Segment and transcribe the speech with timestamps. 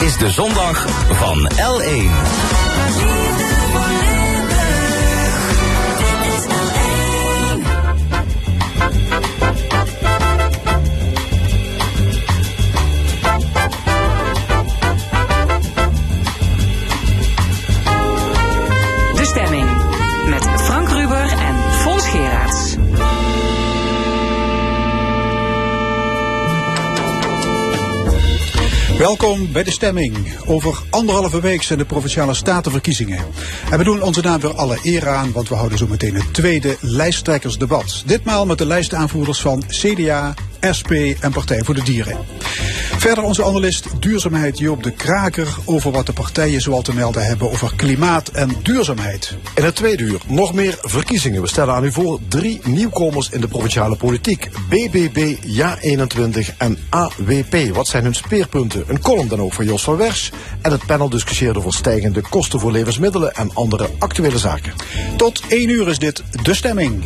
[0.00, 3.53] is de zondag van L1.
[29.04, 30.16] Welkom bij de stemming.
[30.46, 33.24] Over anderhalve week zijn de provinciale statenverkiezingen.
[33.70, 36.34] En we doen onze naam weer alle eer aan, want we houden zo meteen het
[36.34, 38.02] tweede lijsttrekkersdebat.
[38.06, 40.34] Ditmaal met de lijstaanvoerders van CDA,
[40.78, 42.18] SP en Partij voor de Dieren.
[42.98, 47.50] Verder onze analist duurzaamheid Joop de Kraker over wat de partijen zoal te melden hebben
[47.50, 49.36] over klimaat en duurzaamheid.
[49.54, 51.42] In het tweede uur nog meer verkiezingen.
[51.42, 54.48] We stellen aan u voor drie nieuwkomers in de provinciale politiek.
[54.68, 57.74] BBB, Ja21 en AWP.
[57.74, 58.84] Wat zijn hun speerpunten?
[58.86, 60.32] Een column dan ook van Jos van Wers.
[60.62, 64.72] En het panel discussieert over stijgende kosten voor levensmiddelen en andere actuele zaken.
[65.16, 67.04] Tot één uur is dit de stemming.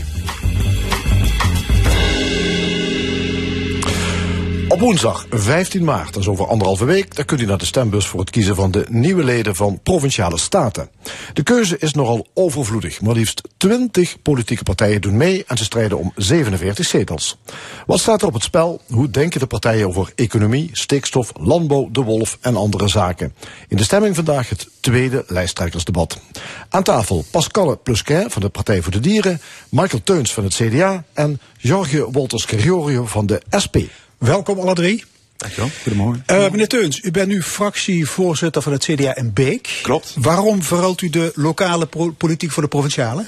[4.69, 8.07] Op woensdag 15 maart, dat is over anderhalve week, dan kunt u naar de stembus
[8.07, 10.89] voor het kiezen van de nieuwe leden van provinciale staten.
[11.33, 13.01] De keuze is nogal overvloedig.
[13.01, 17.39] Maar liefst 20 politieke partijen doen mee en ze strijden om 47 zetels.
[17.87, 18.81] Wat staat er op het spel?
[18.89, 23.35] Hoe denken de partijen over economie, stikstof, landbouw, de wolf en andere zaken?
[23.69, 26.21] In de stemming vandaag het tweede lijsttrekkersdebat.
[26.69, 31.05] Aan tafel Pascal Plusquin van de Partij voor de Dieren, Michael Teuns van het CDA
[31.13, 33.77] en Jorge Wolters-Gregorio van de SP.
[34.19, 35.05] Welkom alle drie.
[35.37, 35.71] Dankjewel.
[35.83, 36.25] Goedemorgen.
[36.31, 39.81] Uh, meneer Teuns, u bent nu fractievoorzitter van het CDA in Beek.
[39.83, 40.15] Klopt.
[40.19, 43.27] Waarom verruilt u de lokale politiek voor de provinciale?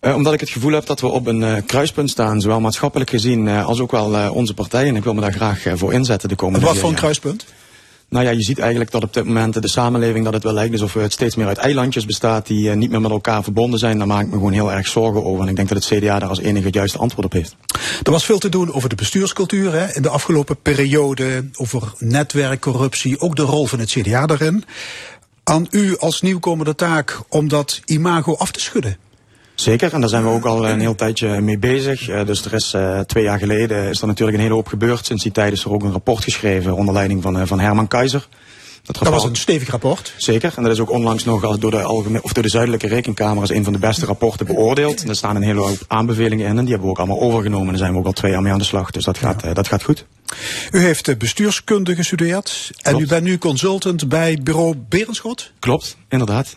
[0.00, 3.10] Uh, omdat ik het gevoel heb dat we op een uh, kruispunt staan, zowel maatschappelijk
[3.10, 4.88] gezien als ook wel onze partij.
[4.88, 7.44] En ik wil me daar graag voor inzetten de komende Wat voor een kruispunt?
[8.12, 10.72] Nou ja, je ziet eigenlijk dat op dit moment de samenleving dat het wel lijkt
[10.72, 13.98] alsof het steeds meer uit eilandjes bestaat die uh, niet meer met elkaar verbonden zijn.
[13.98, 15.42] Daar maak ik me gewoon heel erg zorgen over.
[15.42, 17.56] En ik denk dat het CDA daar als enige het juiste antwoord op heeft.
[18.02, 23.20] Er was veel te doen over de bestuurscultuur hè, in de afgelopen periode, over netwerkcorruptie,
[23.20, 24.64] ook de rol van het CDA daarin.
[25.44, 28.96] Aan u als nieuwkomer de taak om dat imago af te schudden.
[29.62, 32.08] Zeker, en daar zijn we ook al een heel tijdje mee bezig.
[32.08, 35.06] Uh, dus er is uh, twee jaar geleden is er natuurlijk een hele hoop gebeurd.
[35.06, 37.88] Sinds die tijd is er ook een rapport geschreven onder leiding van, uh, van Herman
[37.88, 38.28] Keizer.
[38.82, 40.14] Dat, dat, was een stevig rapport.
[40.16, 43.40] Zeker, en dat is ook onlangs nog door de, algemeen, of door de Zuidelijke Rekenkamer
[43.40, 45.02] als een van de beste rapporten beoordeeld.
[45.02, 47.64] En er staan een hele hoop aanbevelingen in en die hebben we ook allemaal overgenomen.
[47.64, 49.42] En daar zijn we ook al twee jaar mee aan de slag, dus dat gaat,
[49.42, 49.52] ja.
[49.52, 50.06] dat gaat goed.
[50.70, 53.04] U heeft bestuurskunde gestudeerd en Klopt.
[53.04, 55.52] u bent nu consultant bij bureau Berenschot.
[55.58, 56.56] Klopt, inderdaad.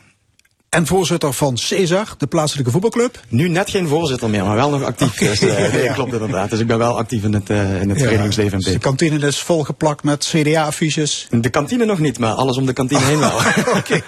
[0.76, 3.20] En voorzitter van Cesar, de plaatselijke voetbalclub.
[3.28, 5.14] Nu net geen voorzitter meer, maar wel nog actief.
[5.14, 5.28] Okay.
[5.28, 6.50] Dus, uh, nee, klopt inderdaad.
[6.50, 8.74] Dus ik ben wel actief in het, uh, in het ja, verenigingsleven in Beek.
[8.74, 11.28] De kantine is volgeplakt met CDA-affiches.
[11.30, 13.36] De kantine nog niet, maar alles om de kantine heen wel.
[13.58, 14.04] Oké, okay.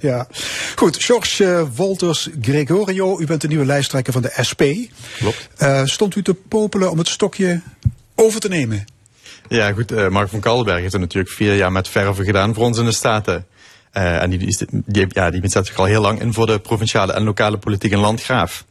[0.00, 0.26] ja.
[0.76, 4.62] Goed, George uh, Wolters Gregorio, u bent de nieuwe lijsttrekker van de SP.
[5.18, 5.48] Klopt.
[5.84, 7.60] stond u te popelen om het stokje
[8.14, 8.84] over te nemen?
[9.48, 10.10] Ja, goed.
[10.10, 12.92] Mark van Kaldenberg heeft er natuurlijk vier jaar met verven gedaan voor ons in de
[12.92, 13.46] Staten.
[13.96, 16.58] Uh, en die, die, die, ja, die zet zich al heel lang in voor de
[16.58, 18.64] provinciale en lokale politiek in Landgraaf.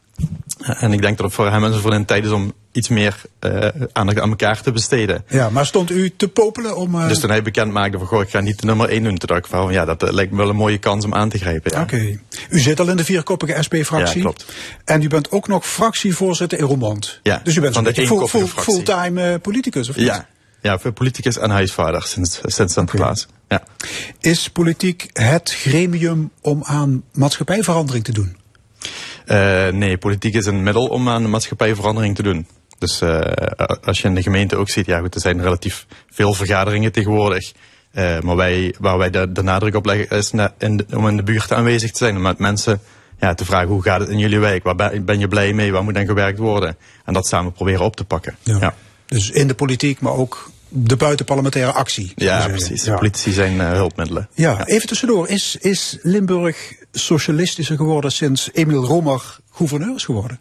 [0.61, 2.89] Uh, en ik denk dat het voor hem en voor een tijd is om iets
[2.89, 5.23] meer uh, aandacht aan elkaar te besteden.
[5.27, 7.07] Ja, maar stond u te popelen om...
[7.07, 9.27] Dus toen hij bekend maakte van, goh, ik ga niet de nummer 1 doen, toen
[9.27, 11.71] dacht ik van, ja, dat lijkt me wel een mooie kans om aan te grijpen.
[11.71, 11.81] Ja.
[11.81, 11.95] Oké.
[11.95, 12.19] Okay.
[12.49, 14.17] U zit al in de vierkoppige SP-fractie.
[14.17, 14.45] Ja, klopt.
[14.85, 17.19] En u bent ook nog fractievoorzitter in Roermond.
[17.23, 20.05] Ja, dus u bent een de full, full, fulltime politicus, of niet?
[20.05, 20.27] Ja.
[20.65, 23.01] Ja, voor politicus en huisvader sinds, sinds zijn okay.
[23.01, 23.27] plaats.
[23.47, 23.63] Ja.
[24.19, 28.37] Is politiek het gremium om aan maatschappijverandering te doen?
[29.25, 32.47] Uh, nee, politiek is een middel om aan maatschappijverandering te doen.
[32.79, 33.19] Dus uh,
[33.83, 37.51] als je in de gemeente ook ziet, ja goed, er zijn relatief veel vergaderingen tegenwoordig.
[37.93, 41.17] Uh, maar wij, waar wij de, de nadruk op leggen is in de, om in
[41.17, 42.15] de buurt aanwezig te zijn.
[42.15, 42.81] Om met mensen
[43.19, 44.63] ja, te vragen hoe gaat het in jullie wijk?
[44.63, 45.71] Waar ben, ben je blij mee?
[45.71, 46.77] Waar moet dan gewerkt worden?
[47.05, 48.35] En dat samen proberen op te pakken.
[48.43, 48.57] Ja.
[48.59, 48.75] ja.
[49.05, 52.11] Dus in de politiek, maar ook de buitenparlementaire actie.
[52.15, 52.83] Ja, precies.
[52.83, 52.95] Ja.
[52.95, 54.29] Politici zijn uh, hulpmiddelen.
[54.33, 55.29] Ja, even tussendoor.
[55.29, 60.39] Is, is Limburg socialistischer geworden sinds Emiel Romer gouverneur is geworden?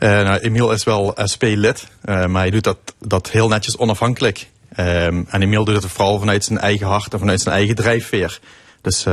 [0.00, 4.48] Uh, nou, Emiel is wel SP-lid, uh, maar hij doet dat, dat heel netjes onafhankelijk.
[4.76, 8.40] Um, en Emiel doet het vooral vanuit zijn eigen hart en vanuit zijn eigen drijfveer.
[8.80, 9.06] Dus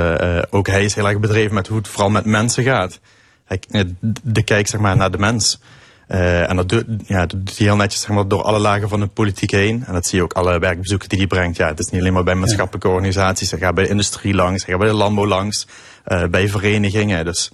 [0.50, 3.00] ook hij is heel erg bedreven met hoe het vooral met mensen gaat.
[3.45, 3.59] Hij,
[4.24, 5.59] de kijk zeg maar, naar de mens.
[6.09, 8.89] Uh, en dat doet, ja, dat doet hij heel netjes zeg maar, door alle lagen
[8.89, 9.83] van de politiek heen.
[9.88, 11.57] En dat zie je ook alle werkbezoeken die hij brengt.
[11.57, 13.51] Ja, het is niet alleen maar bij maatschappelijke organisaties.
[13.51, 15.67] Hij gaat bij de industrie langs, hij gaat bij de landbouw langs,
[16.07, 17.25] uh, bij verenigingen.
[17.25, 17.51] Dus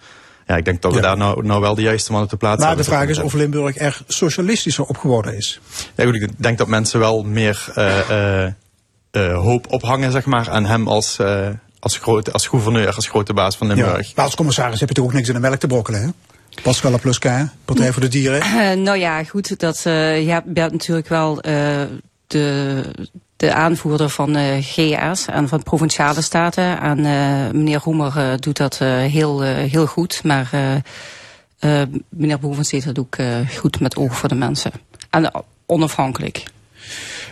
[0.47, 1.03] ja, ik denk dat we ja.
[1.03, 2.75] daar nou, nou wel de juiste man op de plaats hebben.
[2.75, 5.59] Maar de vraag is of Limburg er socialistischer op geworden is.
[5.95, 8.47] Ja, goed, ik denk dat mensen wel meer uh,
[9.11, 11.47] uh, hoop ophangen zeg maar, aan hem als, uh,
[11.79, 14.07] als, grote, als gouverneur, als grote baas van Limburg.
[14.07, 16.09] Ja, maar als commissaris heb je toch ook niks in de melk te brokkelen, hè?
[16.61, 18.39] Pascal Pluska, Partij voor de Dieren.
[18.39, 21.41] Uh, nou ja, goed, dat, je bent natuurlijk wel
[22.27, 22.81] de,
[23.37, 26.81] de aanvoerder van GS en van Provinciale Staten.
[26.81, 27.01] En
[27.57, 30.49] meneer Roemer doet dat heel, heel goed, maar
[32.09, 33.15] meneer Boevensteed dat ook
[33.57, 34.71] goed met oog voor de mensen.
[35.09, 35.31] En
[35.65, 36.43] onafhankelijk.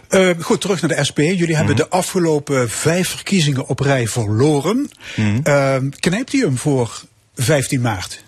[0.09, 1.17] Uh, goed, terug naar de SP.
[1.17, 1.83] Jullie hebben mhm.
[1.83, 4.89] de afgelopen vijf verkiezingen op rij verloren.
[5.15, 7.01] Mm uh, knijpt u hem voor
[7.35, 8.22] 15 maart?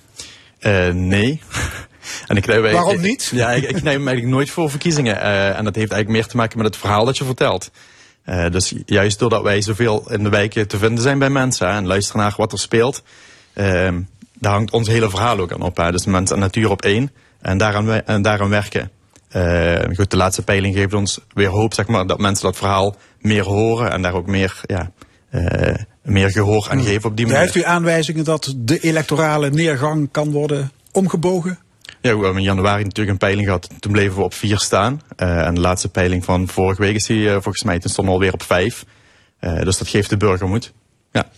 [0.66, 1.42] Uh, nee.
[2.28, 3.30] en ik, Waarom niet?
[3.34, 5.22] Ja, ik, ik knijp hem eigenlijk nooit voor verkiezingen.
[5.22, 7.72] en dat heeft eigenlijk meer te maken met het verhaal dat je vertelt.
[8.52, 12.22] dus juist doordat wij zoveel in de wijken te vinden zijn bij mensen en luisteren
[12.22, 13.04] naar wat er speelt,
[13.54, 15.78] daar hangt ons hele verhaal ook aan op.
[15.78, 15.92] Hè.
[15.92, 18.92] Dus mensen en natuur op één en daaraan, en daaraan werken.
[19.36, 22.96] Uh, goed, de laatste peiling geeft ons weer hoop, zeg maar, dat mensen dat verhaal
[23.20, 24.92] meer horen en daar ook meer, ja,
[25.32, 25.76] uh,
[26.06, 26.86] meer gehoor aan hmm.
[26.86, 27.42] geven op die manier.
[27.42, 31.60] Heeft u aanwijzingen dat de electorale neergang kan worden omgebogen?
[32.02, 33.70] Ja, we hebben in januari natuurlijk een peiling gehad.
[33.80, 35.02] Toen bleven we op vier staan.
[35.18, 38.20] Uh, en de laatste peiling van vorige week is die volgens mij, toen stonden we
[38.20, 38.86] alweer op vijf.
[39.40, 40.74] dus dat geeft de burger moed.
[41.12, 41.30] Ja.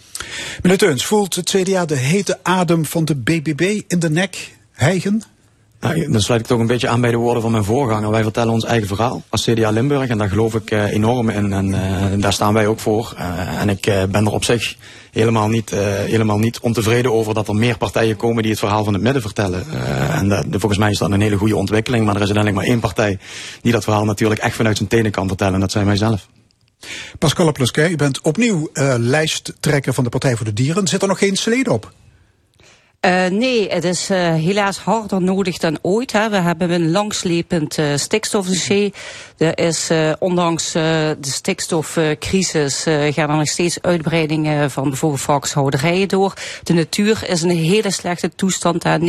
[0.61, 5.23] Meneer Teuns, voelt het CDA de hete adem van de BBB in de nek hijgen?
[5.79, 8.11] Nou, dan sluit ik toch een beetje aan bij de woorden van mijn voorganger.
[8.11, 11.53] Wij vertellen ons eigen verhaal als CDA Limburg en daar geloof ik uh, enorm in
[11.53, 13.13] en uh, daar staan wij ook voor.
[13.17, 14.75] Uh, en ik ben er op zich
[15.11, 18.93] helemaal niet, helemaal niet ontevreden over dat er meer partijen komen die het verhaal van
[18.93, 19.65] het midden vertellen.
[20.11, 22.81] en volgens mij is dat een hele goede ontwikkeling, maar er is uiteindelijk maar één
[22.81, 23.19] partij
[23.61, 26.27] die dat verhaal natuurlijk echt vanuit zijn tenen kan vertellen en dat zijn wij zelf.
[27.19, 30.87] Pascal Plusquet, u bent opnieuw lijsttrekker van de Partij voor de Dieren.
[30.87, 31.93] Zit er nog geen slede op?
[33.05, 36.11] Uh, nee, het is uh, helaas harder nodig dan ooit.
[36.11, 36.29] Hè.
[36.29, 38.93] We hebben een langslepend uh, stikstofdossier.
[39.37, 39.89] Er is
[40.19, 46.33] ondanks de stikstofcrisis gaan er nog steeds uitbreidingen van bijvoorbeeld varkenshouderijen door.
[46.63, 48.83] De natuur is in een hele slechte toestand.
[48.83, 48.97] Hè.
[48.97, 49.01] 90%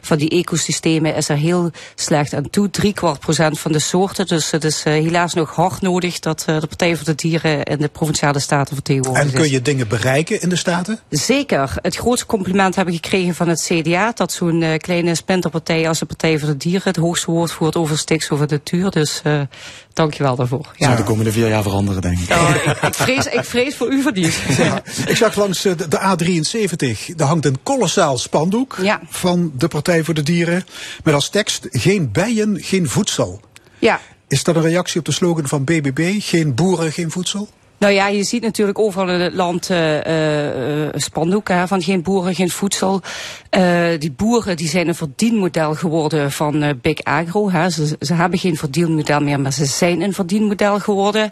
[0.00, 2.70] van die ecosystemen is er heel slecht aan toe.
[2.70, 4.26] Drie kwart procent van de soorten.
[4.26, 7.88] Dus het is helaas nog hard nodig dat de Partij voor de Dieren in de
[7.88, 9.32] Provinciale Staten vertegenwoordigd is.
[9.32, 11.00] En kun je dingen bereiken in de Staten?
[11.08, 11.72] Zeker.
[11.82, 14.12] Het grootste compliment hebben gekregen van het CDA.
[14.14, 17.98] Dat zo'n kleine splinterpartij als de Partij voor de Dieren het hoogste woord voert over
[17.98, 18.68] stikstof de natuur.
[18.70, 19.40] Dus uh,
[19.92, 20.72] dank je wel daarvoor.
[20.76, 20.84] Ja.
[20.84, 22.30] Zou de komende vier jaar veranderen, denk ik.
[22.30, 24.34] Oh, ik, vrees, ik vrees voor u verdiend.
[24.60, 24.82] Ja.
[25.06, 29.00] Ik zag langs eh, de, de A73, daar hangt een kolossaal spandoek ja.
[29.08, 30.66] van de Partij voor de Dieren.
[31.04, 33.40] Met als tekst, geen bijen, geen voedsel.
[33.78, 34.00] Ja.
[34.28, 37.48] Is dat een reactie op de slogan van BBB, geen boeren, geen voedsel?
[37.80, 42.34] Nou ja, je ziet natuurlijk overal in het land uh, uh, spandoeken van geen boeren,
[42.34, 43.00] geen voedsel.
[43.98, 47.50] Die boeren die zijn een verdienmodel geworden van Big Agro.
[47.50, 47.70] Hè.
[47.70, 51.30] Ze, ze hebben geen verdienmodel meer, maar ze zijn een verdienmodel geworden.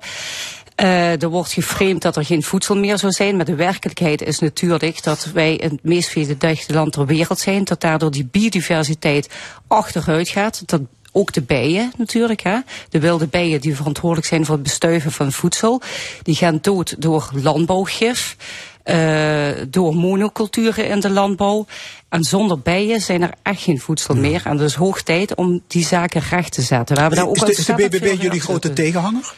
[0.77, 5.03] Er wordt geframed dat er geen voedsel meer zou zijn, maar de werkelijkheid is natuurlijk
[5.03, 9.29] dat wij het meest dichte land ter wereld zijn, dat daardoor die biodiversiteit
[9.67, 10.62] achteruit gaat.
[10.67, 10.81] Dat
[11.13, 12.41] ook de bijen natuurlijk.
[12.41, 12.59] Hè.
[12.89, 15.81] De wilde bijen die verantwoordelijk zijn voor het bestuiven van voedsel.
[16.23, 18.37] Die gaan dood door landbouwgif.
[18.85, 21.67] Uh, door monoculturen in de landbouw.
[22.09, 24.43] En zonder bijen zijn er echt geen voedsel meer.
[24.45, 26.95] En dus hoog tijd om die zaken recht te zetten.
[26.95, 29.35] We hebben daar ook is, de, is de BBB jullie grote tegenhanger?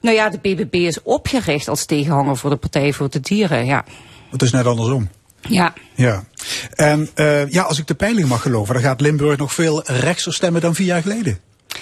[0.00, 3.84] Nou ja, de BBB is opgericht als tegenhanger voor de Partij voor de Dieren, ja.
[4.30, 5.08] Het is net andersom.
[5.48, 5.72] Ja.
[5.94, 6.24] Ja.
[6.74, 10.34] En uh, ja, als ik de peiling mag geloven, dan gaat Limburg nog veel rechtser
[10.34, 11.38] stemmen dan vier jaar geleden.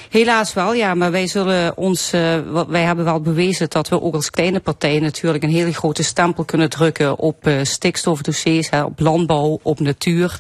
[0.08, 2.38] Helaas wel, ja, maar wij zullen ons, uh,
[2.68, 6.44] wij hebben wel bewezen dat we ook als kleine partij natuurlijk een hele grote stempel
[6.44, 10.38] kunnen drukken op uh, stikstofdossiers, hè, op landbouw, op natuur.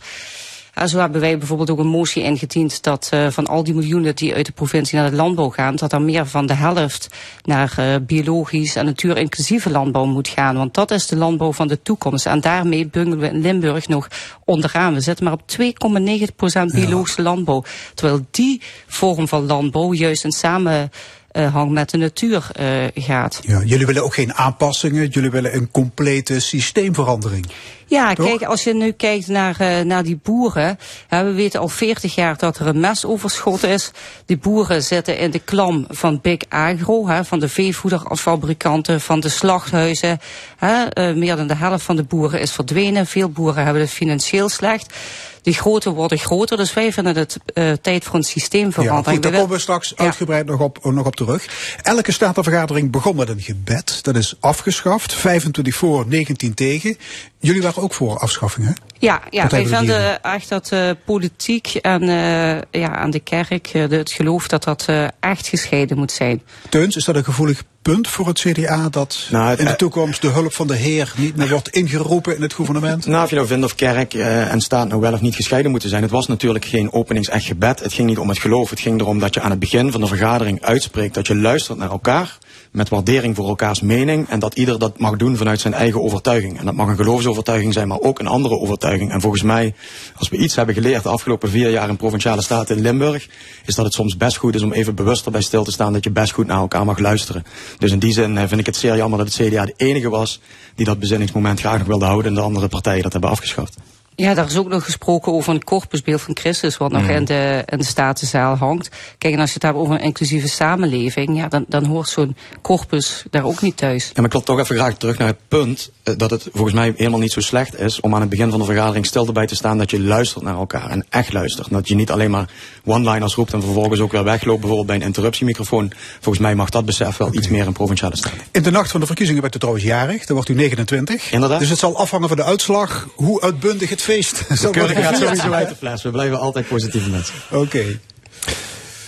[0.78, 4.16] Uh, zo hebben wij bijvoorbeeld ook een motie ingediend dat uh, van al die miljoenen
[4.16, 7.08] die uit de provincie naar de landbouw gaan, dat er meer van de helft
[7.42, 10.56] naar uh, biologisch en natuurinclusieve landbouw moet gaan.
[10.56, 12.26] Want dat is de landbouw van de toekomst.
[12.26, 14.08] En daarmee bungelen we in Limburg nog
[14.44, 14.94] onderaan.
[14.94, 17.64] We zitten maar op 2,9% biologische landbouw.
[17.94, 20.90] Terwijl die vorm van landbouw juist een samen
[21.32, 23.40] uh, hang met de natuur uh, gaat.
[23.42, 27.46] Ja, jullie willen ook geen aanpassingen, jullie willen een complete systeemverandering.
[27.92, 30.78] Ja, kijk, als je nu kijkt naar, uh, naar die boeren.
[31.08, 33.90] We weten al 40 jaar dat er een mesoverschot is.
[34.26, 39.28] Die boeren zitten in de klam van Big Agro, hè, van de veevoederfabrikanten, van de
[39.28, 40.20] slachthuizen.
[40.56, 41.14] Hè.
[41.14, 43.06] meer dan de helft van de boeren is verdwenen.
[43.06, 44.94] Veel boeren hebben het financieel slecht
[45.42, 46.56] die grote worden groter.
[46.56, 49.06] Dus wij vinden het uh, tijd voor een systeemverandering.
[49.06, 51.46] Ja, goed, daar komen we straks uitgebreid nog, op, nog op terug.
[51.82, 53.98] Elke statenvergadering begon met een gebed.
[54.02, 55.14] Dat is afgeschaft.
[55.14, 56.96] 25 voor, 19 tegen.
[57.38, 58.72] Jullie waren ook voor afschaffing, hè?
[58.98, 63.72] Ja, ja wij de vinden echt dat uh, politiek en uh, ja, aan de kerk,
[63.72, 66.42] de, het geloof, dat dat uh, echt gescheiden moet zijn.
[66.68, 70.22] Teuns, is dat een gevoelig punt voor het CDA dat Nou, het- in de toekomst
[70.22, 73.06] de hulp van de Heer niet meer wordt ingeroepen in het gouvernement?
[73.06, 75.70] Nou, of je nou vindt of kerk eh, en staat nou wel of niet gescheiden
[75.70, 76.02] moeten zijn.
[76.02, 77.80] Het was natuurlijk geen openingsecht gebed.
[77.80, 78.70] Het ging niet om het geloof.
[78.70, 81.78] Het ging erom dat je aan het begin van de vergadering uitspreekt dat je luistert
[81.78, 82.38] naar elkaar.
[82.70, 84.28] Met waardering voor elkaars mening.
[84.28, 86.58] En dat ieder dat mag doen vanuit zijn eigen overtuiging.
[86.58, 89.12] En dat mag een geloofsovertuiging zijn, maar ook een andere overtuiging.
[89.12, 89.74] En volgens mij,
[90.16, 93.28] als we iets hebben geleerd de afgelopen vier jaar in provinciale staten in Limburg.
[93.66, 96.04] Is dat het soms best goed is om even bewuster bij stil te staan dat
[96.04, 97.44] je best goed naar elkaar mag luisteren.
[97.78, 100.08] Dus in die zin eh, vind ik het zeer jammer dat het CDA de enige
[100.08, 100.40] was
[100.74, 102.26] die dat bezinningsmoment graag nog wilde houden.
[102.26, 103.76] En de andere partijen dat hebben afgeschaft.
[104.16, 107.62] Ja, daar is ook nog gesproken over een corpusbeeld van Christus, wat nog in, de,
[107.66, 108.88] in de Statenzaal hangt.
[109.18, 112.36] Kijk, en als je het hebt over een inclusieve samenleving, ja, dan, dan hoort zo'n
[112.62, 114.04] corpus daar ook niet thuis.
[114.04, 116.74] Ja, maar ik wil toch even graag terug naar het punt eh, dat het volgens
[116.74, 119.46] mij helemaal niet zo slecht is om aan het begin van de vergadering stil erbij
[119.46, 121.70] te staan dat je luistert naar elkaar en echt luistert.
[121.70, 122.50] Dat je niet alleen maar
[122.84, 125.92] one-liners roept en vervolgens ook weer wegloopt, bijvoorbeeld bij een interruptiemicrofoon.
[126.20, 128.38] Volgens mij mag dat besef wel iets meer in provinciale staten.
[128.50, 131.32] In de nacht van de verkiezingen bent u trouwens jarig, dan wordt u 29.
[131.32, 131.58] Inderdaad.
[131.58, 135.14] Dus het zal afhangen van de uitslag hoe uitbundig het feest zal worden Keurig gaat
[135.14, 135.36] gevierd.
[135.36, 136.02] sowieso uit de fles.
[136.02, 137.34] We blijven altijd positieve mensen.
[137.50, 137.98] Oké.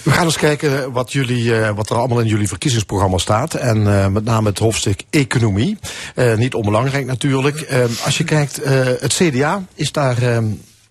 [0.02, 3.54] We gaan eens kijken wat, jullie, eh, wat er allemaal in jullie verkiezingsprogramma staat.
[3.54, 5.78] En eh, met name het hoofdstuk economie.
[6.14, 7.60] Eh, niet onbelangrijk natuurlijk.
[7.60, 8.60] Eh, als je kijkt,
[9.00, 10.38] het CDA is daar eh,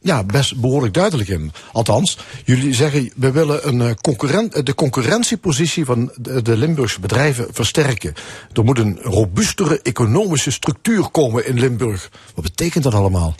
[0.01, 1.51] ja, best behoorlijk duidelijk in.
[1.71, 8.13] Althans, jullie zeggen we willen een, concurrent, de concurrentiepositie van de, de Limburgse bedrijven versterken.
[8.53, 12.09] Er moet een robuustere economische structuur komen in Limburg.
[12.35, 13.35] Wat betekent dat allemaal?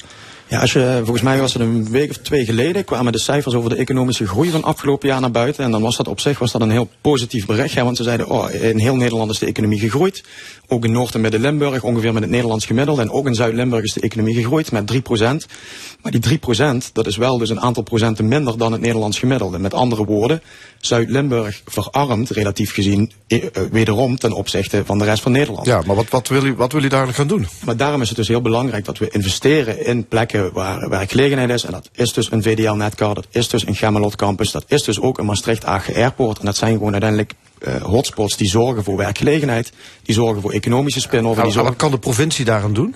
[0.48, 3.56] Ja, als je, volgens mij was het een week of twee geleden, kwamen de cijfers
[3.56, 5.64] over de economische groei van afgelopen jaar naar buiten.
[5.64, 7.74] En dan was dat op zich was dat een heel positief bericht.
[7.74, 10.24] Want ze zeiden, oh, in heel Nederland is de economie gegroeid.
[10.68, 13.02] Ook in Noord- en Midden-Limburg, ongeveer met het Nederlands gemiddelde.
[13.02, 15.46] En ook in Zuid-Limburg is de economie gegroeid met 3%
[16.02, 19.60] Maar die 3% dat is wel dus een aantal procenten minder dan het Nederlands gemiddelde.
[19.60, 20.42] Met andere woorden,
[20.80, 25.66] Zuid-Limburg verarmt relatief gezien eh, eh, wederom ten opzichte van de rest van Nederland.
[25.66, 27.48] Ja, maar wat, wat, wil, u, wat wil u eigenlijk gaan doen?
[27.66, 31.64] Maar daarom is het dus heel belangrijk dat we investeren in plekken waar werkgelegenheid is.
[31.64, 34.84] En dat is dus een VDL Netcar, dat is dus een Gemmelot Campus, dat is
[34.84, 36.40] dus ook een Maastricht Agen Airport.
[36.40, 39.72] En dat zijn gewoon uiteindelijk eh, hotspots die zorgen voor werkgelegenheid,
[40.04, 41.40] die zorgen voor economische spin-off.
[41.40, 42.96] en Nou, wat kan de provincie daaraan doen?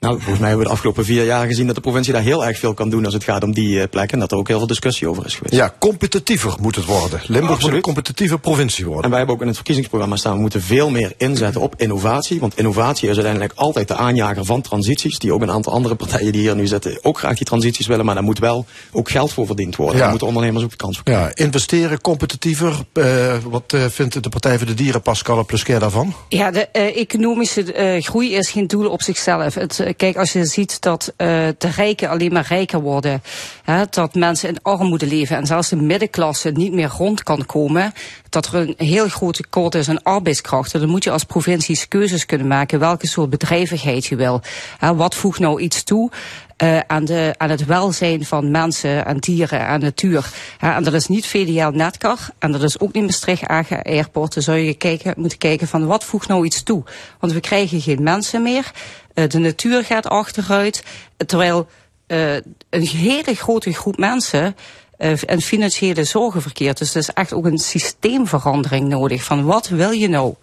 [0.00, 2.46] Nou, volgens mij hebben we de afgelopen vier jaar gezien dat de provincie daar heel
[2.46, 4.12] erg veel kan doen als het gaat om die eh, plekken.
[4.12, 5.54] En dat er ook heel veel discussie over is geweest.
[5.54, 7.20] Ja, competitiever moet het worden.
[7.26, 9.04] Limburg moet een competitieve provincie worden.
[9.04, 12.40] En wij hebben ook in het verkiezingsprogramma staan, we moeten veel meer inzetten op innovatie.
[12.40, 15.18] Want innovatie is uiteindelijk altijd de aanjager van transities.
[15.18, 18.04] Die ook een aantal andere partijen die hier nu zitten ook graag die transities willen.
[18.04, 19.94] Maar daar moet wel ook geld voor verdiend worden.
[19.94, 20.00] Ja.
[20.00, 21.32] Daar moeten ondernemers ook de kans voor krijgen.
[21.36, 22.74] Ja, investeren, competitiever.
[22.92, 26.14] Eh, wat eh, vindt de Partij voor de Dieren, Pascal Plusquet, daarvan?
[26.28, 29.54] Ja, de eh, economische eh, groei is geen doel op zichzelf.
[29.54, 31.26] Het, kijk, als je ziet dat eh,
[31.58, 33.22] de rijken alleen maar rijker worden,
[33.64, 37.92] hè, dat mensen in armoede leven en zelfs de middenklasse niet meer rond kan komen,
[38.28, 42.26] dat er een heel groot tekort is aan arbeidskrachten, dan moet je als provincies keuzes
[42.26, 44.40] kunnen maken welke soort bedrijvigheid je wil.
[44.78, 46.10] Hè, wat voegt nou iets toe?
[46.58, 50.30] eh, aan, de, aan het welzijn van mensen, aan dieren, aan natuur.
[50.58, 54.34] En dat is niet VDL Netcar en dat is ook niet Maastricht Agen Airport.
[54.34, 56.82] Dan zou je moeten kijken van wat voegt nou iets toe.
[57.20, 58.70] Want we krijgen geen mensen meer.
[59.18, 60.82] Eh, de natuur gaat achteruit.
[61.26, 61.66] terwijl
[62.06, 62.34] eh,
[62.70, 64.56] een hele grote groep mensen
[64.96, 66.78] eh, een financiële zorgen verkeert.
[66.78, 69.24] Dus er is echt ook een systeemverandering nodig.
[69.24, 70.34] Van wat wil je nou?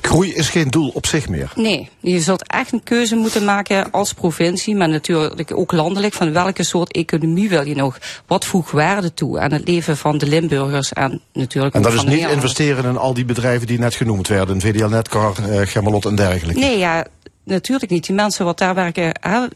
[0.00, 1.52] Groei is geen doel op zich meer.
[1.54, 6.32] Nee, je zult echt een keuze moeten maken als provincie, maar natuurlijk ook landelijk, van
[6.32, 7.98] welke soort economie wil je nog?
[8.26, 12.04] Wat voegt waarde toe aan het leven van de Limburgers en natuurlijk En dat is
[12.04, 14.60] niet investeren in al die bedrijven die net genoemd werden.
[14.60, 16.60] VDL Netcar, eh, Gemmelot en dergelijke.
[16.60, 17.06] Nee, ja,
[17.44, 18.06] natuurlijk niet.
[18.06, 19.46] Die mensen wat daar werken, hè,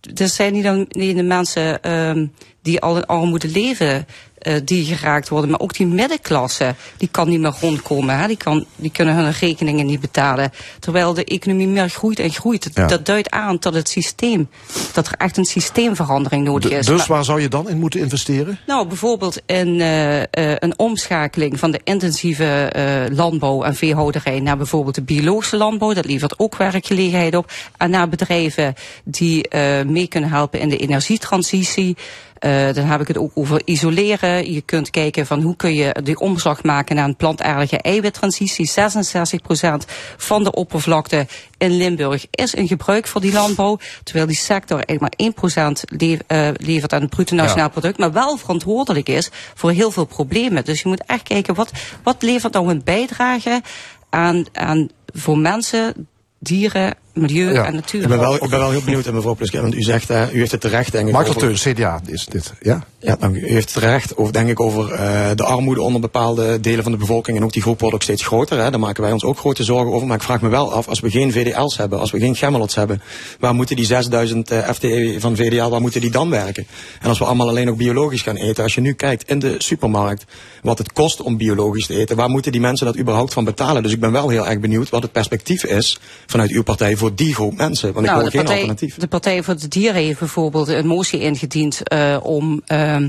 [0.00, 2.26] dat zijn niet alleen de mensen ehm,
[2.62, 4.06] die al in armoede leven,
[4.42, 8.18] eh, die geraakt worden, maar ook die middenklasse, die kan niet meer rondkomen.
[8.18, 8.26] Hè.
[8.26, 10.50] Die, kan, die kunnen hun rekeningen niet betalen.
[10.80, 12.62] Terwijl de economie meer groeit en groeit.
[12.62, 12.86] Dat, Ja.
[12.86, 14.48] dat duidt aan dat het systeem,
[14.92, 16.86] dat er echt een systeemverandering nodig is.
[16.86, 18.58] dus Maar- waar zou je dan in moeten investeren?
[18.66, 20.26] nou, bijvoorbeeld in eh, eh,
[20.58, 22.70] een omschakeling van de intensieve
[23.12, 25.92] landbouw en veehouderij naar bijvoorbeeld de biologische landbouw.
[25.92, 27.52] Dat levert ook werkgelegenheid op.
[27.76, 29.48] En naar bedrijven die
[29.86, 31.96] mee kunnen helpen in de energietransitie.
[32.42, 34.52] Eh, dan heb ik het ook over isoleren.
[34.52, 38.70] Je kunt kijken van hoe kun je die omslag maken naar een plantaardige eiwittransitie.
[38.70, 39.84] 66%
[40.16, 41.26] van de oppervlakte
[41.58, 43.78] in Limburg is in gebruik voor die landbouw.
[44.02, 45.30] Terwijl die sector eigenlijk maar
[45.70, 47.98] 1% le eh, levert aan het bruto nationaal product.
[47.98, 50.64] Maar wel verantwoordelijk is voor heel veel problemen.
[50.64, 51.70] Dus je moet echt kijken wat,
[52.02, 53.62] wat levert nou een bijdrage
[54.10, 56.08] aan, aan voor mensen,
[56.38, 57.64] dieren milieu Ja.
[57.66, 58.02] en natuur.
[58.02, 60.34] Ik ben wel, ik ben wel heel benieuwd, en mevrouw Pluske, want u zegt, eh,
[60.34, 61.12] u heeft het terecht, denk ik.
[61.14, 62.52] Michael over- Teun, CDA is dit.
[62.60, 62.84] Ja?
[62.98, 63.40] Ja, dank u.
[63.40, 66.92] U heeft het terecht, over, denk ik, over eh, de armoede onder bepaalde delen van
[66.92, 67.36] de bevolking.
[67.36, 68.58] En ook die groep wordt ook steeds groter.
[68.62, 68.70] Hè.
[68.70, 70.06] Daar maken wij ons ook grote zorgen over.
[70.06, 72.74] Maar ik vraag me wel af, als we geen VDL's hebben, als we geen Gemmelots
[72.74, 73.02] hebben,
[73.40, 76.66] waar moeten die 6000 eh, FTE van VDL, waar moeten die dan werken?
[77.00, 79.54] En als we allemaal alleen ook biologisch gaan eten, als je nu kijkt in de
[79.58, 80.24] supermarkt,
[80.62, 83.82] wat het kost om biologisch te eten, waar moeten die mensen dat überhaupt van betalen?
[83.82, 87.14] Dus ik ben wel heel erg benieuwd wat het perspectief is vanuit uw partij voor
[87.14, 87.92] die groep mensen.
[87.92, 88.96] Want ik Nou, hoor de geen partij, alternatief.
[88.96, 93.08] de Partij voor de Dieren heeft bijvoorbeeld een motie ingediend eh, om ehm,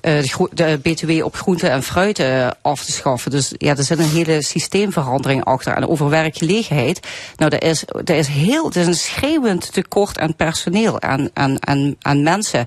[0.00, 0.22] eh,
[0.52, 3.30] de, BTW op groente en fruit eh, af te schaffen.
[3.30, 5.74] Dus ja, er zit een hele systeemverandering achter.
[5.74, 7.00] En over werkgelegenheid,
[7.36, 11.56] nou, er is, er is heel, er is een schreeuwend tekort aan personeel, aan, aan,
[11.60, 12.66] aan, aan mensen.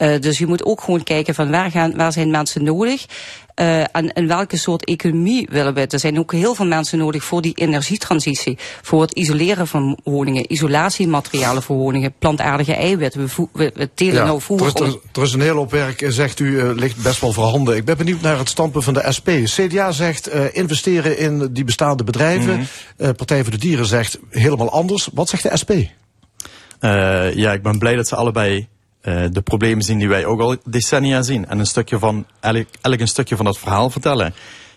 [0.00, 3.06] Eh, dus je moet ook gewoon kijken van waar, gaan, waar zijn mensen nodig.
[3.54, 5.86] Eh, en in welke soort economie willen we?
[5.86, 8.58] Er zijn ook heel veel mensen nodig voor die energietransitie.
[8.82, 13.26] Voor het isoleren van woningen, isolatiematerialen voor woningen, plantaardige eiwitten.
[13.26, 16.02] We, we, we telen nou er, voer is, er, er is een hele hoop werk,
[16.02, 17.76] eh, zegt u, eh, ligt best wel voorhanden.
[17.76, 19.28] Ik ben benieuwd naar het standpunt van de SP.
[19.44, 22.56] CDA zegt eh, investeren in die bestaande bedrijven.
[22.56, 22.64] Mhm.
[22.96, 25.08] Eh, Partij voor de Dieren zegt helemaal anders.
[25.12, 25.70] Wat zegt de SP?
[26.80, 28.68] Eh, ja, ik ben blij dat ze allebei
[29.00, 31.46] eh, de problemen zien die wij ook al decennia zien.
[31.46, 34.34] En een stukje van, elk, elk een stukje van dat verhaal vertellen.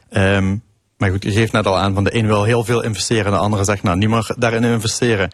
[0.09, 0.55] Ehm,
[0.97, 3.31] maar goed, u geeft net al aan van de een wil heel veel investeren en
[3.31, 5.29] de andere zegt nou niet meer daarin investeren.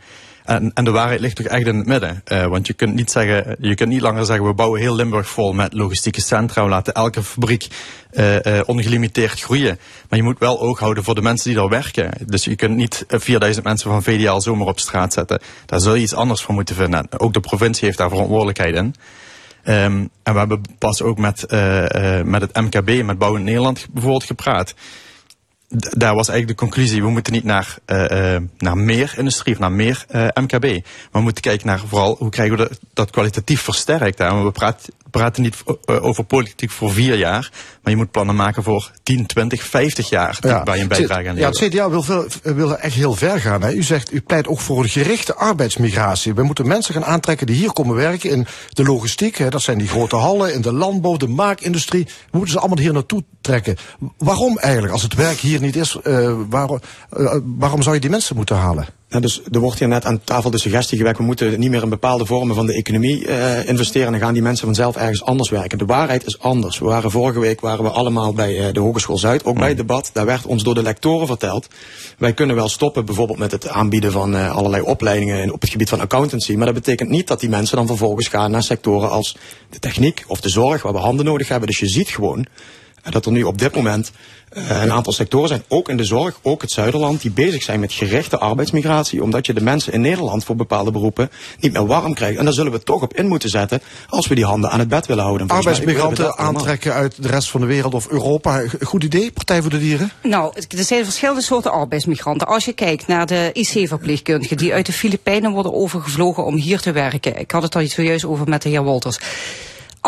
[0.49, 2.21] En, en de waarheid ligt toch echt in het midden.
[2.25, 5.29] Eh, want je kunt niet zeggen, je kunt niet langer zeggen we bouwen heel Limburg
[5.29, 6.63] vol met logistieke centra.
[6.63, 7.67] We laten elke fabriek
[8.09, 9.79] eh, eh, ongelimiteerd groeien.
[10.09, 12.11] Maar je moet wel oog houden voor de mensen die daar werken.
[12.25, 15.41] Dus je kunt niet eh, 4000 mensen van VDL zomaar op straat zetten.
[15.65, 17.07] Daar zul je iets anders voor moeten vinden.
[17.09, 18.95] En ook de provincie heeft daar verantwoordelijkheid in.
[19.63, 21.45] Ehm, en we hebben pas ook met,
[22.23, 24.73] met het MKB, met Bouw in Nederland bijvoorbeeld gepraat.
[25.71, 29.71] Daar was eigenlijk de conclusie, we moeten niet naar, eh, naar meer industrie of naar
[29.71, 30.63] meer eh, MKB.
[30.63, 34.19] Maar we moeten kijken naar vooral hoe krijgen we dat, kwalitatief versterkt.
[34.19, 37.51] Want we praten, praten niet eh, over politiek voor vier jaar,
[37.83, 41.19] maar je moet plannen maken voor 10, 20, 50 jaar die- waar je een bijdrage
[41.29, 41.59] aan Ja, levert.
[41.59, 43.61] het CDA wil, veel, wil echt heel ver gaan.
[43.61, 43.71] Hè.
[43.73, 46.33] U zegt, u pleit ook voor een gerichte arbeidsmigratie.
[46.33, 49.37] We moeten mensen gaan aantrekken die hier komen werken in de logistiek.
[49.37, 49.49] Hè.
[49.49, 52.03] Dat zijn die grote hallen, in de landbouw, de maakindustrie.
[52.05, 53.75] We moeten ze allemaal hier naartoe trekken.
[54.17, 54.93] Waarom eigenlijk?
[54.93, 56.79] Als het werk hier niet is, eh, waarom,
[57.09, 58.87] eh, waarom zou je die mensen moeten halen?
[59.11, 61.83] Ja, dus er wordt hier net aan tafel de suggestie gewekt, we moeten niet meer
[61.83, 64.05] in bepaalde vormen van de economie eh, investeren.
[64.05, 65.77] En dan gaan die mensen vanzelf ergens anders werken.
[65.77, 66.79] De waarheid is anders.
[66.79, 69.77] We waren vorige week waren we allemaal bij eh, de Hogeschool Zuid, ook bij het
[69.77, 70.09] debat.
[70.13, 71.67] Daar werd ons door de lectoren verteld.
[72.17, 75.69] Wij kunnen wel stoppen bijvoorbeeld met het aanbieden van eh, allerlei opleidingen in- op het
[75.69, 76.55] gebied van accountancy.
[76.55, 79.37] Maar dat betekent niet dat die mensen dan vervolgens gaan naar sectoren als
[79.69, 81.67] de techniek of de zorg, waar we handen nodig hebben.
[81.67, 82.45] Dus je ziet gewoon
[83.11, 84.11] dat er nu op dit moment
[84.49, 87.79] eh, een aantal sectoren zijn, ook in de zorg, ook het Zuiderland, die bezig zijn
[87.79, 92.13] met gerichte arbeidsmigratie, omdat je de mensen in Nederland voor bepaalde beroepen niet meer warm
[92.13, 92.37] krijgt.
[92.37, 94.87] En daar zullen we toch op in moeten zetten als we die handen aan het
[94.87, 95.47] bed willen houden.
[95.47, 98.63] Volgens Arbeidsmigranten aantrekken uit de rest van de wereld of Europa.
[98.81, 100.11] Goed idee, Partij voor de Dieren?
[100.23, 102.47] Nou, er zijn verschillende soorten arbeidsmigranten.
[102.47, 106.91] Als je kijkt naar de IC-verpleegkundigen die uit de Filipijnen worden overgevlogen om hier te
[106.91, 107.39] werken.
[107.39, 109.19] Ik had het al zojuist over met de heer Wolters.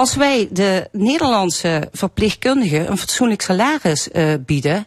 [0.01, 4.85] Als wij de Nederlandse verpleegkundigen een fatsoenlijk salaris eh, bieden,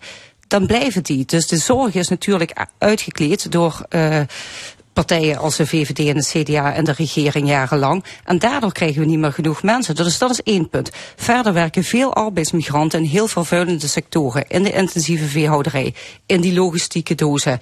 [0.48, 1.24] dan blijven die.
[1.24, 4.20] Dus de zorg is natuurlijk uitgekleed door eh,
[4.92, 8.05] partijen als de VVD en de CDA en de regering jarenlang.
[8.24, 9.94] En daardoor krijgen we niet meer genoeg mensen.
[9.94, 10.90] Dus dat is één punt.
[11.16, 14.48] Verder werken veel arbeidsmigranten in heel vervuilende sectoren.
[14.48, 15.94] In de intensieve veehouderij,
[16.27, 17.61] in die logistieke dozen.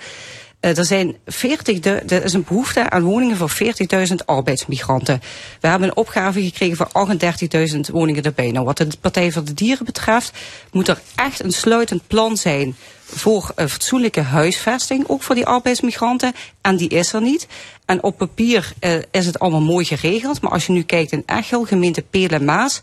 [0.63, 5.21] Eh, er, zijn 40, de- er is een behoefte aan woningen voor 40.000 arbeidsmigranten.
[5.61, 8.51] We hebben een opgave gekregen voor 38.000 woningen erbij.
[8.51, 10.33] Nou, wat de Partij voor de Dieren betreft,
[10.73, 16.33] moet er echt een sluitend plan zijn voor een fatsoenlijke huisvesting, ook voor die arbeidsmigranten.
[16.61, 17.47] En die is er niet.
[17.85, 20.41] En op papier eh, is het allemaal mooi geregeld.
[20.41, 22.81] Maar als je nu kijkt in Echel, gemeente Peel en Maas,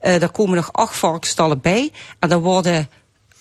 [0.00, 1.90] eh, daar komen nog acht varkensstallen bij.
[2.18, 2.88] En daar worden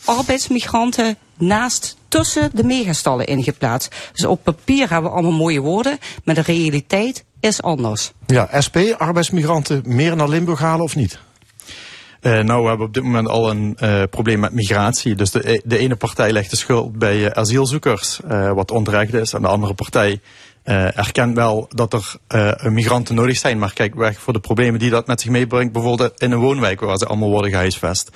[0.05, 3.95] arbeidsmigranten naast tussen de megastallen ingeplaatst.
[4.13, 8.11] Dus op papier hebben we allemaal mooie woorden, maar de realiteit is anders.
[8.25, 11.19] Ja, SP, arbeidsmigranten meer naar Limburg halen of niet?
[12.21, 15.15] Eh, nou, we hebben op dit moment al een eh, probleem met migratie.
[15.15, 19.33] Dus de, de ene partij legt de schuld bij eh, asielzoekers, eh, wat onterecht is.
[19.33, 20.21] En de andere partij
[20.65, 23.57] eh, erkent wel dat er eh, migranten nodig zijn.
[23.57, 25.73] Maar kijkt weg voor de problemen die dat met zich meebrengt.
[25.73, 28.09] Bijvoorbeeld in een woonwijk waar ze allemaal worden gehuisvest.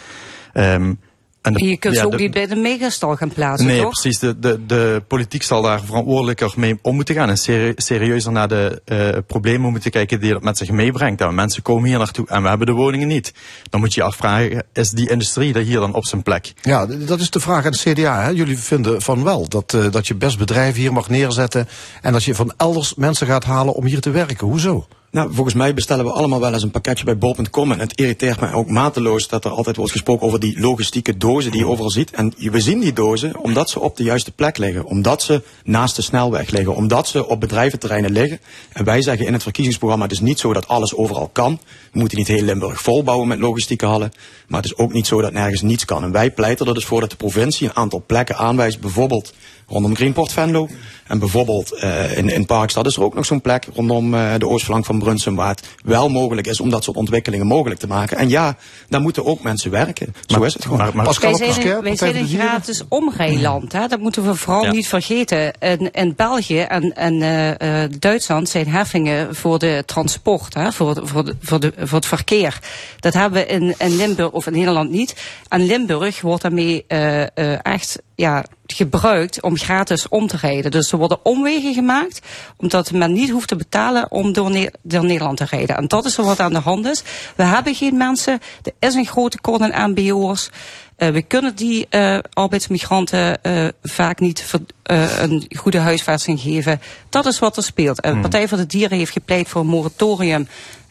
[0.53, 0.93] Ehm,
[1.41, 3.81] En de- je kunt ja, ze ook de- niet bij de megastal gaan plaatsen, Nee,
[3.81, 3.89] toch?
[3.91, 4.19] precies.
[4.19, 7.29] De, de, de politiek zal daar verantwoordelijker mee om moeten gaan.
[7.29, 11.19] En serie- serieuzer naar de eh, problemen moeten kijken die dat met zich meebrengt.
[11.19, 13.33] Ja, mensen komen hier naartoe en we hebben de woningen niet.
[13.69, 16.53] Dan moet je je afvragen, is die industrie er hier dan op zijn plek?
[16.61, 18.21] Ja, dat is de vraag aan het CDA.
[18.23, 18.29] Hè?
[18.29, 21.67] Jullie vinden van wel dat, eh, dat je best bedrijven hier mag neerzetten.
[22.01, 24.47] En dat je van elders mensen gaat halen om hier te werken.
[24.47, 24.87] Hoezo?
[25.11, 27.71] Nou, volgens mij bestellen we allemaal wel eens een pakketje bij bol.com.
[27.71, 31.51] En het irriteert mij ook mateloos dat er altijd wordt gesproken over die logistieke dozen
[31.51, 32.11] die je overal ziet.
[32.11, 34.85] En we zien die dozen omdat ze op de juiste plek liggen.
[34.85, 36.75] Omdat ze naast de snelweg liggen.
[36.75, 38.39] Omdat ze op bedrijventerreinen liggen.
[38.73, 41.59] En wij zeggen in het verkiezingsprogramma, het is niet zo dat alles overal kan.
[41.91, 44.11] We moeten niet heel Limburg volbouwen met logistieke hallen.
[44.47, 46.03] Maar het is ook niet zo dat nergens niets kan.
[46.03, 48.79] En wij pleiten er dus voor dat de provincie een aantal plekken aanwijst.
[48.79, 49.33] Bijvoorbeeld
[49.69, 50.67] rondom Greenport Venlo.
[51.07, 54.47] En bijvoorbeeld eh, in, in Parkstad is er ook nog zo'n plek rondom eh, de
[54.47, 58.17] oostflank van Brunsum waar het wel mogelijk is om dat soort ontwikkelingen mogelijk te maken.
[58.17, 58.55] En ja,
[58.89, 60.13] daar moeten ook mensen werken.
[60.25, 60.77] Zo is het gewoon.
[60.77, 63.71] Maar, maar Pascal Wij zijn, een, wij zijn een gratis omrijland.
[63.71, 63.87] Hè?
[63.87, 64.71] Dat moeten we vooral Ja.
[64.71, 65.53] niet vergeten.
[65.59, 70.71] In, in België en, en eh, eh, Duitsland zijn heffingen voor de transport, hè?
[70.71, 72.59] Voor, de- voor, de, voor, de, voor het verkeer.
[72.99, 75.15] Dat hebben we in, in Limburg of in Nederland niet.
[75.47, 80.71] En Limburg wordt daarmee eh, eh, echt ja, gebruikt om gratis om te rijden.
[80.71, 82.21] Dus er worden omwegen gemaakt,
[82.57, 85.77] omdat men niet hoeft te betalen om door, Ne- door Nederland te rijden.
[85.77, 87.03] En dat is er wat aan de hand is.
[87.35, 90.49] We hebben geen mensen, er is een groot tekort aan MBO'ers.
[90.95, 96.81] Eh, we kunnen die eh, arbeidsmigranten eh, vaak niet ver- een goede huisvesting geven.
[97.09, 98.01] Dat is wat er speelt.
[98.01, 100.47] En de Partij voor de Dieren heeft gepleit voor een moratorium,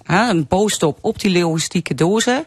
[0.06, 2.44] een bouwstop op die logistieke dozen.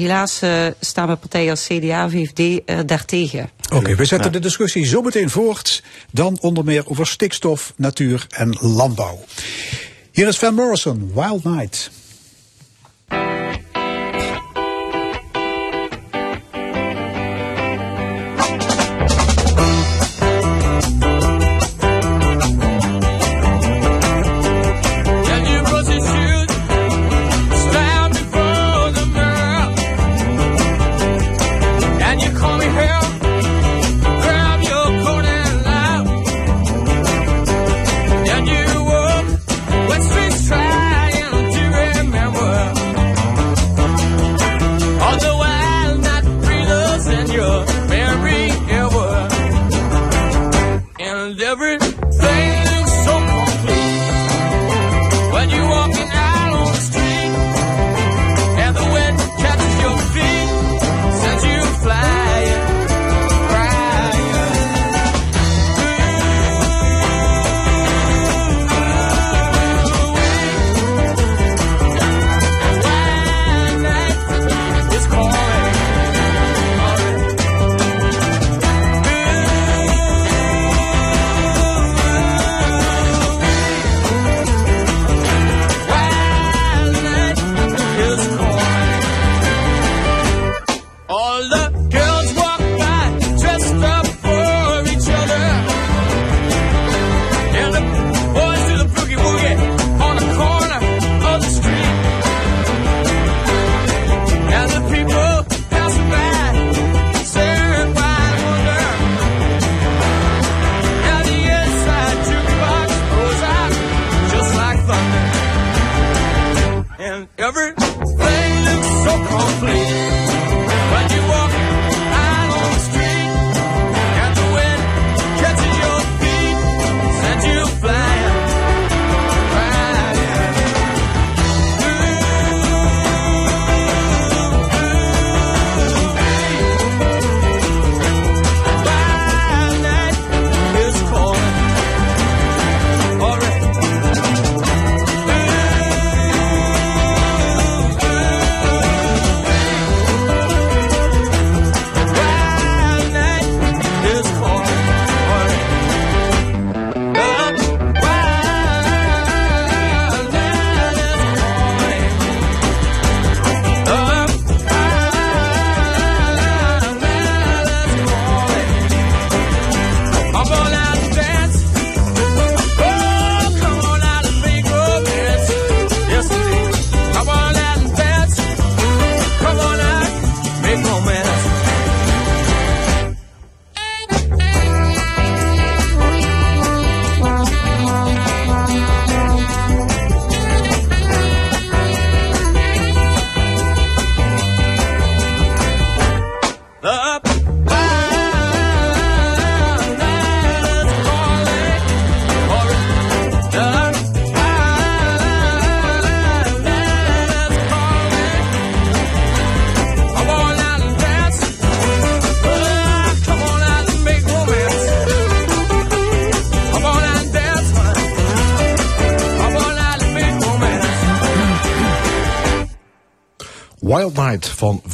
[0.00, 3.50] Helaas eh, staan we partijen als CDA, VVD eh, daartegen.
[3.72, 5.82] Oké, we zetten de discussie zo meteen voort.
[6.10, 9.24] Dan onder meer over stikstof, natuur en landbouw.
[10.12, 11.90] Hier is Van Morrison, Wild Night.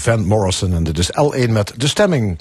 [0.07, 0.75] Van Morrison.
[0.75, 2.38] En dit is L1 met de stemming.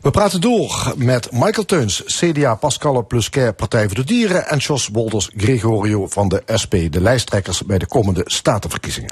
[0.00, 4.48] We praten door met Michael Teuns, CDA Pascal Plusquet, Partij voor de Dieren.
[4.48, 9.10] En Jos Wolders Gregorio van de SP, de lijsttrekkers bij de komende statenverkiezingen.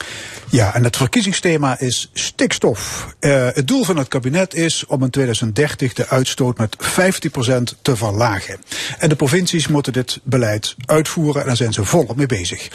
[0.51, 3.07] Ja, en het verkiezingsthema is stikstof.
[3.19, 7.97] Eh, het doel van het kabinet is om in 2030 de uitstoot met 15% te
[7.97, 8.59] verlagen.
[8.99, 12.69] En de provincies moeten dit beleid uitvoeren en daar zijn ze volop mee bezig.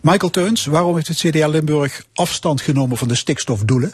[0.00, 3.92] Michael Teuns, waarom heeft het CDA Limburg afstand genomen van de stikstofdoelen?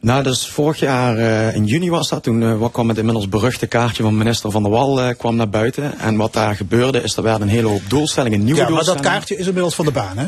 [0.00, 2.22] Nou, dus vorig jaar eh, in juni was dat.
[2.22, 5.48] Toen eh, kwam het inmiddels beruchte kaartje van minister Van der Wal eh, kwam naar
[5.48, 5.98] buiten.
[5.98, 8.84] En wat daar gebeurde is, er werden een hele hoop doelstellingen, nieuwe Ja, maar dat
[8.84, 9.18] doelstellingen.
[9.18, 10.26] kaartje is inmiddels van de baan, hè?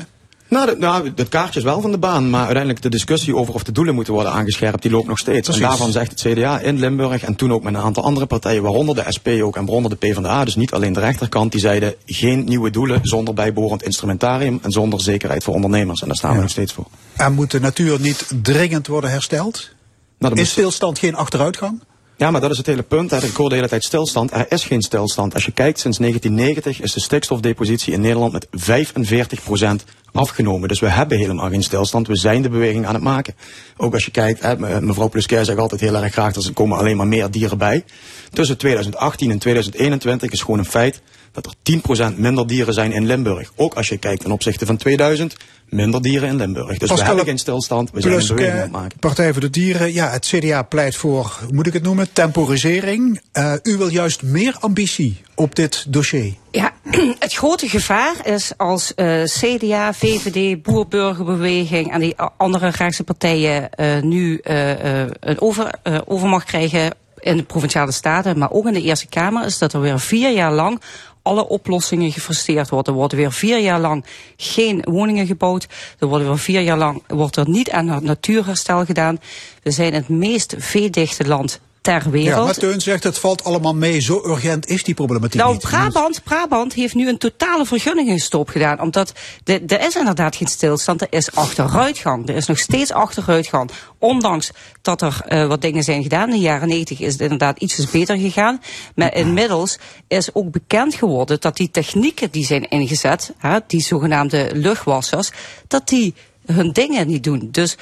[0.53, 3.55] Nou, dat, nou, dat kaartje is wel van de baan, maar uiteindelijk de discussie over
[3.55, 5.41] of de doelen moeten worden aangescherpt, die loopt nog steeds.
[5.41, 5.63] Precies.
[5.63, 8.63] En daarvan zegt het CDA in Limburg en toen ook met een aantal andere partijen,
[8.63, 11.95] waaronder de SP ook en waaronder de PvdA, dus niet alleen de rechterkant, die zeiden
[12.07, 16.01] geen nieuwe doelen zonder bijbehorend instrumentarium en zonder zekerheid voor ondernemers.
[16.01, 16.87] En daar staan we nog steeds voor.
[17.17, 19.71] En moet de natuur niet dringend worden hersteld?
[20.19, 21.83] Nou, Is stilstand geen achteruitgang?
[22.17, 23.11] Ja, maar dat is het hele punt.
[23.11, 23.23] hè.
[23.23, 24.33] Ik hoor de hele tijd stilstand.
[24.33, 25.35] Er is geen stilstand.
[25.35, 30.69] Als je kijkt, sinds 1990 is de stikstofdepositie in Nederland met 45% afgenomen.
[30.69, 32.07] Dus we hebben helemaal geen stilstand.
[32.07, 33.35] We zijn de beweging aan het maken.
[33.77, 36.53] Ook als je kijkt, hè, me- mevrouw Plusquet zegt altijd heel erg graag, dat er
[36.53, 37.85] komen alleen maar meer dieren bij.
[38.33, 41.01] Tussen 2018 en 2021 is gewoon een feit
[41.33, 43.53] dat er 10% minder dieren zijn in Limburg.
[43.57, 45.37] Ook als je kijkt ten opzichte van 2000,
[45.73, 46.67] minder dieren in Limburg.
[46.67, 48.99] Dus Pascal, we hebben geen stilstand, we zijn een Plus beweging aan eh, het maken.
[48.99, 53.21] Partij voor de Dieren, ja, het CDA pleit voor, hoe moet ik het noemen, temporisering.
[53.33, 56.35] Eh, u wil juist meer ambitie op dit dossier.
[56.51, 56.73] Ja,
[57.19, 64.03] het grote gevaar is als eh, CDA, VVD, Boerburgerbeweging en die andere rechtse partijen eh,
[64.03, 66.91] nu eh, eh, een over, eh, overmacht krijgen
[67.23, 70.31] in de provinciale staten, maar ook in de Eerste Kamer, is dat er weer vier
[70.31, 70.81] jaar lang
[71.23, 72.93] alle oplossingen gefrustreerd worden.
[72.93, 74.05] Er worden weer vier jaar lang
[74.37, 75.67] geen woningen gebouwd.
[75.99, 79.21] Er worden weer vier jaar lang wordt er niet aan het natuurherstel gedaan.
[79.63, 82.39] We zijn het meest veedichte land ter wereld.
[82.39, 84.01] Ja, maar Teun zegt het valt allemaal mee.
[84.01, 85.63] Zo urgent is die problematiek Nou, niet.
[85.63, 88.81] Brabant, Brabant heeft nu een totale vergunningenstop gedaan.
[88.81, 89.13] Omdat
[89.45, 92.29] de- er is inderdaad geen stilstand, er is achteruitgang.
[92.29, 93.71] Er is nog steeds achteruitgang.
[93.99, 94.51] Ondanks
[94.83, 96.29] dat er eh, wat dingen zijn gedaan.
[96.29, 98.61] In de jaren 90 is het inderdaad ietsjes beter gegaan.
[98.95, 104.51] Maar inmiddels is ook bekend geworden dat die technieken die zijn ingezet, hè, die zogenaamde
[104.55, 105.31] luchtwassers,
[105.69, 106.15] dat die
[106.47, 107.49] hun dingen niet doen.
[107.51, 107.77] Dus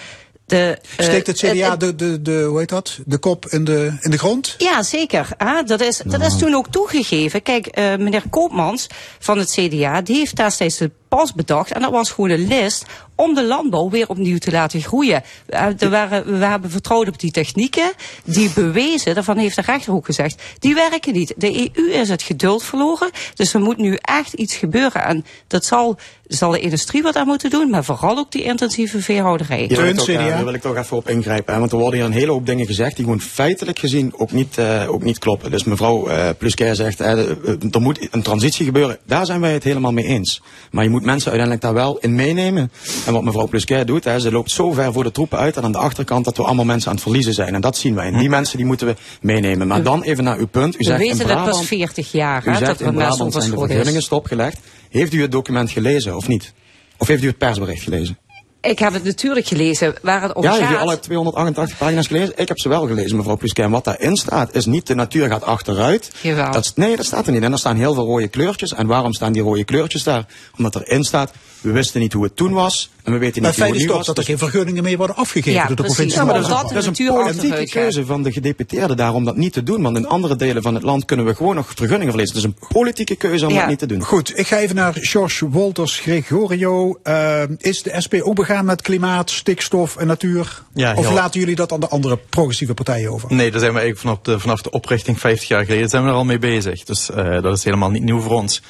[0.50, 3.64] de, eh, Steekt het CDA het- de, de, de, hoe heet dat, de kop in
[3.64, 4.54] de, in de grond?
[4.58, 5.28] ja, zeker.
[5.36, 7.42] Ah, dat, is, dat is toen ook toegegeven.
[7.42, 8.86] Kijk, eh, meneer Koopmans
[9.18, 11.72] van het CDA, die heeft destijds de pas bedacht.
[11.72, 12.84] En dat was gewoon een list
[13.20, 15.22] om de landbouw weer opnieuw te laten groeien.
[15.46, 17.92] Eh, er waren, we hebben vertrouwd op die technieken,
[18.24, 21.35] die bewezen, daarvan heeft de rechter ook gezegd, die werken niet.
[21.37, 25.04] De EU is het geduld verloren, dus er moet nu echt iets gebeuren.
[25.04, 29.02] En dat zal, zal de industrie wat aan moeten doen, maar vooral ook die intensieve
[29.02, 29.59] veehouderij.
[29.59, 31.52] Hier wil, Teun, ik toch, eh, hier wil ik toch even op ingrijpen.
[31.52, 31.61] Hè?
[31.61, 34.59] Want er worden hier een hele hoop dingen gezegd die gewoon feitelijk gezien ook niet,
[34.59, 35.50] eh, ook niet kloppen.
[35.50, 38.98] Dus mevrouw eh Plusquet zegt, er moet een transitie gebeuren.
[39.06, 40.42] Daar zijn wij het helemaal mee eens.
[40.70, 42.70] Maar je moet mensen uiteindelijk daar wel in meenemen.
[43.10, 45.62] En wat mevrouw Plusquet doet, hè, ze loopt zo ver voor de troepen uit en
[45.62, 47.54] aan de achterkant dat we allemaal mensen aan het verliezen zijn.
[47.54, 48.06] En dat zien wij.
[48.06, 49.66] En die mensen die moeten we meenemen.
[49.66, 50.74] Maar dan even naar uw punt.
[50.74, 53.50] U We zegt in weten dat pas 40 jaar, u zegt dat in Brabant zijn
[53.50, 54.58] de vergunningen stopgelegd.
[54.90, 56.52] Heeft u het document gelezen of niet?
[56.98, 58.18] Of heeft u het persbericht gelezen?
[58.60, 60.58] Ik heb het natuurlijk gelezen waar het om Ja, gaat.
[60.58, 62.32] heeft u alle 288 pagina's gelezen?
[62.36, 63.64] Ik heb ze wel gelezen, mevrouw Plusquet.
[63.64, 66.10] En wat daarin staat, is niet de natuur gaat achteruit.
[66.20, 66.52] Jawel.
[66.52, 67.42] Dat, nee, dat staat er niet.
[67.42, 68.72] En er staan heel veel rode kleurtjes.
[68.72, 70.26] En waarom staan die rode kleurtjes daar?
[70.56, 72.90] Omdat erin staat, we wisten niet hoe het toen was.
[73.02, 74.06] En we weten Maar niet hoe feit het is nu toch was.
[74.06, 75.94] dat er Dus- geen vergunningen meer worden afgegeven Ja, door de precies.
[75.94, 76.18] provincie.
[76.20, 79.36] Ja, maar dat- dat- dat is een politieke keuze van de gedeputeerden daar om dat
[79.36, 79.82] niet te doen.
[79.82, 82.34] Want in andere delen van het land kunnen we gewoon nog vergunningen verlezen.
[82.36, 83.58] Het is een politieke keuze om Ja.
[83.60, 84.02] dat niet te doen.
[84.02, 86.98] Goed, ik ga even naar George Wolters Gregorio.
[87.02, 90.62] Eh, is de SP ook begaan met klimaat, stikstof en natuur?
[90.74, 93.28] Ja, of laten jullie dat aan de andere progressieve partijen over?
[93.34, 96.08] Nee, daar zijn we eigenlijk vanaf de, vanaf de oprichting 50 jaar geleden zijn we
[96.08, 96.84] er al mee bezig.
[96.84, 98.62] Dus eh, dat is helemaal niet nieuw voor ons.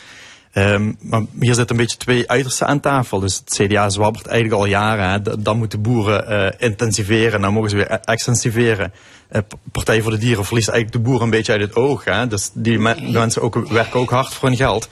[0.53, 3.21] Ehm, maar hier zitten een beetje twee uitersten aan tafel.
[3.21, 5.09] Dus het CDA zwabbert eigenlijk al jaren.
[5.11, 5.43] Hè.
[5.43, 8.93] Dan moeten boeren eh, intensiveren, dan mogen ze weer e- extensiveren.
[9.29, 9.41] Eh,
[9.73, 12.05] Partij voor de Dieren verliest eigenlijk de boeren een beetje uit het oog.
[12.05, 12.27] Hè.
[12.27, 14.89] Dus die me- mensen ook, werken ook hard voor hun geld.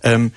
[0.00, 0.28] Ehm, eh,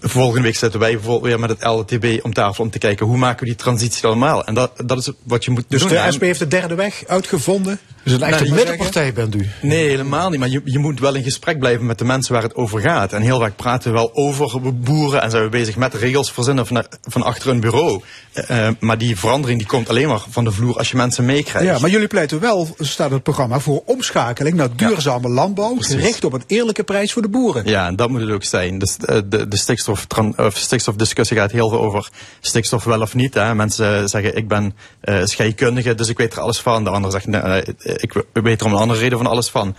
[0.00, 3.16] volgende week zitten wij bijvoorbeeld weer met het LTB om tafel om te kijken hoe
[3.16, 4.44] maken we die transitie allemaal.
[4.44, 5.88] En dat, dat is wat je moet Dus doen.
[5.88, 6.06] de.
[6.14, 7.78] SP heeft de derde weg uitgevonden.
[8.02, 9.48] Dus een echte Nee, middenpartij bent u.
[9.62, 10.38] Nee, helemaal niet.
[10.38, 13.12] Maar je, je moet wel in gesprek blijven met de mensen waar het over gaat.
[13.12, 16.66] En heel vaak praten we wel over boeren en zijn we bezig met regels verzinnen
[16.66, 18.02] van, van achter een bureau.
[18.32, 21.24] Eh, eh, maar die verandering die komt alleen maar van de vloer als je mensen
[21.24, 21.68] meekrijgt.
[21.68, 26.32] Ja, maar jullie pleiten wel, staat het programma, voor omschakeling naar duurzame landbouw, gericht op
[26.32, 27.66] een eerlijke prijs voor de boeren.
[27.66, 28.78] Ja, en dat moet het ook zijn.
[28.78, 33.34] Dus eh, de, de, stikstof, of stikstofdiscussie gaat heel veel over stikstof wel of niet.
[33.34, 33.54] Hè.
[33.54, 34.74] Mensen zeggen, ik ben
[35.04, 36.84] uh, scheikundige, dus ik weet er alles van.
[36.84, 39.76] De ander zegt, nee, ik weet er om een andere reden van alles van.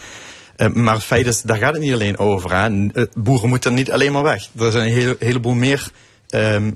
[0.57, 2.53] Uh, maar het feit is, daar gaat het niet alleen over.
[2.53, 2.89] Hè.
[3.13, 4.49] Boeren moeten niet alleen maar weg.
[4.59, 5.91] Er zijn een heleboel meer
[6.35, 6.67] uh,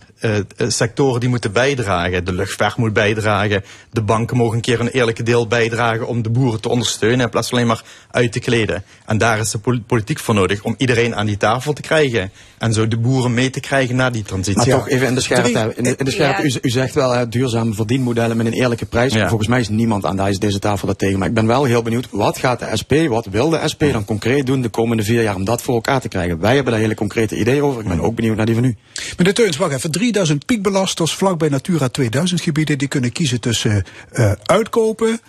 [0.57, 2.25] sectoren die moeten bijdragen.
[2.25, 3.63] De luchtvaart moet bijdragen.
[3.91, 7.29] De banken mogen een keer een eerlijke deel bijdragen om de boeren te ondersteunen in
[7.29, 8.83] plaats van alleen maar uit te kleden.
[9.05, 12.31] En daar is de politiek voor nodig om iedereen aan die tafel te krijgen.
[12.63, 14.69] En zo de boeren mee te krijgen naar die transitie.
[14.69, 15.73] Maar toch even in de scherpte.
[15.75, 16.55] In de, in de scherpte ja.
[16.55, 19.13] u, u, zegt wel hè, duurzame verdienmodellen met een eerlijke prijs.
[19.13, 19.27] Ja.
[19.27, 21.19] Volgens mij is niemand aan deze tafel dat tegen.
[21.19, 24.05] Maar ik ben wel heel benieuwd, wat gaat de SP, wat wil de SP dan
[24.05, 26.39] concreet doen de komende vier jaar om dat voor elkaar te krijgen?
[26.39, 27.81] Wij hebben daar hele concrete ideeën over.
[27.81, 28.75] Ik ben ook benieuwd naar die van u.
[29.17, 29.91] Meneer Teuns, wacht even.
[29.91, 32.77] 3000 piekbelasters vlakbij Natura 2000 gebieden.
[32.77, 35.19] Die kunnen kiezen tussen uh, uitkopen,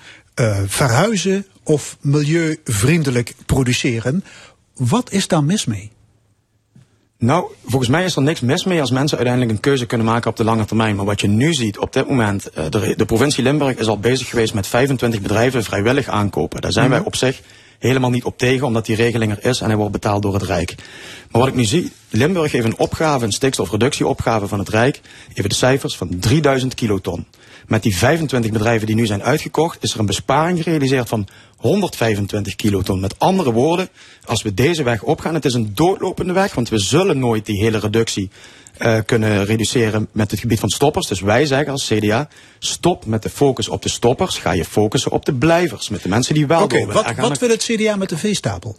[0.41, 4.25] uh, verhuizen of milieuvriendelijk produceren.
[4.77, 5.91] Wat is daar mis mee?
[7.25, 10.31] Nou, volgens mij is er niks mis mee als mensen uiteindelijk een keuze kunnen maken
[10.31, 10.97] op de lange termijn.
[10.97, 13.99] Maar wat je nu ziet op dit moment, uh, de, de, provincie Limburg is al
[13.99, 16.61] bezig geweest met 25 bedrijven vrijwillig aankopen.
[16.61, 16.95] Daar zijn -hmm.
[16.95, 17.41] wij op zich
[17.79, 20.43] helemaal niet op tegen, omdat die regeling er is en hij wordt betaald door het
[20.43, 20.75] Rijk.
[21.31, 25.01] Maar wat ik nu zie, Limburg heeft een opgave, een stikstofreductieopgave van het Rijk,
[25.35, 27.27] even de cijfers van 3000 kiloton.
[27.67, 32.57] Met die 25 bedrijven die nu zijn uitgekocht, is er een besparing gerealiseerd van 125
[32.57, 33.01] kiloton.
[33.01, 33.89] Met andere woorden,
[34.25, 37.63] als we deze weg opgaan, het is een doodlopende weg, want we zullen nooit die
[37.63, 38.31] hele reductie
[38.79, 41.07] uh, kunnen reduceren met het gebied van stoppers.
[41.07, 44.39] Dus wij zeggen als CDA, stop met de focus op de stoppers.
[44.39, 47.39] Ga je focussen op de blijvers, met de mensen die wel Oké, okay, wat, wat
[47.39, 48.77] wil het CDA met de veestapel?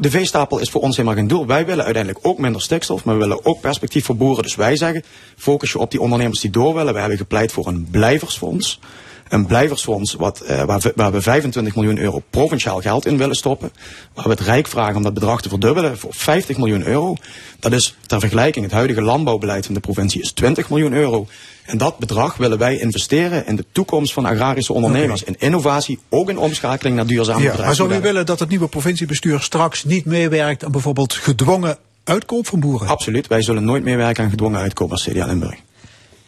[0.00, 1.46] De veestapel is voor ons helemaal geen doel.
[1.46, 4.42] Wij willen uiteindelijk ook minder stikstof, maar we willen ook perspectief voor boeren.
[4.42, 5.02] Dus wij zeggen,
[5.36, 6.92] focus je op die ondernemers die door willen.
[6.92, 8.80] We hebben gepleit voor een blijversfonds
[9.28, 13.34] een blijversfonds wat, uh, waar, we, waar we 25 miljoen euro provinciaal geld in willen
[13.34, 13.72] stoppen.
[14.14, 17.14] Waar we het Rijk vragen om dat bedrag te verdubbelen voor 50 miljoen euro.
[17.60, 21.26] Dat is ter vergelijking het huidige landbouwbeleid van de provincie is 20 miljoen euro.
[21.64, 25.22] En dat bedrag willen wij investeren in de toekomst van agrarische ondernemers.
[25.22, 25.34] Okay.
[25.38, 28.68] In innovatie, ook in omschakeling naar duurzame ja, Maar zou u willen dat het nieuwe
[28.68, 32.88] provinciebestuur straks niet meewerkt aan bijvoorbeeld gedwongen uitkoop van boeren?
[32.88, 33.26] Absoluut.
[33.26, 35.58] Wij zullen nooit meewerken aan gedwongen uitkoop als CDA Limburg.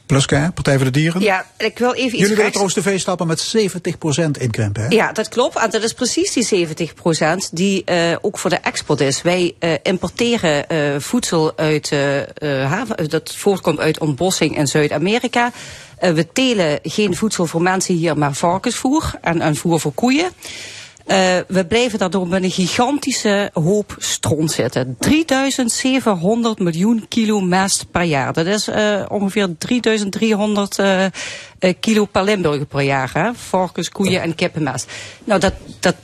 [0.09, 1.21] Pluska, Partij voor de Dieren.
[1.21, 4.89] Ja, ik wil even iets Jullie willen trouwens de veestappen met 70% inkrimpen, hè?
[4.89, 5.57] Ja, dat klopt.
[5.57, 6.73] En dat is precies die 70%
[7.53, 9.23] die uh, ook voor de export is.
[9.23, 11.91] Wij uh, importeren uh, voedsel uit,
[12.43, 15.53] haven, dat voortkomt uit ontbossing in Zuid-Amerika.
[16.01, 20.31] we telen geen voedsel voor mensen hier, maar varkensvoer en, en voer voor koeien.
[21.09, 24.97] Uh, we blijven daardoor met een gigantische hoop stront zitten.
[24.99, 28.33] 3700 miljoen kilo mest per jaar.
[28.33, 31.05] Dat is uh, ongeveer 3300 uh,
[31.81, 33.11] kilo per Limburger per jaar.
[33.13, 33.31] Hè?
[33.35, 34.91] Varkens, koeien en kippenmest.
[35.25, 35.95] Nou, dat, dat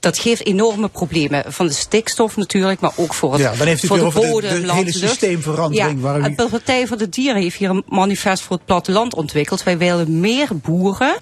[0.00, 1.52] dat geeft enorme problemen.
[1.52, 4.54] Van de stikstof natuurlijk, maar ook voor, het, ja, dan heeft u voor de bodem,
[4.54, 6.00] de, de hele systeemverandering.
[6.00, 6.34] Ja, waar u...
[6.34, 9.62] de Partij voor de Dieren heeft hier een manifest voor het platteland ontwikkeld.
[9.62, 11.16] Wij willen meer boeren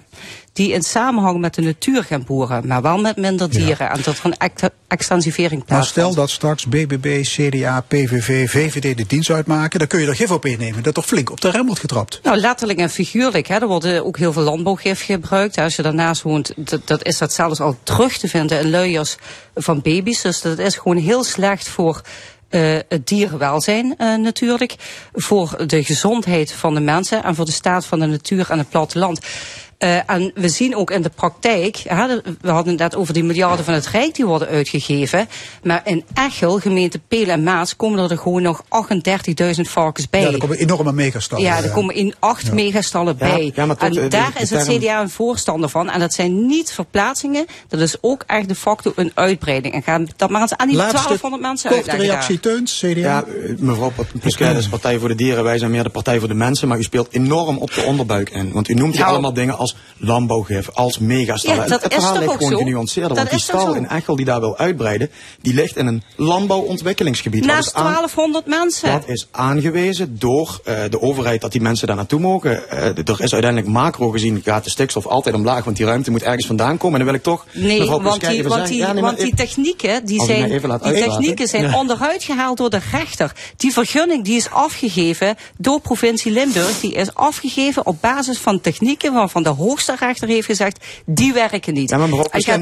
[0.55, 3.85] die in samenhang met de natuur gaan boeren, maar wel met minder dieren.
[3.85, 3.91] Ja.
[3.91, 5.95] En dat er een extensivering plaatsvindt.
[5.95, 10.15] Maar stel dat straks BBB, CDA, PVV, VVD de dienst uitmaken, dan kun je er
[10.15, 10.83] gif op innemen.
[10.83, 12.19] Dat toch flink op de rem wordt getrapt.
[12.23, 13.47] Nou, letterlijk en figuurlijk.
[13.47, 13.55] Hè.
[13.55, 15.57] Er wordt ook heel veel landbouwgif gebruikt.
[15.57, 19.15] Als je daarnaast woont, dat, dat is dat zelfs al terug te vinden in luiers
[19.55, 20.21] van baby's.
[20.21, 22.01] Dus dat is gewoon heel slecht voor
[22.49, 24.75] uh, het dierenwelzijn uh, natuurlijk.
[25.13, 28.69] Voor de gezondheid van de mensen en voor de staat van de natuur en het
[28.69, 29.19] platteland.
[29.85, 32.07] Uh, en we zien ook in de praktijk, hè,
[32.41, 35.27] we hadden het net over die miljarden van het Rijk die worden uitgegeven.
[35.63, 40.21] Maar in Echel, gemeente Peel en Maas, komen er gewoon nog 38.000 varkens bij.
[40.21, 41.43] Ja, er komen enorme megastallen.
[41.45, 42.53] Ja, er komen in acht ja.
[42.53, 43.51] megastallen bij.
[43.55, 45.89] Ja, maar tot, en de, daar de, is het CDA een voorstander van.
[45.89, 49.73] En dat zijn niet verplaatsingen, dat is ook echt de facto een uitbreiding.
[49.73, 52.15] En gaan dat maar eens aan die Laatste 1200 mensen korte uitleggen.
[52.15, 52.99] reactie Teuns, CDA.
[52.99, 53.23] Ja,
[53.57, 56.67] mevrouw Pusquet is Partij voor de Dieren, wij zijn meer de Partij voor de Mensen.
[56.67, 58.51] Maar u speelt enorm op de onderbuik in.
[58.51, 61.61] Want u noemt hier nou, allemaal dingen als landbouwgif, als megastallen.
[61.61, 62.57] Ja, dat het is verhaal ligt gewoon zo?
[62.57, 63.15] genuanceerder.
[63.17, 65.09] want die stal in Echel die daar wil uitbreiden,
[65.41, 67.45] die ligt in een landbouwontwikkelingsgebied.
[67.45, 68.91] Naast 1200 mensen.
[68.91, 72.63] Dat is aangewezen door uh, de overheid dat die mensen daar naartoe mogen.
[72.73, 76.23] Uh, er is uiteindelijk macro gezien gaat de stikstof altijd omlaag, want die ruimte moet
[76.23, 76.99] ergens vandaan komen.
[76.99, 80.05] En dan wil ik toch nee, want die, want die, ja, nee, want die technieken,
[80.05, 81.77] die zijn, die technieken zijn ja.
[81.77, 83.31] onderuit gehaald door de rechter.
[83.57, 86.79] Die vergunning die is afgegeven door provincie Limburg.
[86.79, 91.73] Die is afgegeven op basis van technieken waarvan de hoogste rechter heeft gezegd, die werken
[91.73, 91.89] niet.
[91.89, 92.61] Ja, maar mevrouw, feiten.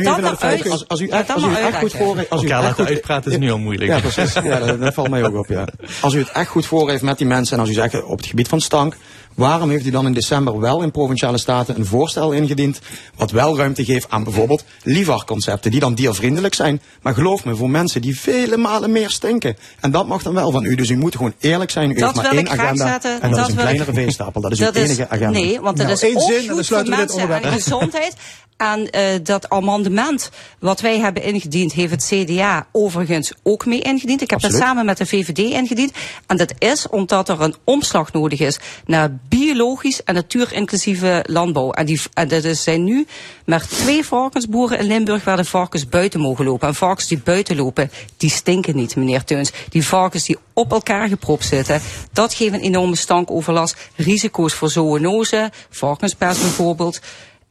[0.50, 2.76] uit- Als, als u echt, als u het echt goed voor als u Elkaar laten
[2.76, 3.92] goed- uitpraten is nu al moeilijk.
[3.92, 4.34] Ja, precies.
[4.34, 5.68] Ja, dat, dat valt mij ook op, ja.
[6.02, 8.18] Als u het echt goed voor heeft met die mensen en als u zegt op
[8.18, 8.96] het gebied van stank,
[9.36, 12.80] waarom heeft u dan in december wel in Provinciale Staten een voorstel ingediend
[13.16, 16.82] wat wel ruimte geeft aan bijvoorbeeld LIVAR-concepten die dan diervriendelijk zijn.
[17.02, 19.58] Maar geloof me, voor mensen die vele malen meer stinken.
[19.80, 20.76] En dat mag dan wel van u.
[20.76, 21.92] Dus u moet gewoon eerlijk zijn.
[21.92, 23.22] U Dat heeft maar één agenda zetten.
[23.22, 24.42] en dat, Dat is een wil ik- kleinere veestapel.
[24.42, 25.40] Dat is Dat uw is- enige agenda.
[25.40, 27.46] Nee, want dat Nou, is één zin en dan sluiten we dit mensen en onderwerp
[27.56, 27.64] af.
[27.64, 28.14] gezondheid.
[28.58, 28.90] En
[29.24, 30.30] dat amendement
[30.60, 34.22] wat wij hebben ingediend, heeft het CDA overigens ook mee ingediend.
[34.22, 34.58] Ik heb Absoluut.
[34.60, 35.92] dat samen met de VVD ingediend.
[36.28, 41.72] En dat is omdat er een omslag nodig is naar biologisch en natuurinclusieve landbouw.
[41.72, 43.06] En, die, en is, zijn nu
[43.46, 46.68] maar twee varkensboeren in Limburg waar de varkens buiten mogen lopen.
[46.68, 49.52] En varkens die buiten lopen, die stinken niet, meneer Teuns.
[49.70, 53.76] Die varkens die op elkaar gepropt zitten, dat geeft een enorme stankoverlast.
[53.96, 57.00] Risico's voor zoonose, varkenspers bijvoorbeeld.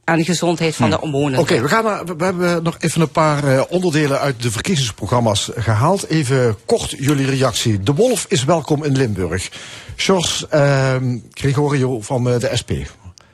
[0.03, 1.39] En de gezondheid van de omwonenden.
[1.39, 5.49] Oké, we gaan naar, we hebben nog even een paar eh, onderdelen uit de verkiezingsprogramma's
[5.55, 6.07] gehaald.
[6.07, 7.79] Even kort jullie reactie.
[7.83, 9.49] De Wolf is welkom in Limburg.
[9.95, 12.71] Sjors ehm, Gregorio van eh, de SP.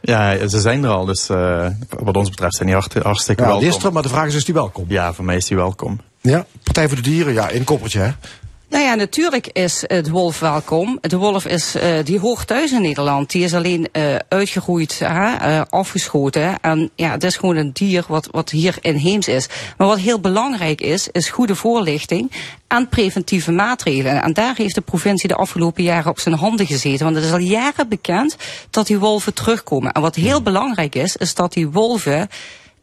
[0.02, 1.68] Ja, ze zijn er al, dus eh,
[2.00, 3.68] wat ons betreft zijn die hart- hartstikke Ja, welkom.
[3.68, 4.86] die is er, maar de vraag is, is die welkom?
[4.88, 6.00] Ja, voor mij is die welkom.
[6.22, 8.10] Ja, Partij voor de Dieren, ja, in koppertje, hè?
[8.70, 10.98] Nou ja, natuurlijk is eh, de wolf welkom.
[11.02, 13.32] De wolf is, eh, die hoort thuis in Nederland.
[13.32, 16.60] Die is alleen eh, uitgegroeid, hè, eh, afgeschoten.
[16.62, 19.48] En ja, het is gewoon een dier wat, wat hier inheems is.
[19.78, 22.32] Maar wat heel belangrijk is, is goede voorlichting
[22.68, 24.22] en preventieve maatregelen.
[24.22, 27.04] En daar heeft de provincie de afgelopen jaren op zijn handen gezeten.
[27.04, 28.36] Want het is al jaren bekend
[28.70, 29.92] dat die wolven terugkomen.
[29.92, 32.30] En wat heel belangrijk is, is dat die wolven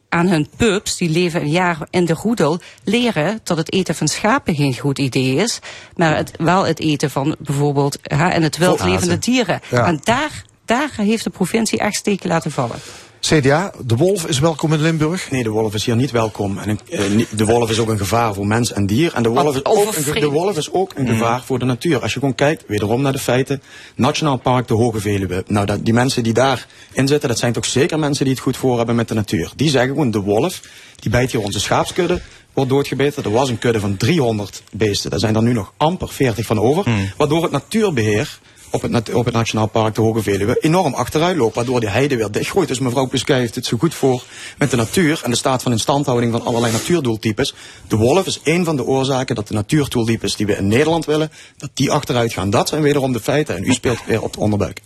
[0.09, 4.07] aan hun pups, die leven een jaar in de roedel, leren dat het eten van
[4.07, 5.59] schapen geen goed idee is,
[5.95, 9.61] maar het, wel het eten van bijvoorbeeld hè, in het wild levende dieren.
[9.69, 9.85] Ja.
[9.85, 12.79] En daar, daar heeft de provincie echt steken laten vallen.
[13.19, 15.31] CDA, de Wolf is welkom in Limburg.
[15.31, 16.57] Nee, de wolf is hier niet welkom.
[16.57, 17.01] En eh,
[17.31, 19.13] de wolf is ook een gevaar voor mens en dier.
[19.13, 22.01] En de wolf, is ook, een, de wolf is ook een gevaar voor de natuur.
[22.01, 23.61] Als je gewoon kijkt, wederom naar de feiten.
[23.95, 25.43] Nationaal Park de Hoge Veluwe.
[25.47, 28.57] Nou, dat, die mensen die daarin zitten, dat zijn toch zeker mensen die het goed
[28.57, 29.51] voor hebben met de natuur.
[29.55, 30.61] Die zeggen gewoon, de wolf,
[30.99, 32.21] die bijt hier onze schaapskudde,
[32.53, 33.23] wordt doodgebeten.
[33.23, 35.09] Er was een kudde van 300 beesten.
[35.09, 36.85] Daar zijn er nu nog amper 40 van over.
[37.17, 38.39] Waardoor het natuurbeheer
[38.69, 41.55] op het, op het Nationaal Park de Hoge Veluwe enorm achteruit loopt.
[41.55, 42.67] Waardoor die heide weer dichtgroeit.
[42.67, 44.23] Dus mevrouw Pusquet heeft het zo goed voor
[44.57, 47.53] met de natuur en de staat van instandhouding van allerlei natuurdoeltypes.
[47.87, 51.31] De wolf is een van de oorzaken dat de natuurdoeltypes die we in Nederland willen,
[51.57, 52.49] dat die achteruit gaan.
[52.49, 53.55] Dat zijn wederom de feiten.
[53.55, 54.81] En u speelt weer op de onderbuik.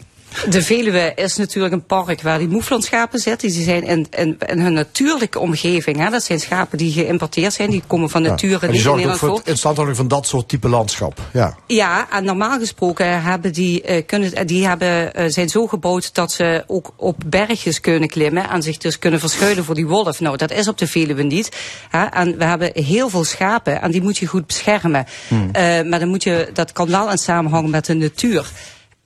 [0.49, 3.49] De Veluwe is natuurlijk een park waar die moeflonschapen zitten.
[3.49, 5.97] Die zijn in, in, in hun natuurlijke omgeving.
[5.97, 6.09] Hè.
[6.09, 7.69] Dat zijn schapen die geïmporteerd zijn.
[7.69, 10.07] Die komen van nature en die niet in zorgt ook Nederland voor het instandhouding van
[10.07, 11.19] dat soort type landschap.
[11.33, 11.55] Ja.
[11.67, 16.13] Ja, en normaal gesproken hebben die, eh, kunnen, eh, die hebben, eh, zijn zo gebouwd
[16.13, 20.19] dat ze ook op bergjes kunnen klimmen en zich dus kunnen verschuilen voor die wolf.
[20.19, 21.49] Nou, dat is op de Veluwe niet.
[21.89, 22.05] Hè?
[22.05, 25.05] En we hebben heel veel schapen en die moet je goed beschermen.
[25.51, 28.51] Eh, maar dan moet je, dat kan wel in samenhang met de natuur.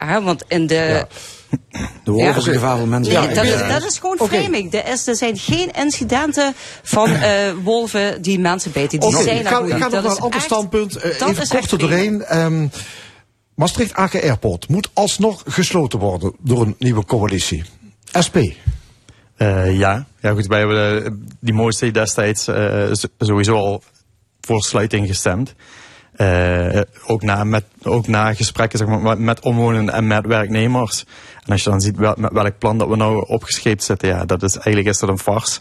[0.05, 0.21] Hè?
[0.21, 1.07] Want in de...
[2.03, 3.13] De wolf Ja, is een gevaar voor mensen.
[3.13, 4.73] Nee, dat, is, dat is gewoon framing.
[4.73, 6.53] Er, is, er zijn geen incidenten
[6.83, 7.31] van eh,
[7.63, 8.99] wolven die mensen beten.
[8.99, 10.95] Die zijn ik er ga, ik ga nog Dat naar is een ander standpunt.
[10.95, 12.23] Eh, dat even kort er doorheen.
[12.23, 12.67] Ehm,
[13.55, 17.63] Maastricht-Aken Airport moet alsnog gesloten worden door een nieuwe coalitie.
[18.25, 18.37] SP.
[19.35, 20.05] Eh, ja.
[20.19, 20.47] ja, goed.
[20.47, 23.83] Wij hebben die motie destijds eh, sowieso al
[24.41, 25.55] voor sluiting gestemd.
[26.15, 31.05] Eh, ook, na, met, ook na gesprekken zeg maar, met- met omwonenden en met werknemers.
[31.45, 34.25] En als je dan ziet wel, met welk plan dat we nou opgescheept zitten, ja,
[34.25, 35.59] dat is eigenlijk is dat een farce.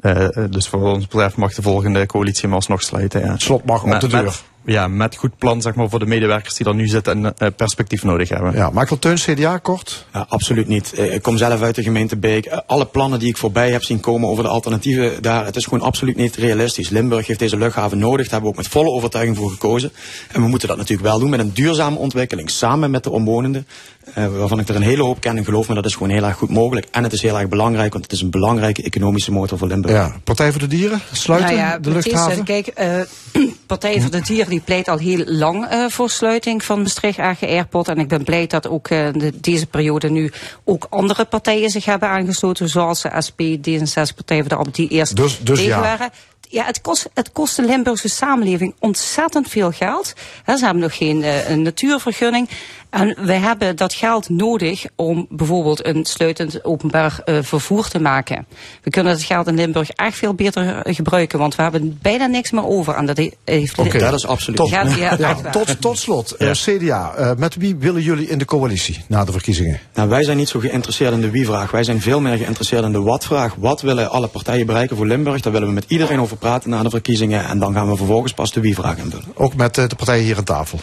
[0.00, 3.20] Eh, dus voor ons betreft mag de volgende coalitie hem alsnog sluiten.
[3.20, 3.32] Ja.
[3.32, 4.22] Het slot mag op Met- de deur.
[4.24, 4.42] Met,
[4.72, 7.48] ja, met goed plan zeg maar, voor de medewerkers die er nu zitten en eh,
[7.56, 8.52] perspectief nodig hebben.
[8.54, 10.06] Ja, Michael Teuns, CDA, kort.
[10.12, 10.92] Ja, absoluut niet.
[10.92, 12.46] Eh, Ik kom zelf uit de gemeente Beek.
[12.46, 15.64] Eh, Alle plannen die ik voorbij heb zien komen over de alternatieven daar, het is
[15.64, 16.88] gewoon absoluut niet realistisch.
[16.88, 18.28] Limburg heeft deze luchthaven nodig.
[18.28, 19.92] Daar hebben we ook met volle overtuiging voor gekozen.
[20.32, 23.66] En we moeten dat natuurlijk wel doen met een duurzame ontwikkeling, samen met de omwonenden.
[24.14, 25.36] Eh, waarvan ik er een hele hoop ken.
[25.36, 26.86] En geloof me, dat is gewoon heel erg goed mogelijk.
[26.90, 29.94] En het is heel erg belangrijk, want het is een belangrijke economische motor voor Limburg.
[29.94, 32.12] Ja, Partij voor de Dieren, sluiten Nou ja, de precies.
[32.12, 32.44] luchthaven.
[32.44, 33.00] Kijk, eh
[33.66, 37.88] Partij voor de Dieren die pleit al heel lang eh, voor sluiting van Maastricht-Agen Airport.
[37.88, 40.32] En ik ben blij dat ook eh, de, deze periode nu
[40.64, 42.68] ook andere partijen zich hebben aangesloten.
[42.68, 45.80] Zoals de SP, D66, Partij voor de Arbeid, die eerst Dus- dus tegen ja.
[45.80, 46.10] waren.
[46.48, 50.12] Ja, het kost, het kost de Limburgse samenleving ontzettend veel geld.
[50.44, 52.48] Hè, ze hebben nog geen eh, een natuurvergunning.
[52.90, 58.46] En we hebben dat geld nodig om bijvoorbeeld een sluitend openbaar eh, vervoer te maken.
[58.82, 62.26] We kunnen het geld in Limburg echt veel beter eh, gebruiken, want we hebben bijna
[62.26, 62.94] niks meer over.
[62.94, 63.98] En dat he- heeft Oké.
[63.98, 64.56] Dat is absoluut.
[64.58, 69.24] Tot, Ja, tot, tot slot, CDA, eh, met wie willen jullie in de coalitie na
[69.24, 69.80] de verkiezingen?
[69.94, 71.70] Nou, wij zijn niet zo geïnteresseerd in de wie-vraag.
[71.70, 73.54] Wij zijn veel meer geïnteresseerd in de wat-vraag.
[73.58, 75.40] Wat willen alle partijen bereiken voor Limburg?
[75.40, 77.44] Daar willen we met iedereen over praten na de verkiezingen.
[77.44, 79.32] En dan gaan we vervolgens pas de wie-vraag invullen.
[79.34, 80.80] Ook met de partijen hier aan tafel.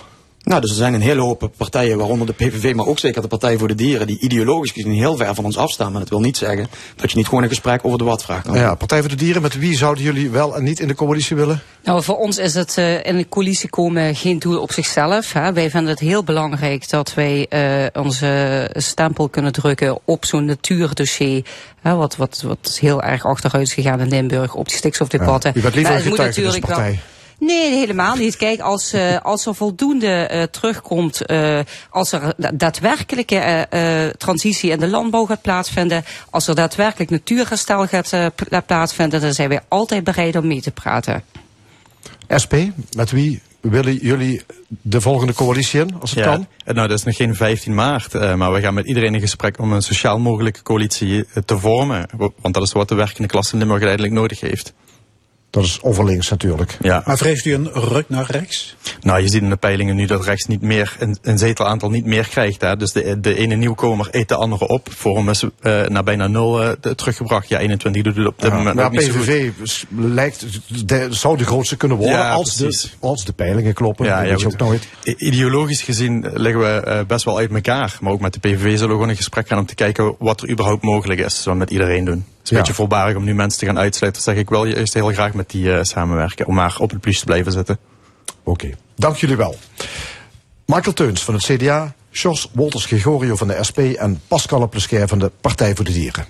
[0.48, 3.28] Nou, dus er zijn een hele hoop partijen, waaronder de PVV, maar ook zeker de
[3.28, 5.92] Partij voor de Dieren, die ideologisch gezien heel ver van ons afstaan.
[5.92, 8.56] Maar dat wil niet zeggen dat je niet gewoon een gesprek over de wat-vraag kan
[8.56, 11.36] Ja, Partij voor de Dieren, met wie zouden jullie wel en niet in de coalitie
[11.36, 11.62] willen?
[11.84, 15.34] Nou, voor ons is het eh, in de coalitie komen geen doel op zichzelf.
[15.34, 15.54] Hè.
[15.54, 21.46] Wij vinden het heel belangrijk dat wij eh, onze stempel kunnen drukken op zo'n natuurdossier.
[21.82, 25.52] Hè, wat, wat, wat heel erg achteruit is gegaan in Limburg op die stikstofdebatten.
[25.54, 27.00] Ja, u bent liever Maar een moet getuige wel- partij.
[27.40, 28.36] Nee, helemaal niet.
[28.38, 31.60] Kijk, als, eh, als er voldoende eh, terugkomt, eh,
[31.90, 33.68] als er da- daadwerkelijke
[34.18, 39.50] transitie in de landbouw gaat plaatsvinden, als er daadwerkelijk natuurherstel gaat pla- plaatsvinden, dan zijn
[39.50, 41.24] wij altijd bereid om mee te praten.
[42.44, 42.54] SP,
[42.96, 46.48] met wie willen jullie de volgende coalitie in, als het Ja, kan?
[46.66, 49.60] nou, dat is nog geen 15 maart, eh, maar we gaan met iedereen in gesprek
[49.60, 52.10] om een sociaal mogelijke coalitie te vormen.
[52.42, 54.74] Want dat is wat de werkende klasse in Limburg uiteindelijk nodig heeft.
[55.50, 56.78] Dat is overlinks natuurlijk.
[56.82, 57.02] Ja.
[57.06, 58.76] Maar vreest u een ruk naar rechts?
[59.02, 62.06] Nou, je ziet in de peilingen nu dat rechts niet meer, een, een zetelaantal niet
[62.06, 62.62] meer krijgt.
[62.62, 62.78] Hè.
[62.78, 64.88] Dus de, de ene nieuwkomer eet de andere op.
[64.96, 67.48] Forum is eh, naar bijna nul eh, de- teruggebracht.
[67.50, 69.22] Ja, 21 doet het op dit Ja, moment maar ook niet zo goed.
[69.26, 69.52] PVV
[69.98, 70.46] lijkt,
[70.88, 74.06] de, zou de grootste kunnen worden Ja, als, de, als de peilingen kloppen.
[74.06, 74.88] Ja, dat ja, weet je ook nooit.
[75.18, 77.98] Ideologisch gezien liggen we eh, best wel uit elkaar.
[78.02, 80.42] Maar ook met de PVV zullen we gewoon in gesprek gaan om te kijken wat
[80.42, 81.36] er überhaupt mogelijk is.
[81.44, 82.26] Zullen we met iedereen doen.
[82.48, 82.72] Het is een Ja.
[82.72, 84.24] beetje voorbarig om nu mensen te gaan uitsluiten.
[84.24, 86.46] Dat zeg ik wel juist heel graag met die eh, samenwerken.
[86.46, 87.78] Om maar op het plus te blijven zitten.
[88.44, 89.56] Oké, dank jullie wel.
[90.66, 95.20] Michael Teuns van het CDA, Jos Wolters Gregorio van de SP en Pascal Plesquer van
[95.20, 96.26] de Partij voor de Dieren.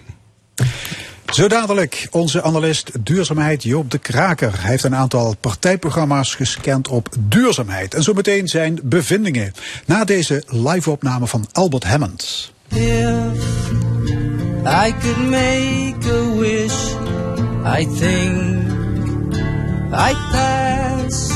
[1.34, 4.62] Zo dadelijk onze analist duurzaamheid Joop de Kraker.
[4.62, 7.94] Hij heeft een aantal partijprogramma's gescand op duurzaamheid.
[7.94, 9.54] En zometeen zijn bevindingen.
[9.86, 12.52] Na deze live-opname van Albert Hammond.
[12.72, 16.94] If I could make a wish,
[17.66, 19.34] I think
[19.94, 21.32] I'd pass.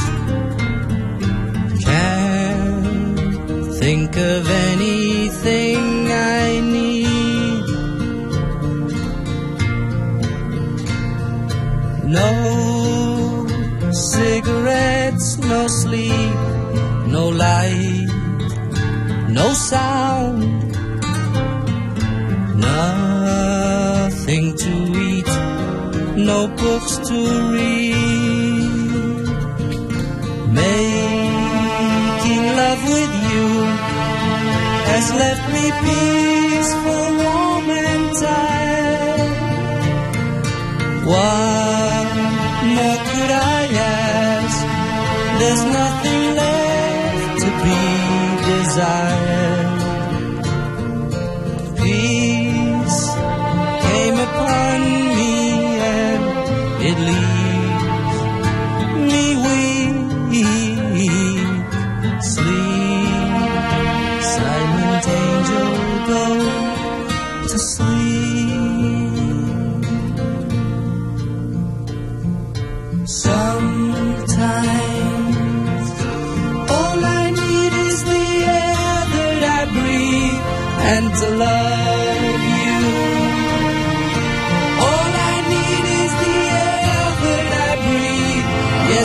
[1.84, 3.17] Can't
[3.79, 7.65] think of anything I need.
[12.05, 13.47] No
[13.91, 16.36] cigarettes, no sleep,
[17.07, 18.07] no light,
[19.29, 20.70] no sound.
[22.62, 24.74] Nothing to
[25.09, 25.32] eat,
[26.30, 27.18] no books to
[27.53, 29.26] read.
[30.62, 33.47] Making love with you
[34.91, 39.34] has left me peaceful, warm and tired.
[41.12, 42.07] What
[42.76, 43.62] more could I
[43.99, 44.57] ask?
[45.39, 47.80] There's nothing left to be
[48.51, 49.11] desired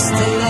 [0.06, 0.45] still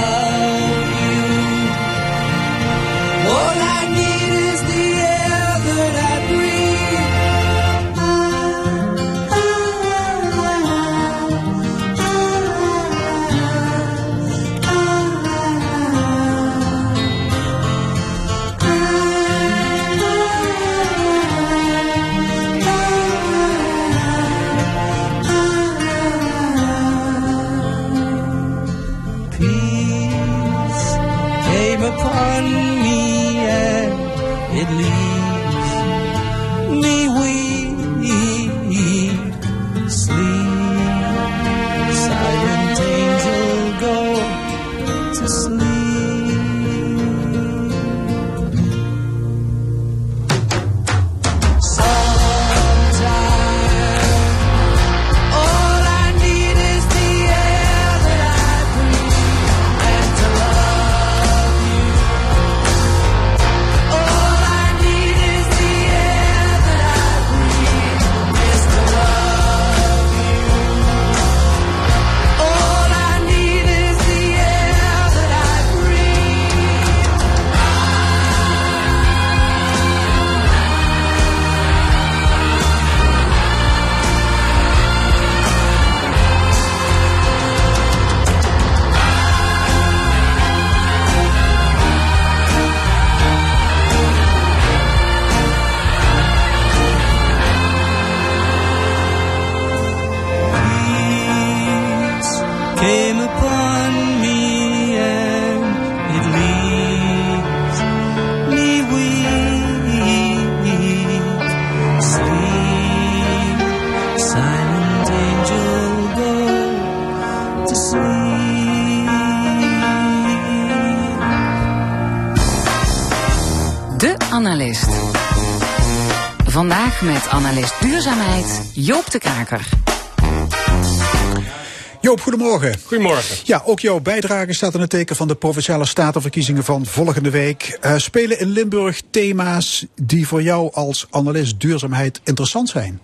[132.97, 133.37] goedemorgen.
[133.45, 137.79] Ja, ook jouw bijdrage staat in het teken van de provinciale statenverkiezingen van volgende week.
[137.83, 143.01] Uh, spelen in Limburg thema's die voor jou als analist duurzaamheid interessant zijn?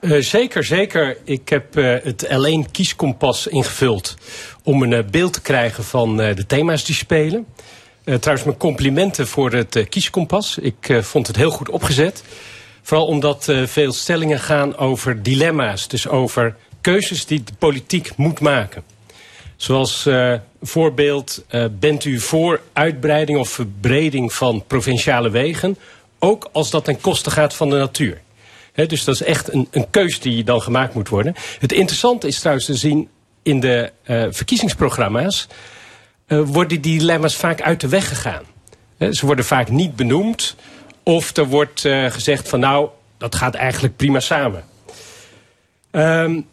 [0.00, 1.16] Uh, zeker, zeker.
[1.24, 4.14] Ik heb uh, het L1 kieskompas ingevuld
[4.62, 7.46] om een beeld te krijgen van de thema's die spelen.
[8.04, 10.58] trouwens, mijn complimenten voor het kieskompas.
[10.58, 12.22] Ik vond het heel goed opgezet.
[12.82, 15.88] Vooral omdat veel stellingen gaan over dilemma's.
[15.88, 18.95] Dus over keuzes die de politiek moet maken.
[19.56, 20.08] Zoals
[20.62, 25.78] voorbeeld, bent u voor uitbreiding of verbreding van provinciale wegen...
[26.18, 28.20] ook als dat ten koste gaat van de natuur?
[28.72, 31.34] He, dus dat is echt een, een keus die dan gemaakt moet worden.
[31.58, 33.08] Het interessante is trouwens te zien
[33.42, 35.46] in de uh, verkiezingsprogramma's...
[36.28, 38.42] Uh, worden die dilemma's vaak uit de weg gegaan.
[38.96, 40.54] He, ze worden vaak niet benoemd.
[41.02, 42.88] Of er wordt uh, gezegd van nou,
[43.18, 44.64] dat gaat eigenlijk prima samen.
[45.90, 46.46] Um,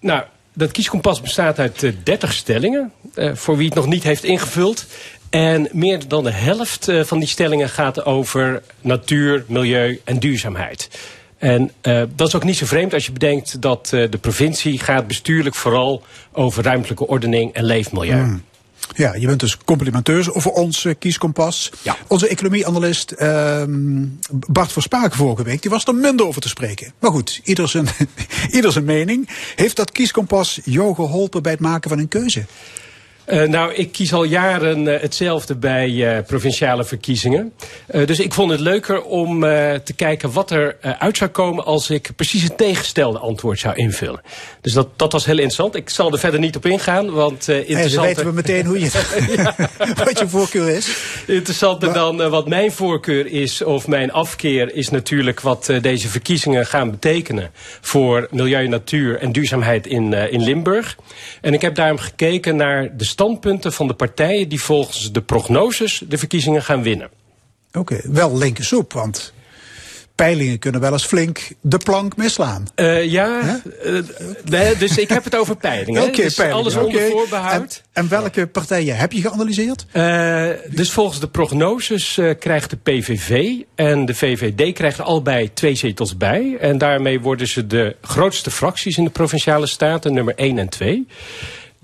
[0.00, 0.24] nou,
[0.54, 2.92] dat kieskompas bestaat uit uh, 30 stellingen.
[3.14, 4.86] Uh, voor wie het nog niet heeft ingevuld.
[5.30, 10.88] En meer dan de helft uh, van die stellingen gaat over natuur, milieu en duurzaamheid.
[11.38, 11.70] En
[12.16, 16.02] dat is ook niet zo vreemd als je bedenkt dat de provincie gaat bestuurlijk vooral
[16.32, 18.22] over ruimtelijke ordening en leefmilieu.
[18.22, 18.42] Mm.
[18.92, 21.70] Ja, je bent dus complimenteus over ons uh, kieskompas.
[21.82, 21.96] Ja.
[22.06, 23.62] Onze economieanalist uh,
[24.30, 26.92] Bart Verspaken vorige week, die was er minder over te spreken.
[26.98, 27.88] Maar goed, ieder zijn,
[28.56, 29.28] ieder zijn mening.
[29.54, 32.44] Heeft dat kieskompas jou geholpen bij het maken van een keuze?
[33.26, 37.52] Uh, nou, ik kies al jaren uh, hetzelfde bij uh, provinciale verkiezingen.
[38.04, 39.40] dus ik vond het leuker om
[39.84, 44.20] te kijken wat er uit zou komen als ik precies het tegengestelde antwoord zou invullen.
[44.60, 45.74] Dus dat, dat was heel interessant.
[45.74, 47.94] Ik zal er verder niet op ingaan, want interessant.
[47.94, 48.90] dan weten we meteen hoe je,
[49.36, 49.54] ja.
[50.04, 50.96] wat je voorkeur is.
[51.26, 51.98] Interessanter maar...
[51.98, 57.50] dan wat mijn voorkeur is of mijn afkeer is natuurlijk wat deze verkiezingen gaan betekenen
[57.80, 60.96] voor milieu, natuur en duurzaamheid in, in Limburg.
[61.40, 66.02] En ik heb daarom gekeken naar de standpunten van de partijen die volgens de prognoses
[66.08, 67.10] de verkiezingen gaan winnen.
[67.68, 69.32] Oké, okay, wel linker soep, want
[70.14, 72.66] peilingen kunnen wel eens flink de plank misslaan.
[72.76, 73.98] Uh, ja, uh,
[74.44, 76.02] nee, dus ik heb het over peilingen.
[76.02, 76.62] Oké, okay, dus peilingen.
[76.62, 77.10] alles onder okay.
[77.10, 77.82] voorbehoud.
[77.92, 79.86] En, en, welke partijen heb je geanalyseerd?
[79.92, 86.16] Uh, dus volgens de prognoses krijgt de PVV en de VVD krijgen allebei twee zetels
[86.16, 86.56] bij.
[86.60, 91.06] En daarmee worden ze de grootste fracties in de provinciale staten, nummer 1 en 2.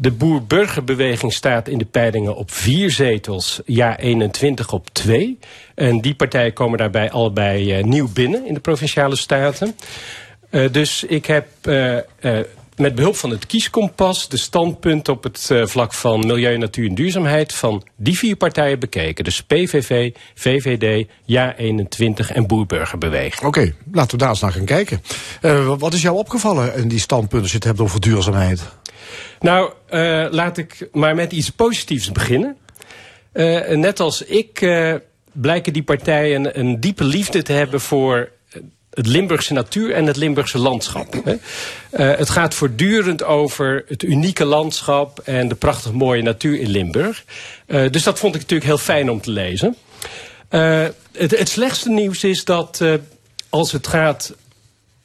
[0.01, 5.39] De boer-burgerbeweging staat in de peilingen op vier zetels, ja 21 op twee.
[5.75, 9.77] En die partijen komen daarbij allebei uh, nieuw binnen in de provinciale staten.
[10.51, 11.97] Uh, dus ik heb uh,
[12.77, 17.53] met behulp van het kieskompas de standpunten op het vlak van milieu, natuur en duurzaamheid
[17.55, 19.25] van die vier partijen bekeken.
[19.25, 23.43] Dus PVV, VVD, Ja 21 en Boer-Burgerbeweging.
[23.43, 25.03] Oké, laten we daar eens naar gaan kijken.
[25.79, 28.79] wat is jou opgevallen in die standpunten als je het hebt over duurzaamheid?
[29.41, 32.57] Nou, uh, laat ik maar met iets positiefs beginnen.
[33.33, 34.95] Uh, net als ik uh,
[35.33, 38.31] blijken die partijen een diepe liefde te hebben voor
[38.91, 41.39] het Limburgse natuur en het Limburgse landschap.
[41.91, 47.25] Het gaat voortdurend over het unieke landschap en de prachtig mooie natuur in Limburg.
[47.67, 49.77] dus dat vond ik natuurlijk heel fijn om te lezen.
[50.49, 52.83] Het, het, slechtste nieuws is dat
[53.49, 54.33] als het gaat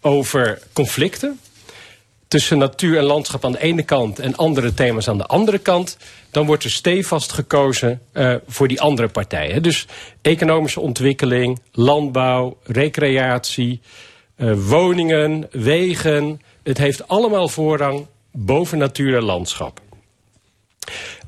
[0.01, 1.39] over conflicten
[2.35, 5.97] tussen natuur en landschap aan de ene kant en andere thema's aan de andere kant,
[6.31, 9.63] dan wordt er stevast gekozen uh, voor die andere partijen.
[9.63, 9.85] Dus
[10.21, 13.81] economische ontwikkeling, landbouw, recreatie,
[14.37, 16.41] uh, woningen, wegen.
[16.63, 19.79] Het heeft allemaal voorrang boven natuur en landschap.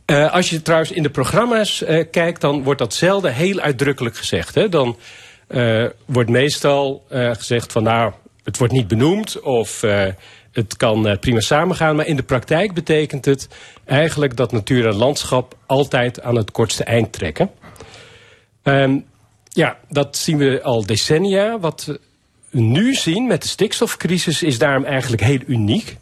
[0.05, 4.55] Uh, als je trouwens in de programma's kijkt, dan wordt dat zelden heel uitdrukkelijk gezegd.
[4.55, 4.69] Hè?
[4.69, 4.97] Dan
[6.05, 9.83] wordt meestal gezegd van nou, het wordt niet benoemd of
[10.57, 13.47] het kan uh, prima samengaan, maar in de praktijk betekent het
[13.85, 17.49] eigenlijk dat natuur en landschap altijd aan het kortste eind trekken.
[18.63, 19.05] Um,
[19.49, 21.59] ja, dat zien we al decennia.
[21.59, 21.99] Wat we
[22.59, 25.97] nu zien met de stikstofcrisis is daarom eigenlijk heel uniek.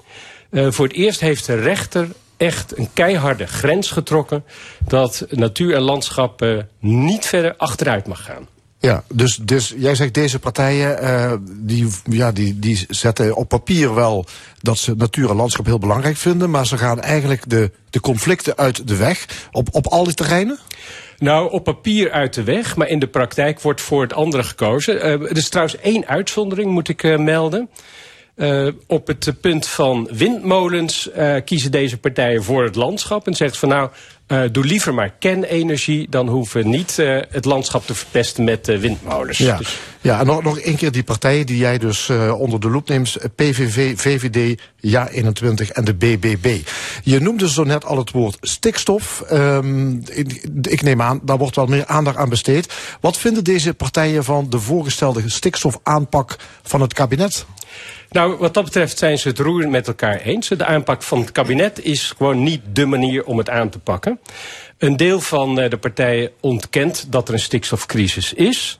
[0.51, 4.43] Uh, voor het eerst heeft de rechter echt een keiharde grens getrokken
[4.87, 8.54] dat natuur en landschap uh, niet verder achteruit mag gaan.
[8.79, 13.93] Ja, dus, dus jij zegt deze partijen uh, die, ja, die, die zetten op papier
[13.93, 14.25] wel
[14.61, 18.57] dat ze natuur en landschap heel belangrijk vinden, maar ze gaan eigenlijk de, de conflicten
[18.57, 20.59] uit de weg op, op al die terreinen?
[21.17, 24.95] Nou, op papier uit de weg, maar in de praktijk wordt voor het andere gekozen.
[24.95, 27.69] Uh, er is trouwens één uitzondering, moet ik uh, melden.
[28.87, 31.09] Op het punt van windmolens
[31.45, 33.89] kiezen deze partijen voor het landschap en zegt van nou,
[34.27, 38.67] eh, doe liever maar kernenergie, dan hoeven we niet eh, het landschap te verpesten met
[38.67, 39.37] eh, windmolens.
[39.37, 42.59] Ja, Dus- ja en nog, nog één keer die partijen die jij dus eh, onder
[42.59, 43.17] de loep neemt.
[43.35, 46.59] PVV, VVD, Ja21 en de BBB.
[47.03, 49.23] Je noemde zo net al het woord stikstof.
[50.05, 52.73] Ik, ik neem aan, daar wordt wel meer aandacht aan besteed.
[53.01, 57.45] Wat vinden deze partijen van de voorgestelde stikstofaanpak van het kabinet?
[58.09, 60.47] Nou, wat dat betreft zijn ze het roerend met elkaar eens.
[60.47, 64.19] De aanpak van het kabinet is gewoon niet de manier om het aan te pakken.
[64.77, 68.79] Een deel van eh, de partijen ontkent dat er een stikstofcrisis is.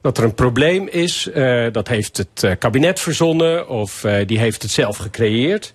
[0.00, 4.38] Dat er een probleem is, eh, dat heeft het eh, kabinet verzonnen of eh, die
[4.38, 5.72] heeft het zelf gecreëerd.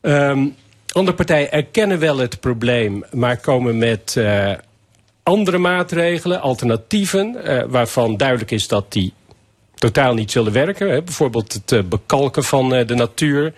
[0.00, 0.46] Ehm,
[0.92, 4.20] andere partijen erkennen wel het probleem, maar komen met
[5.22, 7.36] andere maatregelen, alternatieven,
[7.70, 9.12] waarvan duidelijk is dat die
[9.74, 10.90] totaal niet zullen werken.
[10.90, 11.02] Hè.
[11.02, 13.52] Bijvoorbeeld het bekalken van de natuur.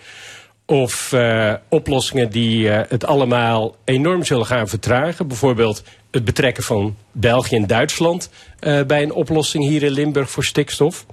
[0.69, 5.27] Of eh, oplossingen die eh, het allemaal enorm zullen gaan vertragen.
[5.27, 10.43] Bijvoorbeeld het betrekken van België en Duitsland eh, bij een oplossing hier in Limburg voor
[10.43, 11.05] stikstof.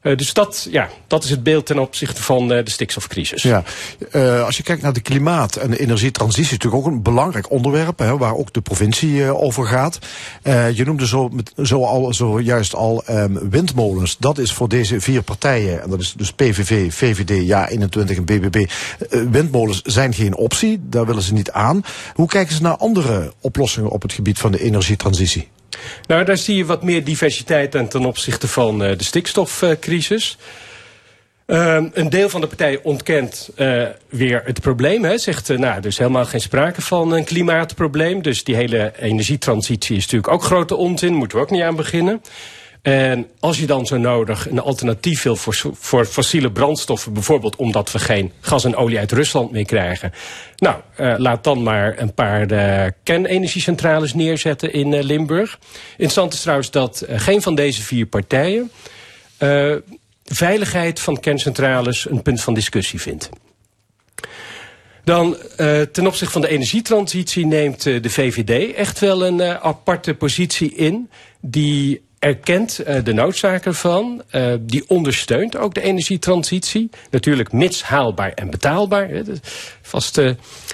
[0.00, 3.42] Eh, dus dat, ja, dat is het beeld ten opzichte van eh, de stikstofcrisis.
[3.42, 3.62] Ja,
[4.10, 7.50] eh, als je kijkt naar de klimaat- en de energietransitie, is natuurlijk ook een belangrijk
[7.50, 9.98] onderwerp, hè, waar ook de provincie over gaat.
[10.74, 11.06] Je noemde
[11.62, 14.16] zo, al, zojuist al ehm, windmolens.
[14.18, 18.70] Dat is voor deze vier partijen, en dat is dus PVV, VVD, Ja21 en BBB.
[19.30, 21.84] windmolens zijn geen optie, daar willen ze niet aan.
[22.14, 25.48] Hoe kijken ze naar andere oplossingen op het gebied van de energietransitie?
[26.06, 30.38] Nou, daar zie je wat meer diversiteit aan ten opzichte van eh, de stikstofcrisis.
[31.50, 35.04] Ehm, een deel van de partijen ontkent eh, weer het probleem.
[35.04, 35.18] Hè.
[35.18, 38.22] Zegt, eh, nou, er is helemaal geen sprake van een klimaatprobleem.
[38.22, 41.14] Dus die hele energietransitie is natuurlijk ook grote onzin.
[41.14, 42.22] Moeten we ook niet aan beginnen.
[42.82, 47.98] En als je dan zo nodig een alternatief wil voor, fossiele brandstoffen, bijvoorbeeld omdat we
[47.98, 50.12] geen gas en olie uit Rusland meer krijgen.
[50.56, 55.58] Nou, eh, laat dan maar een paar eh, kernenergiecentrales neerzetten in eh, Limburg.
[55.90, 58.70] Interessant is trouwens dat geen van deze vier partijen
[60.24, 63.28] veiligheid van kerncentrales een punt van discussie vindt.
[65.04, 65.36] Dan
[65.92, 71.10] ten opzichte van de energietransitie neemt de VVD echt wel een aparte positie in.
[71.40, 74.22] Die erkent eh, de noodzaak ervan.
[74.30, 76.90] eh, die ondersteunt ook de energietransitie.
[77.10, 79.08] Natuurlijk mits haalbaar en betaalbaar.
[79.08, 79.50] Hè, dat is
[79.82, 80.30] vast eh,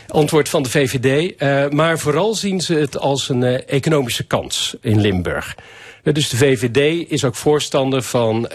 [0.09, 1.37] antwoord van de VVD.
[1.37, 5.55] Eh, maar vooral zien ze het als een economische kans in Limburg.
[6.03, 8.49] Dus de VVD is ook voorstander van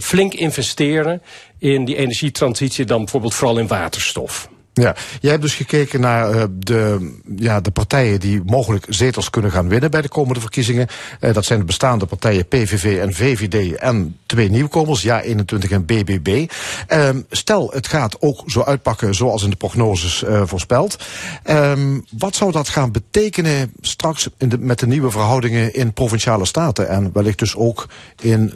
[0.00, 1.22] flink investeren
[1.58, 4.48] in die energietransitie, dan bijvoorbeeld vooral in waterstof.
[4.80, 9.50] Ja, jij hebt dus gekeken naar uh, de, ja, de partijen die mogelijk zetels kunnen
[9.50, 10.86] gaan winnen bij de komende verkiezingen.
[11.20, 16.52] Uh, dat zijn de bestaande partijen PVV en VVD en twee nieuwkomers, Ja21 en BBB.
[16.92, 21.04] Uh, stel, het gaat ook zo uitpakken zoals in de prognoses uh, voorspeld.
[21.50, 26.44] Um, wat zou dat gaan betekenen straks in de, met de nieuwe verhoudingen in provinciale
[26.44, 27.88] staten en wellicht dus ook
[28.20, 28.52] in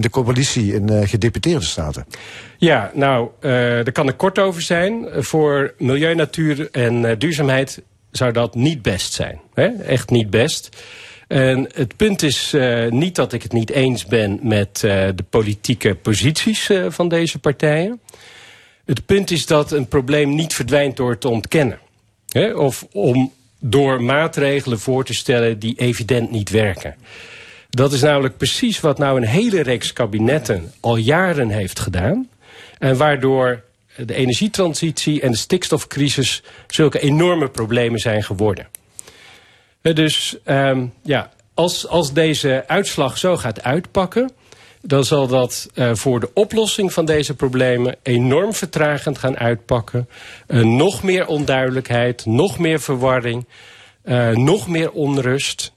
[0.00, 2.06] de coalitie in uh, gedeputeerde staten?
[2.58, 5.06] Ja, nou, daar kan ik kort over zijn.
[5.12, 9.40] Voor milieu, natuur en uh, duurzaamheid zou dat niet best zijn.
[9.54, 9.66] Hè?
[9.66, 10.84] Echt niet best.
[11.28, 12.54] En het punt is
[12.90, 18.00] niet dat ik het niet eens ben met de politieke posities van deze partijen.
[18.84, 21.78] Het punt is dat een probleem niet verdwijnt door te ontkennen.
[22.28, 22.54] Hè?
[22.54, 26.94] Of om door maatregelen voor te stellen die evident niet werken.
[27.70, 32.28] Dat is namelijk precies wat nou een hele reeks kabinetten al jaren heeft gedaan.
[32.78, 33.62] En waardoor
[33.96, 38.68] de energietransitie en de stikstofcrisis zulke enorme problemen zijn geworden.
[39.82, 44.30] Dus um, ja, als, als deze uitslag zo gaat uitpakken,
[44.80, 50.08] dan zal dat uh, voor de oplossing van deze problemen enorm vertragend gaan uitpakken.
[50.48, 53.46] Uh, nog meer onduidelijkheid, nog meer verwarring,
[54.32, 55.72] nog meer onrust.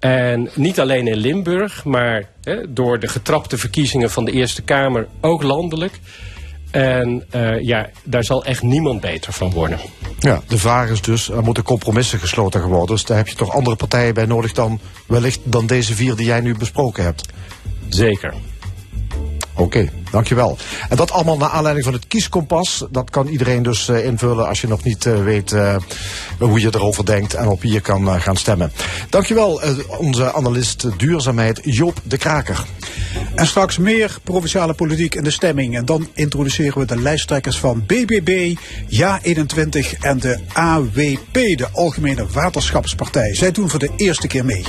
[0.00, 5.06] En niet alleen in Limburg, maar hè, door de getrapte verkiezingen van de Eerste Kamer
[5.20, 6.00] ook landelijk.
[6.70, 9.78] En uh, ja, daar zal echt niemand beter van worden.
[10.18, 12.94] Ja, de vraag is dus, er moeten compromissen gesloten worden.
[12.94, 16.26] Dus daar heb je toch andere partijen bij nodig dan wellicht dan deze vier die
[16.26, 17.28] jij nu besproken hebt.
[17.88, 18.34] Zeker.
[19.54, 20.58] Oké, dankjewel.
[20.88, 22.84] En dat allemaal naar aanleiding van het kieskompas.
[22.90, 25.76] Dat kan iedereen dus uh, invullen als je nog niet uh, weet uh,
[26.38, 28.72] hoe je erover denkt en op wie je kan gaan stemmen.
[29.10, 29.60] Dankjewel,
[29.98, 32.64] onze analist duurzaamheid Joop de Kraker.
[33.34, 35.76] En straks meer provinciale politiek in de stemming.
[35.76, 38.54] En dan introduceren we de lijsttrekkers van BBB,
[38.90, 43.34] Ja21 en de AWP, de Algemene Waterschapspartij.
[43.34, 44.64] Zij doen voor de eerste keer mee.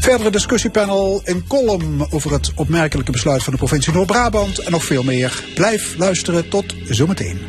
[0.00, 5.02] Verdere discussiepanel in column over het opmerkelijke besluit van de provincie Noord-Brabant en nog veel
[5.02, 5.44] meer.
[5.54, 7.40] Blijf luisteren tot zometeen.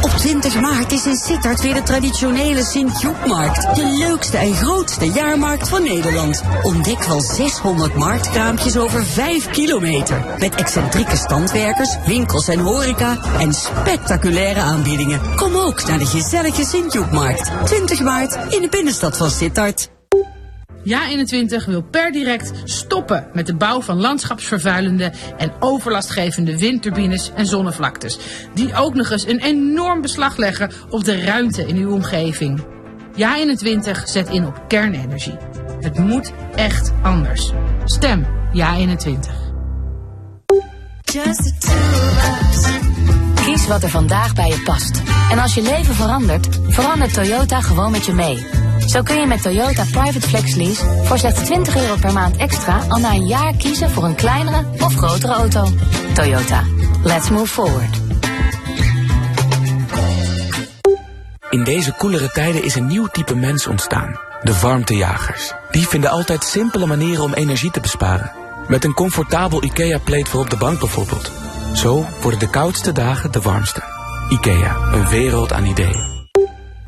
[0.00, 3.74] Op 20 maart is in Sittard weer de traditionele Sint-Joepmarkt.
[3.74, 6.42] De leukste en grootste jaarmarkt van Nederland.
[6.62, 10.24] Ontdek wel 600 marktkraampjes over 5 kilometer.
[10.38, 15.20] Met excentrieke standwerkers, winkels en horeca en spectaculaire aanbiedingen.
[15.36, 17.50] Kom ook naar de gezellige Sint-Joepmarkt.
[17.64, 19.94] 20 maart in de binnenstad van Sittard.
[20.86, 28.18] Ja21 wil per direct stoppen met de bouw van landschapsvervuilende en overlastgevende windturbines en zonnevlaktes.
[28.54, 32.64] Die ook nog eens een enorm beslag leggen op de ruimte in uw omgeving.
[33.12, 35.36] Ja21 zet in op kernenergie.
[35.80, 37.52] Het moet echt anders.
[37.84, 39.46] Stem Ja21.
[43.44, 45.02] Kies wat er vandaag bij je past.
[45.30, 48.46] En als je leven verandert, verandert Toyota gewoon met je mee.
[48.86, 52.80] Zo kun je met Toyota Private Flex Lease voor slechts 20 euro per maand extra
[52.88, 55.68] al na een jaar kiezen voor een kleinere of grotere auto.
[56.14, 56.62] Toyota,
[57.02, 57.96] let's move forward.
[61.50, 64.20] In deze koelere tijden is een nieuw type mens ontstaan.
[64.42, 65.52] De warmtejagers.
[65.70, 68.32] Die vinden altijd simpele manieren om energie te besparen.
[68.68, 71.30] Met een comfortabel IKEA-pleed voor op de bank bijvoorbeeld.
[71.74, 73.82] Zo worden de koudste dagen de warmste.
[74.28, 76.15] IKEA, een wereld aan ideeën.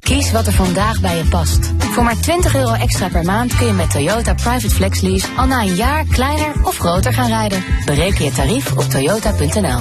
[0.08, 1.72] Kies wat er vandaag bij je past.
[1.78, 5.46] Voor maar 20 euro extra per maand kun je met Toyota Private Flex Lease al
[5.46, 7.64] na een jaar kleiner of groter gaan rijden.
[7.84, 9.80] Bereken je tarief op toyota.nl.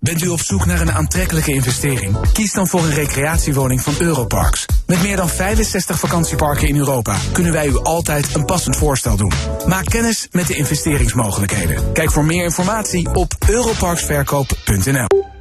[0.00, 2.16] Bent u op zoek naar een aantrekkelijke investering?
[2.32, 4.66] Kies dan voor een recreatiewoning van Europarks.
[4.86, 9.32] Met meer dan 65 vakantieparken in Europa kunnen wij u altijd een passend voorstel doen.
[9.66, 11.92] Maak kennis met de investeringsmogelijkheden.
[11.92, 15.34] Kijk voor meer informatie op europarksverkoop.nl.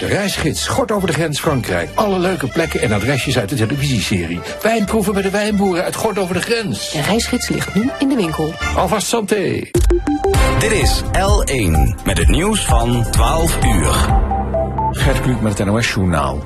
[0.00, 1.90] De reisgids Schort over de grens Frankrijk.
[1.94, 4.40] Alle leuke plekken en adresjes uit de televisieserie.
[4.62, 6.90] Wijnproeven bij de wijnboeren uit Gort over de grens.
[6.90, 8.52] De reisgids ligt nu in de winkel.
[8.76, 9.62] Alvast santé.
[10.58, 14.08] Dit is L1 met het nieuws van 12 uur.
[14.90, 16.44] Gert Kluk met het NOS-journaal.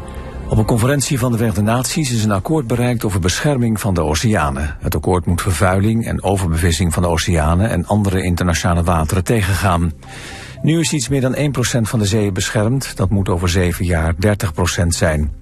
[0.49, 4.03] Op een conferentie van de Verenigde Naties is een akkoord bereikt over bescherming van de
[4.03, 4.77] oceanen.
[4.81, 9.93] Het akkoord moet vervuiling en overbevissing van de oceanen en andere internationale wateren tegengaan.
[10.65, 11.39] Nu is iets meer dan 1%
[11.81, 12.97] van de zeeën beschermd.
[12.97, 15.33] Dat moet over zeven jaar 30% zijn.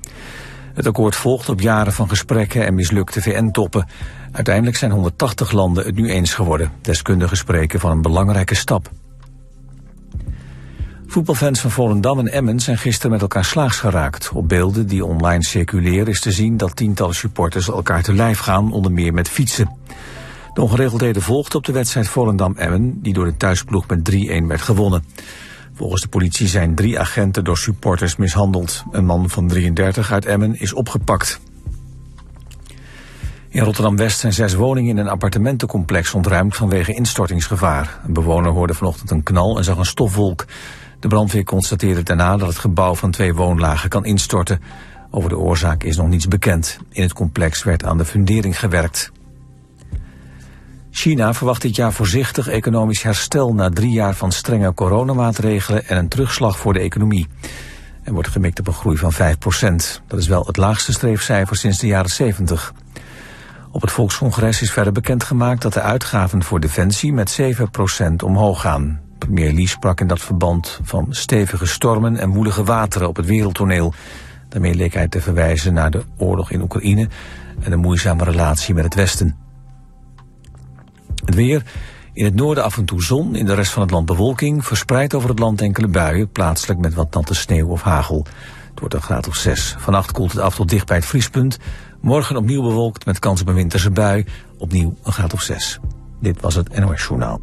[0.75, 3.87] Het akkoord volgt op jaren van gesprekken en mislukte VN-toppen.
[4.33, 6.73] Uiteindelijk zijn 180 landen het nu eens geworden.
[6.81, 8.91] Deskundigen spreken van een belangrijke stap.
[11.07, 14.31] Voetbalfans van Volendam en Emmen zijn gisteren met elkaar slaags geraakt.
[14.35, 18.73] Op beelden die online circuleren is te zien dat tientallen supporters elkaar te lijf gaan,
[18.73, 19.71] onder meer met fietsen.
[20.55, 25.05] De ongeregeldheden volgden op de wedstrijd Volendam-Emmen, die door de thuisploeg met 3-1 werd gewonnen.
[25.75, 28.85] Volgens de politie zijn drie agenten door supporters mishandeld.
[28.91, 31.41] Een man van 33 uit Emmen is opgepakt.
[33.49, 38.01] In Rotterdam-West zijn zes woningen in een appartementencomplex ontruimd vanwege instortingsgevaar.
[38.07, 40.45] Een bewoner hoorde vanochtend een knal en zag een stofwolk.
[41.01, 44.61] De brandweer constateerde daarna dat het gebouw van twee woonlagen kan instorten.
[45.11, 46.79] Over de oorzaak is nog niets bekend.
[46.91, 49.13] In het complex werd aan de fundering gewerkt.
[50.95, 56.09] China verwacht dit jaar voorzichtig economisch herstel na drie jaar van strenge coronamaatregelen en een
[56.09, 57.29] terugslag voor de economie.
[58.03, 59.17] Er wordt gemikt op een groei van 5%
[60.07, 62.73] Dat is wel het laagste streefcijfer sinds de jaren 70.
[63.71, 67.45] Op het Volkscongres is verder bekendgemaakt dat de uitgaven voor defensie met 7%
[68.25, 69.01] omhoog gaan.
[69.19, 73.95] Premier Lee sprak in dat verband van stevige stormen en woelige wateren op het wereldtoneel.
[74.49, 77.09] Daarmee leek hij te verwijzen naar de oorlog in Oekraïne
[77.61, 79.52] en de moeizame relatie met het Westen.
[81.25, 81.63] Het weer.
[82.13, 84.67] In het noorden af en toe zon, in de rest van het land bewolking.
[84.67, 88.27] Verspreid over het land enkele buien, plaatselijk met wat natte sneeuw of hagel.
[88.71, 89.77] Het wordt een graad of 6.
[89.79, 91.59] Vannacht koelt het af tot dicht bij het vriespunt.
[92.01, 94.25] Morgen opnieuw bewolkt met kans op een winterse bui.
[94.59, 95.79] Opnieuw een graad of 6.
[96.21, 97.41] Dit was het NOS Journaal.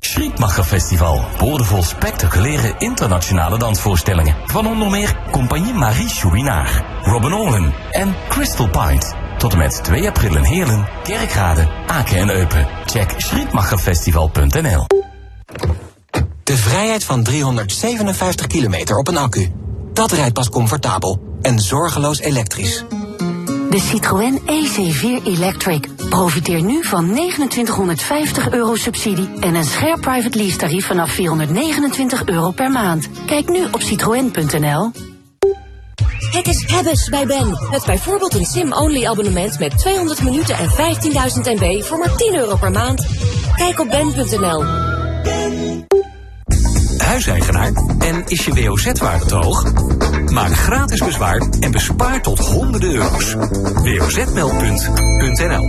[0.00, 1.24] Schrietmacher Festival.
[1.38, 4.36] Boordevol spectaculaire internationale dansvoorstellingen.
[4.44, 9.29] Van onder meer Compagnie Marie Chouinard, Robin Olin en Crystal Pint.
[9.40, 12.66] Tot en met 2 april in Heerlen, Kerkrade, Aken en Eupen.
[12.86, 14.86] Check schrietmacherfestival.nl
[16.42, 19.52] De vrijheid van 357 kilometer op een accu.
[19.92, 22.84] Dat rijdt pas comfortabel en zorgeloos elektrisch.
[23.70, 25.88] De Citroën EC4 Electric.
[26.08, 32.50] Profiteer nu van 2950 euro subsidie en een scherp private lease tarief vanaf 429 euro
[32.50, 33.08] per maand.
[33.26, 35.09] Kijk nu op citroën.nl.
[36.20, 37.58] Het is Hebbes bij Ben.
[37.70, 40.76] Met bijvoorbeeld een SIM-only abonnement met 200 minuten en 15.000
[41.42, 43.06] MB voor maar 10 euro per maand.
[43.56, 44.64] Kijk op ben.nl.
[46.98, 49.72] Huiseigenaar en is je WOZ-waarde te hoog?
[50.30, 53.34] Maak gratis bezwaar en bespaar tot honderden euro's.
[53.72, 55.64] wozmeldpunt.nl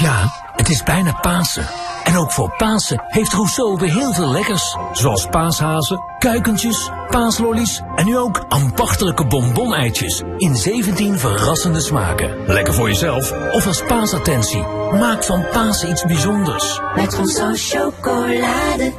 [0.00, 1.66] Ja, Het is bijna Pasen.
[2.06, 4.76] En ook voor Pasen heeft Rousseau weer heel veel lekkers.
[4.92, 10.22] Zoals paashazen, kuikentjes, paaslollies en nu ook ambachtelijke bonbon-eitjes.
[10.36, 12.46] In 17 verrassende smaken.
[12.46, 14.62] Lekker voor jezelf of als paasattentie.
[14.92, 16.80] Maak van Pasen iets bijzonders.
[16.94, 18.92] Met Rousseau chocolade.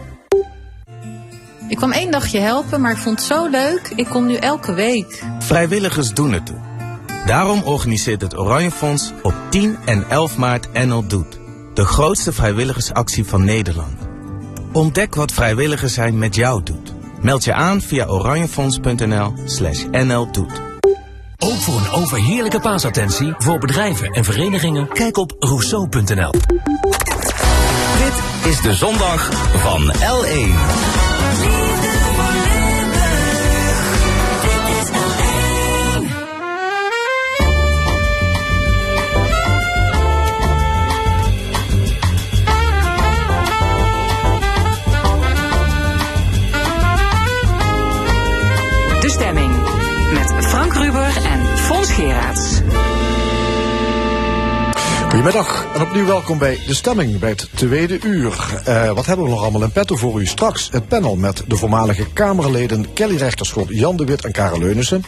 [1.67, 3.91] Ik kwam één dagje helpen, maar ik vond het zo leuk.
[3.95, 5.23] Ik kom nu elke week.
[5.39, 6.57] Vrijwilligers doen het toe.
[7.25, 11.36] Daarom organiseert het Oranje Fonds op 10 en 11 maart NL Doet.
[11.77, 14.07] De grootste vrijwilligersactie van Nederland.
[14.71, 16.93] Ontdek wat vrijwilligers zijn met jou doet.
[17.21, 20.61] Meld je aan via oranjefonds.nl slash NL Doet.
[21.37, 24.87] Ook voor een overheerlijke paasattentie voor bedrijven en verenigingen.
[24.87, 26.31] Kijk op rousseau.nl.
[27.97, 31.06] Dit is de zondag van L1.
[51.77, 53.06] En Fons Geraerts.
[55.17, 58.61] Goedemiddag en opnieuw welkom bij De Stemming bij het tweede uur.
[58.65, 60.25] Eh, wat hebben we nog allemaal in petto voor u?
[60.25, 65.03] Straks het panel met de voormalige Kamerleden Kelly Rechterschot, Jan de Wit en Karel Leunissen.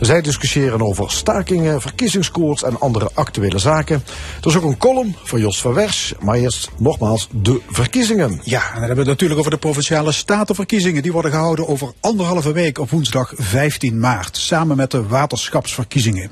[0.00, 4.04] Zij discussiëren over stakingen, verkiezingskoers en andere actuele zaken.
[4.40, 8.40] Er is ook een column van Jos van Wersch, maar eerst nogmaals de verkiezingen.
[8.42, 11.02] Ja, en dan hebben we het natuurlijk over de provinciale statenverkiezingen.
[11.02, 14.36] Die worden gehouden over anderhalve week op woensdag 15 maart.
[14.36, 16.30] Samen met de waterschapsverkiezingen.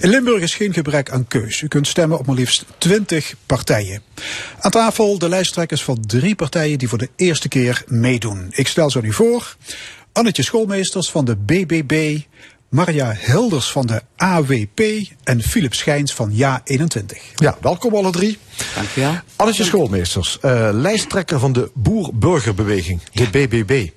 [0.00, 1.60] In Limburg is geen gebrek aan keus.
[1.60, 4.02] U kunt stemmen op maar liefst 20 partijen.
[4.60, 8.46] Aan tafel de lijsttrekkers van drie partijen die voor de eerste keer meedoen.
[8.50, 9.56] Ik stel ze nu voor.
[10.12, 12.20] Annetje Schoolmeesters van de BBB.
[12.68, 14.80] Maria Hilders van de AWP
[15.24, 17.34] en Philip Schijns van Ja21.
[17.34, 18.38] Ja, welkom alle drie.
[18.74, 19.14] Dank u wel.
[19.36, 23.88] Annetje Schoolmeesters, eh, lijsttrekker van de Boer-Burgerbeweging, de BBB.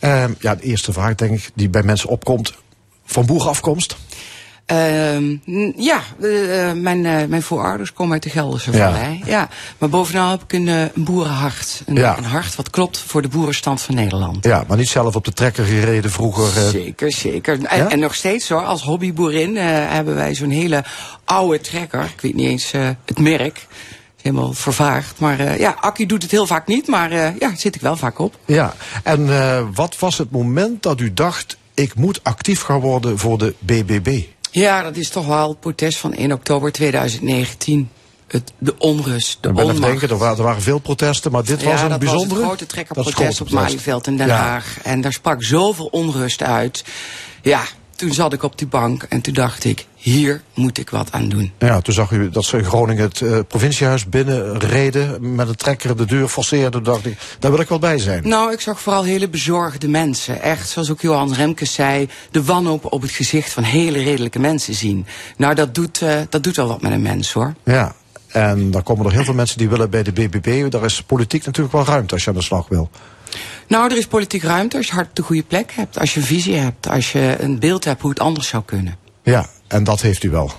[0.00, 0.28] Ja.
[0.40, 2.54] ja, de eerste vraag denk ik die bij mensen opkomt.
[3.04, 3.96] Van boerenafkomst?
[4.70, 5.36] Ehm,
[5.76, 8.72] ja, eh, mijn, eh, mijn voorouders komen uit de Gelderse.
[8.72, 9.22] Vallei.
[9.24, 9.48] Ja.
[9.78, 11.82] Maar bovenal heb ik een, een boerenhart.
[11.86, 12.18] Een, Ja.
[12.18, 14.44] een hart wat klopt voor de boerenstand van Nederland.
[14.44, 16.62] Ja, maar niet zelf op de trekker gereden vroeger.
[16.64, 16.68] eh.
[16.68, 17.64] Zeker, zeker.
[17.64, 17.88] En, Ja?
[17.90, 20.84] en nog steeds hoor, als hobbyboerin hebben wij zo'n hele
[21.24, 22.02] oude trekker.
[22.02, 22.72] Ik weet niet eens
[23.04, 23.66] het merk.
[24.22, 25.18] Helemaal vervaagd.
[25.18, 28.18] Maar eh, ja, Akkie doet het heel vaak niet, maar ja, zit ik wel vaak
[28.18, 28.36] op.
[28.44, 29.28] Ja, en
[29.74, 34.20] wat was het moment dat u dacht, ik moet actief gaan worden voor de BBB?
[34.50, 37.90] Ja, dat is toch wel het protest van 1 oktober 2019.
[38.26, 39.80] Het, de onrust, de Ik onmacht.
[39.82, 42.28] denken, er waren, er waren veel protesten, maar dit ja, was een dat bijzondere.
[42.28, 43.50] was het grote trekkerprotest op.
[43.50, 44.36] Malieveld in Den Ja.
[44.36, 44.78] Haag.
[44.82, 46.84] En daar sprak zoveel onrust uit.
[47.42, 47.62] Ja,
[48.00, 51.28] toen zat ik op die bank en toen dacht ik, hier moet ik wat aan
[51.28, 51.52] doen.
[51.58, 55.96] Ja, toen zag u dat ze in Groningen het eh, provinciehuis binnenreden met een trekker
[55.96, 56.70] de deur forceerden.
[56.70, 58.28] Toen dacht ik, daar wil ik wel bij zijn.
[58.28, 60.42] Nou, ik zag vooral hele bezorgde mensen.
[60.42, 64.74] Echt, zoals ook Johan Remkes zei, de wanhoop op het gezicht van hele redelijke mensen
[64.74, 65.06] zien.
[65.36, 67.54] Nou, dat doet, eh, dat doet wel wat met een mens hoor.
[67.64, 67.94] Ja,
[68.28, 70.70] en dan komen er heel veel mensen die willen bij de BBB.
[70.70, 72.90] Daar is politiek natuurlijk wel ruimte als je aan de slag wil.
[73.70, 75.98] Nou, er is politiek ruimte als je hart op de goede plek hebt.
[75.98, 78.96] Als je een visie hebt, als je een beeld hebt hoe het anders zou kunnen.
[79.22, 80.52] Ja, en dat heeft u wel.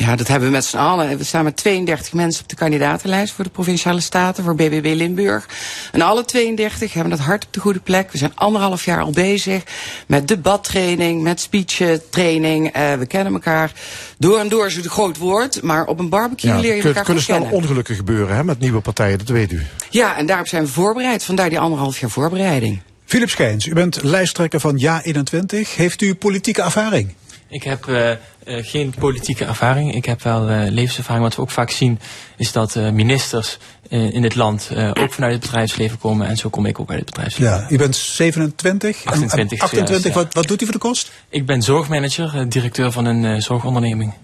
[0.00, 1.18] Ja, dat hebben we met z'n allen.
[1.18, 5.46] We staan met 32 mensen op de kandidatenlijst voor de Provinciale Staten, voor BBB Limburg.
[5.92, 8.12] En alle 32 hebben het hart op de goede plek.
[8.12, 9.62] We zijn anderhalf jaar al bezig
[10.06, 12.72] met debattraining, met speechtraining.
[12.72, 13.72] Eh we kennen elkaar
[14.18, 16.78] door en door is het een groot woord, maar op een barbecue Ja, leer je
[16.80, 19.62] kun- elkaar kunnen snel ongelukken gebeuren hè, met nieuwe partijen, dat weet u.
[19.90, 21.24] Ja, en daarop zijn we voorbereid.
[21.24, 22.80] Vandaar die anderhalf jaar voorbereiding.
[23.04, 25.74] Philip Schijns, u bent lijsttrekker van Ja21.
[25.76, 27.14] Heeft u politieke ervaring?
[27.48, 29.94] Ik heb eh, eh, geen politieke ervaring.
[29.94, 31.24] Ik heb wel eh, levenservaring.
[31.24, 32.00] Wat we ook vaak zien
[32.36, 36.26] is dat ministers in dit land ook vanuit het bedrijfsleven komen.
[36.26, 37.56] En zo kom ik ook uit het bedrijfsleven.
[37.56, 39.04] Ja, u bent 27.
[39.04, 40.12] En- en 28, 28 juist, ja.
[40.12, 41.10] wat, wat doet u voor de kost?
[41.28, 44.14] Ik ben zorgmanager, directeur van een zorgonderneming.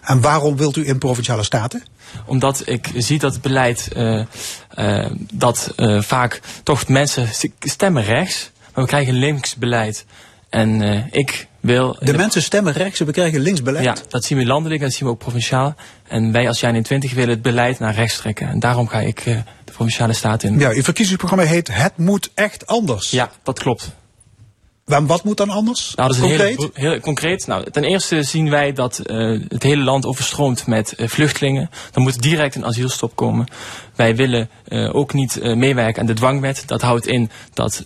[0.00, 1.82] En waarom wilt u in Provinciale Staten?
[2.24, 3.88] Omdat ik zie dat het beleid
[5.32, 7.28] dat vaak toch mensen
[7.60, 10.04] stemmen rechts, maar we krijgen links beleid.
[10.48, 11.96] En ik wil.
[12.00, 13.84] De mensen stemmen rechts en we krijgen linksbeleid?
[13.84, 15.74] Ja, dat zien we landelijk en dat zien we ook provinciaal.
[16.08, 18.48] En wij als Jij21 willen het beleid naar rechts trekken.
[18.48, 20.58] En daarom ga ik eh, de provinciale staat in.
[20.58, 23.10] Ja, uw verkiezingsprogramma heet Het moet echt anders.
[23.10, 23.90] Ja, dat klopt.
[24.88, 25.92] Wat moet dan anders?
[25.94, 26.56] Nou, dat is Concreet?
[26.58, 27.46] hele- heel concreet.
[27.46, 31.70] Nou, ten eerste zien wij dat eh, het hele land overstroomt met eh, vluchtelingen.
[31.94, 33.46] Er moet direct een asielstop komen.
[33.96, 36.62] Wij willen eh, ook niet meewerken aan de dwangwet.
[36.66, 37.82] Dat houdt in dat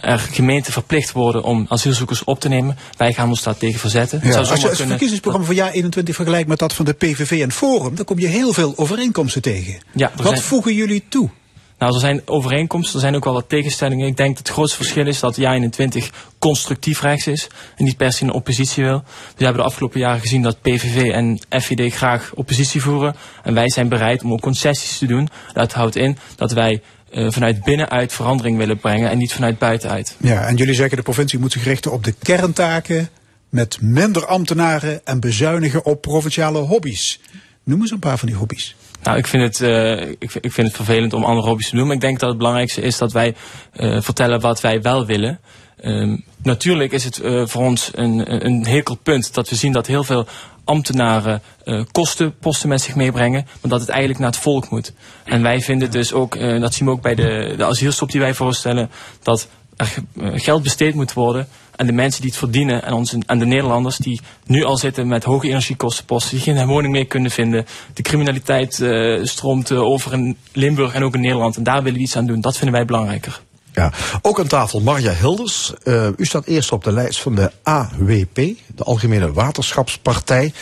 [0.00, 2.76] er gemeenten verplicht worden om asielzoekers op te nemen.
[2.96, 4.20] Wij gaan ons daar tegen verzetten.
[4.22, 7.40] Ja, als je het kunnen- verkiezingsprogramma van jaar 21 vergelijkt met dat van de PVV
[7.42, 9.74] en Forum, dan kom je heel veel overeenkomsten tegen.
[9.92, 11.30] Ja, Wat zijn- voegen jullie toe?
[11.78, 14.06] Nou, er zijn overeenkomsten, er zijn ook wel wat tegenstellingen.
[14.06, 16.04] Ik denk dat het grootste verschil is dat JA21
[16.38, 17.46] constructief rechts is
[17.76, 19.02] en niet per se een oppositie wil.
[19.36, 23.16] We hebben de afgelopen jaren gezien dat PVV en FVD graag oppositie voeren.
[23.42, 25.28] En wij zijn bereid om ook concessies te doen.
[25.52, 30.16] Dat houdt in dat wij eh, vanuit binnenuit verandering willen brengen en niet vanuit buitenuit.
[30.20, 33.08] Ja, en jullie zeggen de provincie moet zich richten op de kerntaken
[33.48, 37.20] met minder ambtenaren en bezuinigen op provinciale hobby's.
[37.64, 38.76] Noem eens een paar van die hobby's.
[39.04, 41.86] Nou, ik vind, het, eh, ik, ik vind het vervelend om andere hobby's te doen.
[41.86, 43.34] Maar ik denk dat het belangrijkste is dat wij
[43.72, 45.40] eh, vertellen wat wij wel willen.
[45.80, 49.86] Ehm, natuurlijk is het eh, voor ons een, een hekel punt dat we zien dat
[49.86, 50.26] heel veel
[50.64, 54.92] ambtenaren eh, kostenposten met zich meebrengen, maar dat het eigenlijk naar het volk moet.
[55.24, 58.20] En wij vinden dus ook, eh, dat zien we ook bij de, de asielstop die
[58.20, 58.90] wij voorstellen,
[59.22, 60.02] dat er ge-
[60.38, 63.96] geld besteed moet worden aan de mensen die het verdienen en onze, aan de Nederlanders
[63.96, 67.66] die nu al zitten met hoge energiekostenposten, die geen woning meer kunnen vinden.
[67.94, 71.98] De criminaliteit eh, stroomt eh, over in Limburg en ook in Nederland en daar willen
[71.98, 72.40] we iets aan doen.
[72.40, 73.40] Dat vinden wij belangrijker.
[73.72, 75.72] Ja, ook aan tafel Marja Hilders.
[75.82, 78.34] Eh, u staat eerst op de lijst van de AWP,
[78.74, 80.52] de Algemene Waterschapspartij.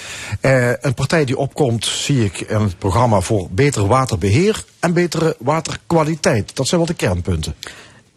[0.81, 6.57] Een partij die opkomt, zie ik, in het programma voor beter waterbeheer en betere waterkwaliteit.
[6.57, 7.55] Dat zijn wel de kernpunten.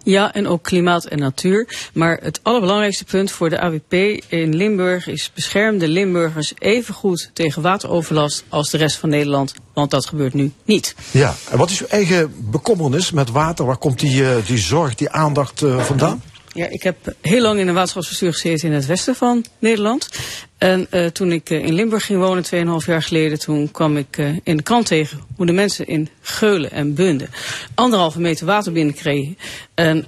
[0.05, 1.89] Ja, en ook klimaat en natuur.
[1.93, 3.93] Maar het allerbelangrijkste punt voor de AWP
[4.27, 9.53] in Limburg is bescherm de Limburgers even goed tegen wateroverlast als de rest van Nederland.
[9.73, 10.95] Want dat gebeurt nu niet.
[11.11, 13.65] Ja, en wat is uw eigen bekommernis met water?
[13.65, 16.21] Waar komt die, eh, die zorg, die aandacht eh, vandaan?
[16.55, 20.09] Ja, ik heb heel lang in een waterschapsbestuur gezeten in het westen van Nederland.
[20.57, 22.43] En eh, toen ik eh, in Limburg ging wonen,
[22.81, 26.09] 2,5 jaar geleden, toen kwam ik eh, in de krant tegen hoe de mensen in
[26.21, 27.27] Geulen en Bunde
[27.73, 29.37] anderhalve meter water binnenkregen.
[29.73, 30.05] En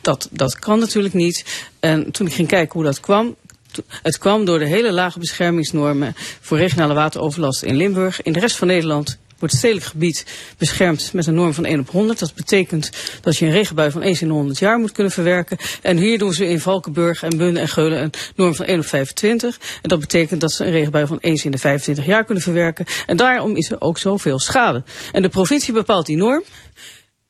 [0.00, 1.68] dat, dat kan natuurlijk niet.
[1.80, 3.36] En toen ik ging kijken hoe dat kwam,
[4.02, 8.22] het kwam door de hele lage beschermingsnormen voor regionale wateroverlast in Limburg.
[8.22, 10.26] In de rest van Nederland wordt stedelijk gebied
[10.58, 12.18] beschermd met een norm van 1 op 100.
[12.18, 15.56] Dat betekent dat je een regenbui van eens in de 100 jaar moet kunnen verwerken.
[15.82, 18.86] En hier doen ze in Valkenburg en Bunde en Geulen een norm van 1 op
[18.86, 19.58] 25.
[19.82, 22.86] En dat betekent dat ze een regenbui van eens in de 25 jaar kunnen verwerken.
[23.06, 24.82] En daarom is er ook zoveel schade.
[25.12, 26.42] En de provincie bepaalt die norm.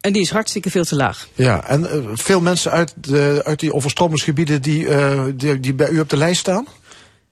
[0.00, 1.28] En die is hartstikke veel te laag.
[1.34, 5.88] Ja, en eh, veel mensen uit, de, uit die overstromingsgebieden die, eh, die, die bij
[5.88, 6.66] u op de lijst staan?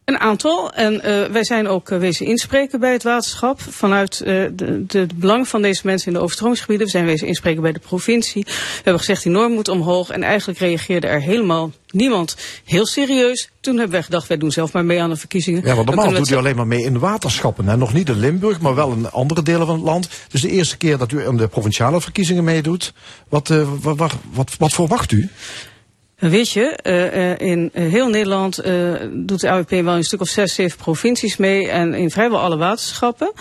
[0.08, 0.72] Een aantal.
[0.72, 3.60] En eh, wij zijn ook eh, wezen inspreken bij het waterschap.
[3.60, 6.86] Vanuit eh, de, belang van deze mensen in de overstromingsgebieden.
[6.86, 8.44] We zijn wezen inspreken bij de provincie.
[8.44, 10.10] We hebben gezegd die norm moet omhoog.
[10.10, 13.50] En eigenlijk reageerde er helemaal niemand heel serieus.
[13.60, 15.62] Toen hebben wij gedacht, wij doen zelf maar mee aan de verkiezingen.
[15.66, 17.68] Ja, want normaal doet u alleen maar mee in de waterschappen.
[17.68, 17.76] Hè?
[17.76, 20.08] Nog niet in Limburg, maar wel in andere delen van het land.
[20.28, 22.92] Dus de eerste keer dat u aan de provinciale verkiezingen meedoet.
[23.28, 23.48] Wat,
[23.80, 25.30] wat, wat, wat, wat verwacht u?
[26.18, 30.28] Weet je, eh, eh, in heel Nederland eh, doet de AWP wel een stuk of
[30.28, 31.68] zes, zeven provincies mee.
[31.68, 33.32] En in vrijwel alle waterschappen.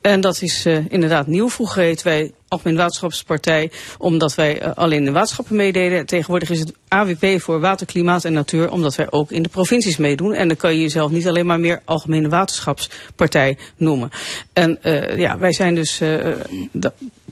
[0.00, 1.48] En dat is inderdaad nieuw.
[1.48, 6.06] Vroeger heten wij Algemeen Waterschapspartij, omdat wij alleen de waterschappen meededen.
[6.06, 9.96] Tegenwoordig is het AWP voor water, klimaat en natuur, omdat wij ook in de provincies
[9.96, 10.34] meedoen.
[10.34, 14.10] En dan kan je jezelf niet alleen maar meer Algemene Waterschapspartij noemen.
[14.52, 14.78] En
[15.16, 16.00] ja, wij zijn dus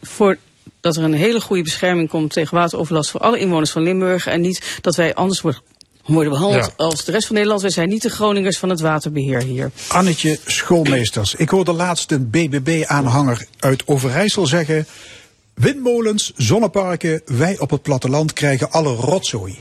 [0.03, 0.36] voor
[0.83, 4.26] dat er een hele goede bescherming komt tegen wateroverlast voor alle inwoners van Limburg.
[4.26, 5.61] En niet dat wij anders worden
[6.05, 6.85] worden behandeld Ja.
[6.85, 7.62] als de rest van Nederland.
[7.62, 9.70] Wij zijn niet de Groningers van het waterbeheer hier.
[9.89, 11.35] Annetje Schoolmeesters.
[11.35, 14.86] Ik hoorde laatst een BBB-aanhanger uit Overijssel zeggen...
[15.55, 19.56] windmolens, zonneparken, wij op het platteland krijgen alle rotzooi.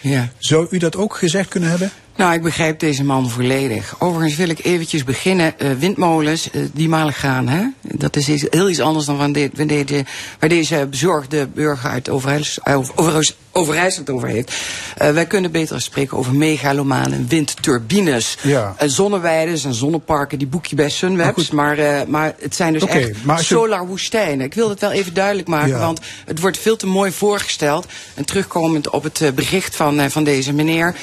[0.00, 0.32] Ja.
[0.38, 1.92] Zou u dat ook gezegd kunnen hebben?
[2.16, 3.94] Nou, ik begrijp deze man volledig.
[3.98, 5.58] Overigens wil ik eventjes beginnen.
[5.58, 7.64] eh, windmolens, eh, die malen gaan, hè?
[7.80, 10.04] Dat is iets- heel iets anders dan van deze,
[10.38, 14.52] waar deze bezorgde burger uit Overijssel, over, Overijssel het over heeft.
[14.96, 18.36] Eh, wij kunnen beter spreken over megalomane windturbines.
[18.42, 18.76] Ja.
[18.86, 21.50] Zonneweiden en zonneparken, die boek je bij Sunwebs.
[21.50, 24.46] Maar, eh, maar het zijn dus echt maar als je- solarwoestijnen.
[24.46, 25.78] Ik wil het wel even duidelijk maken, Ja.
[25.78, 27.86] want het wordt veel te mooi voorgesteld.
[28.14, 30.94] En terugkomend op het bericht van, van deze meneer.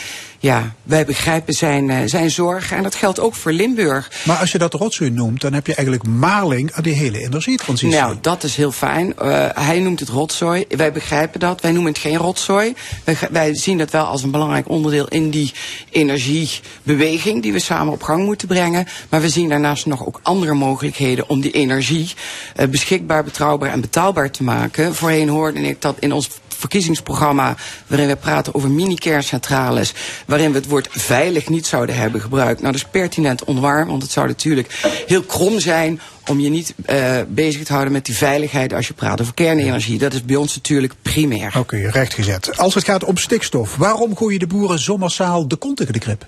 [0.42, 2.78] Ja, wij begrijpen zijn, uh, zijn zorgen.
[2.78, 4.12] En dat geldt ook voor Limburg.
[4.24, 8.00] Maar als je dat rotzooi noemt, dan heb je eigenlijk maling aan die hele energietransitie.
[8.00, 9.14] Nou, dat is heel fijn.
[9.22, 10.66] Uh, hij noemt het rotzooi.
[10.70, 11.62] Wij begrijpen dat.
[11.62, 12.74] Wij noemen het geen rotzooi.
[13.04, 15.54] Wij, wij zien dat wel als een belangrijk onderdeel in die
[15.90, 18.88] energiebeweging die we samen op gang moeten brengen.
[19.10, 22.14] Maar we zien daarnaast nog ook andere mogelijkheden om die energie
[22.60, 24.96] uh, beschikbaar, betrouwbaar en betaalbaar te maken.
[24.96, 26.30] Voorheen hoorde ik dat in ons
[26.62, 27.56] verkiezingsprogramma
[27.88, 29.94] waarin we praten over mini-kerncentrales,
[30.32, 32.62] waarin we het woord veilig niet zouden hebben gebruikt.
[32.62, 36.74] Nou, dat is pertinent onwaar, want het zou natuurlijk heel krom zijn om je niet
[36.90, 39.98] uh, bezig te houden met die veiligheid als je praat over kernenergie.
[39.98, 41.48] Dat is bij ons natuurlijk primair.
[41.48, 42.58] Oké, okay, rechtgezet.
[42.58, 46.00] Als het gaat om stikstof, waarom gooien de boeren zo massaal de kont tegen de
[46.00, 46.28] krip?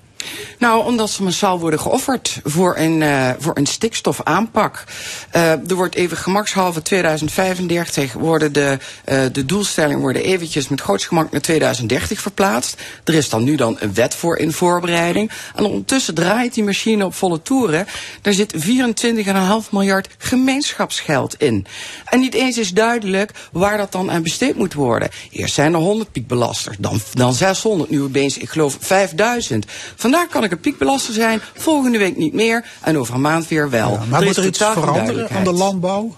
[0.57, 4.83] Nou, omdat ze massaal worden geofferd voor een, uh, voor een stikstofaanpak.
[5.35, 8.77] Uh, er wordt even gemakshalve 2035 worden de,
[9.09, 12.81] uh, de doelstellingen worden eventjes met grootst gemak naar 2030 verplaatst.
[13.03, 15.31] Er is dan nu dan een wet voor in voorbereiding.
[15.55, 17.87] En ondertussen draait die machine op volle toeren.
[18.21, 21.65] Daar zit 24,5 miljard gemeenschapsgeld in.
[22.05, 25.09] En niet eens is duidelijk waar dat dan aan besteed moet worden.
[25.31, 29.65] Eerst zijn er 100 piekbelasters, dan, dan 600, nu opeens, ik geloof, 5000.
[30.13, 33.69] Vandaag kan ik een piekbelaster zijn, volgende week niet meer en over een maand weer
[33.69, 33.91] wel.
[33.91, 36.15] Ja, maar er moet er iets veranderen aan de landbouw?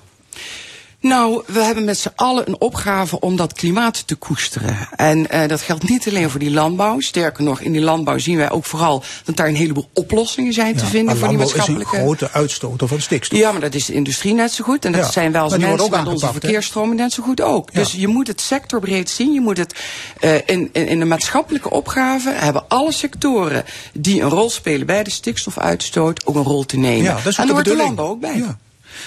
[1.06, 4.78] Nou, we hebben met z'n allen een opgave om dat klimaat te koesteren.
[4.96, 7.00] En uh, dat geldt niet alleen voor die landbouw.
[7.00, 10.74] Sterker nog, in die landbouw zien wij ook vooral dat daar een heleboel oplossingen zijn
[10.74, 11.96] ja, te vinden voor die maatschappelijke.
[11.96, 13.40] Is een grote uitstoot van stikstof.
[13.40, 14.86] Ja, maar dat is de industrie net zo goed.
[14.86, 17.70] En dat ja, zijn wel als mensen met onze verkeersstromen net zo goed ook.
[17.72, 17.80] Ja.
[17.80, 19.34] Dus je moet het sectorbreed zien.
[19.34, 19.76] Je moet het
[20.22, 23.64] uh, in, in, in de maatschappelijke opgave hebben alle sectoren
[23.94, 27.04] die een rol spelen bij de stikstofuitstoot ook een rol te nemen.
[27.04, 28.56] Ja, dat is en daar hoort de landbouw ook bij.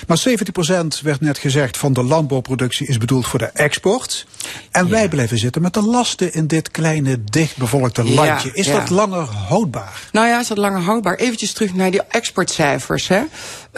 [0.07, 4.27] Maar 70% werd net gezegd van de landbouwproductie is bedoeld voor de export.
[4.71, 4.91] En ja.
[4.91, 8.51] wij blijven zitten met de lasten in dit kleine, dichtbevolkte ja, landje.
[8.53, 8.79] Is ja.
[8.79, 10.09] dat langer houdbaar?
[10.13, 11.15] Nou ja, is dat langer houdbaar?
[11.15, 13.09] Eventjes terug naar die exportcijfers.
[13.09, 13.23] Hè.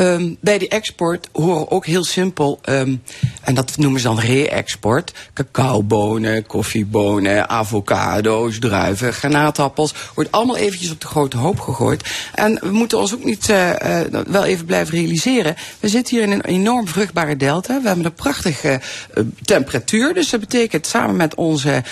[0.00, 3.02] Um, bij die export horen ook heel simpel, um,
[3.42, 11.00] en dat noemen ze dan re-export, cacaobonen, koffiebonen, avocado's, druiven, granaatappels, wordt allemaal eventjes op
[11.00, 12.10] de grote hoop gegooid.
[12.34, 16.24] En we moeten ons ook niet uh, uh, wel even blijven realiseren, we zitten hier
[16.24, 18.80] in een enorm vruchtbare delta, we hebben een prachtige
[19.14, 21.82] uh, temperatuur, dus dat betekent samen met onze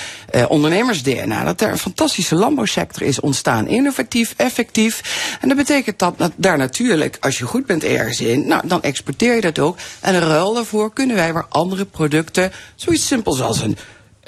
[0.48, 5.02] ondernemers-DNA dat er een fantastische landbouwsector is ontstaan, innovatief, effectief.
[5.40, 9.34] En dat betekent dat, dat daar natuurlijk, als je goed bent in, nou, dan exporteer
[9.34, 9.76] je dat ook.
[10.00, 13.76] En in ruil daarvoor kunnen wij weer andere producten, zoiets simpels als een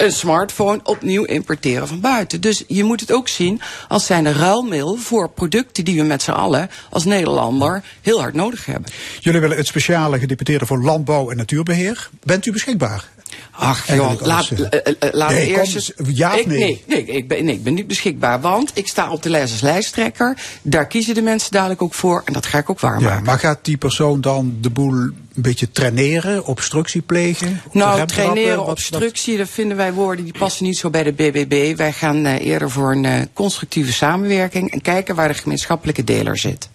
[0.01, 2.41] een smartphone opnieuw importeren van buiten.
[2.41, 6.23] Dus je moet het ook zien als zijn de ruilmiddel voor producten die we met
[6.23, 8.91] z'n allen als Nederlander heel hard nodig hebben.
[9.21, 12.11] Jullie willen het speciale gedeputeerde voor landbouw en natuurbeheer.
[12.23, 13.09] Bent u beschikbaar?
[13.51, 14.67] Ach joh, laat, uh,
[15.13, 16.59] laat nee, eerst kom, ja ik, nee?
[16.59, 19.53] Nee, nee, ik ben, nee, ik ben niet beschikbaar, want ik sta op de lijst
[19.53, 20.37] als lijsttrekker.
[20.63, 23.17] Daar kiezen de mensen dadelijk ook voor en dat ga ik ook waarmaken.
[23.17, 27.61] Ja, maar gaat die persoon dan de boel een beetje traineren, obstructie plegen?
[27.73, 31.77] Nou, traineren, obstructie, dat vinden wij woorden die passen niet zo bij de BBB.
[31.77, 36.39] Wij gaan uh, eerder voor een uh, constructieve samenwerking en kijken waar de gemeenschappelijke deler
[36.39, 36.69] zit.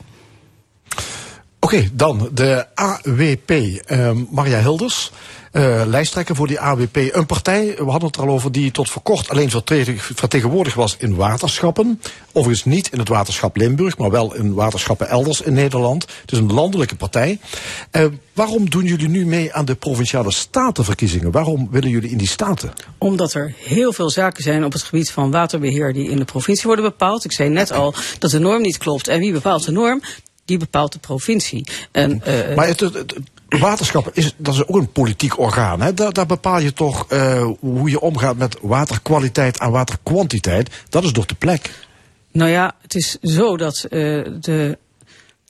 [1.60, 3.52] Oké, okay, dan de AWP.
[3.52, 5.12] Uh, Maria Hilders.
[5.56, 6.96] Uh, lijsttrekker voor die AWP.
[6.96, 9.50] Een partij, we hadden het er al over, die tot voor kort alleen
[9.98, 12.02] vertegenwoordigd was in waterschappen.
[12.32, 16.06] Overigens niet in het waterschap Limburg, maar wel in waterschappen elders in Nederland.
[16.22, 17.40] Het is een landelijke partij.
[17.92, 21.32] Uh, waarom doen jullie nu mee aan de provinciale statenverkiezingen?
[21.32, 22.74] Waarom willen jullie in die staten?
[22.98, 26.66] Omdat er heel veel zaken zijn op het gebied van waterbeheer die in de provincie
[26.66, 27.26] worden bepaald.
[27.26, 29.08] Ik zei net al dat de norm niet klopt.
[29.08, 30.02] En wie bepaalt de norm?
[30.46, 31.68] Die bepaalt de provincie.
[31.92, 33.16] En, uh, maar het, het,
[33.50, 35.82] het waterschap is, dat is ook een politiek orgaan.
[35.82, 35.94] Hè?
[35.94, 40.70] Daar, daar bepaal je toch uh, hoe je omgaat met waterkwaliteit en waterkwantiteit.
[40.90, 41.88] Dat is toch de plek?
[42.32, 44.78] Nou ja, het is zo dat uh, de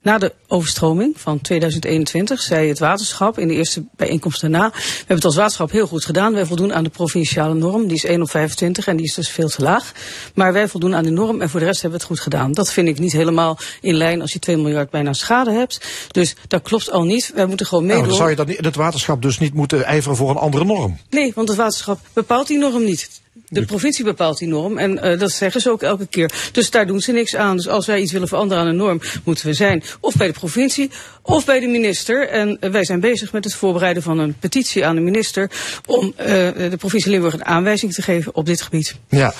[0.05, 4.69] na de overstroming van 2021 zei het waterschap in de eerste bijeenkomst daarna.
[4.69, 6.33] We hebben het als waterschap heel goed gedaan.
[6.33, 7.87] Wij voldoen aan de provinciale norm.
[7.87, 9.91] Die is 1 op 25 en die is dus veel te laag.
[10.33, 12.51] Maar wij voldoen aan de norm en voor de rest hebben we het goed gedaan.
[12.51, 15.87] Dat vind ik niet helemaal in lijn als je 2 miljard bijna schade hebt.
[16.11, 17.31] Dus dat klopt al niet.
[17.35, 18.07] Wij moeten gewoon meedoen.
[18.07, 20.97] Nou, dan zou je dat, het waterschap dus niet moeten ijveren voor een andere norm?
[21.09, 23.23] Nee, want het waterschap bepaalt die norm niet.
[23.49, 26.31] De provincie bepaalt die norm en uh, dat zeggen ze ook elke keer.
[26.51, 27.55] Dus daar doen ze niks aan.
[27.55, 30.33] Dus als wij iets willen veranderen aan een norm, moeten we zijn of bij de
[30.33, 30.91] provincie,
[31.21, 32.29] of bij de minister.
[32.29, 35.51] En uh, wij zijn bezig met het voorbereiden van een petitie aan de minister
[35.85, 38.95] om uh, de provincie Limburg een aanwijzing te geven op dit gebied.
[39.09, 39.33] Ja,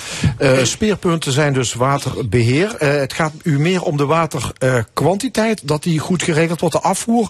[0.62, 2.74] speerpunten zijn dus waterbeheer.
[2.78, 7.28] Het gaat u meer om de waterkwantiteit, dat die goed geregeld wordt, de afvoer.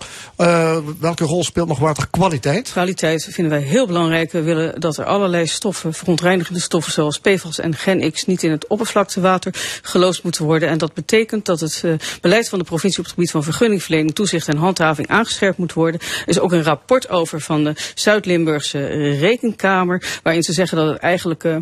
[1.01, 2.71] welke rol speelt nog waterkwaliteit?
[2.71, 4.33] Kwaliteit vinden wij heel belangrijk.
[4.33, 8.67] We willen dat er allerlei stoffen, verontreinigende stoffen zoals PFAS en GenX niet in het
[8.67, 10.69] oppervlaktewater geloosd moeten worden.
[10.69, 11.85] En dat betekent dat het
[12.21, 16.01] beleid van de provincie op het gebied van vergunningverlening, toezicht en handhaving aangescherpt moet worden.
[16.01, 18.87] Er is ook een rapport over van de Zuid-Limburgse
[19.19, 21.57] Rekenkamer, waarin ze zeggen dat het eigenlijk uh,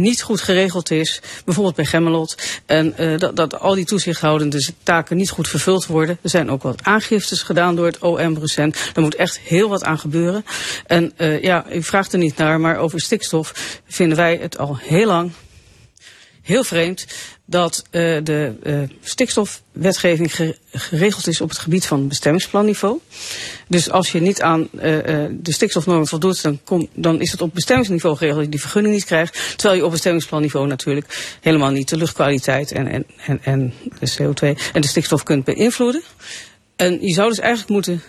[0.00, 5.16] niet goed geregeld is, bijvoorbeeld bij Gemmelot, en uh, dat, dat al die toezichthoudende taken
[5.16, 6.18] niet goed vervuld worden.
[6.22, 8.76] Er zijn ook wat aangiftes gedaan door het OM recent.
[8.94, 10.44] Er moet echt heel wat aan gebeuren.
[10.86, 14.78] En uh, ja, u vraagt er niet naar, maar over stikstof vinden wij het al
[14.80, 15.32] heel lang
[16.44, 17.06] heel vreemd
[17.44, 22.98] dat uh, de uh, stikstofwetgeving geregeld is op het gebied van bestemmingsplanniveau.
[23.68, 24.70] Dus als je niet aan uh,
[25.30, 28.94] de stikstofnormen voldoet, dan, kom, dan is het op bestemmingsniveau geregeld dat je die vergunning
[28.94, 29.54] niet krijgt.
[29.56, 34.62] Terwijl je op bestemmingsplanniveau natuurlijk helemaal niet de luchtkwaliteit en, en, en, en de CO2
[34.72, 36.02] en de stikstof kunt beïnvloeden.
[36.76, 38.02] En je zou dus eigenlijk moeten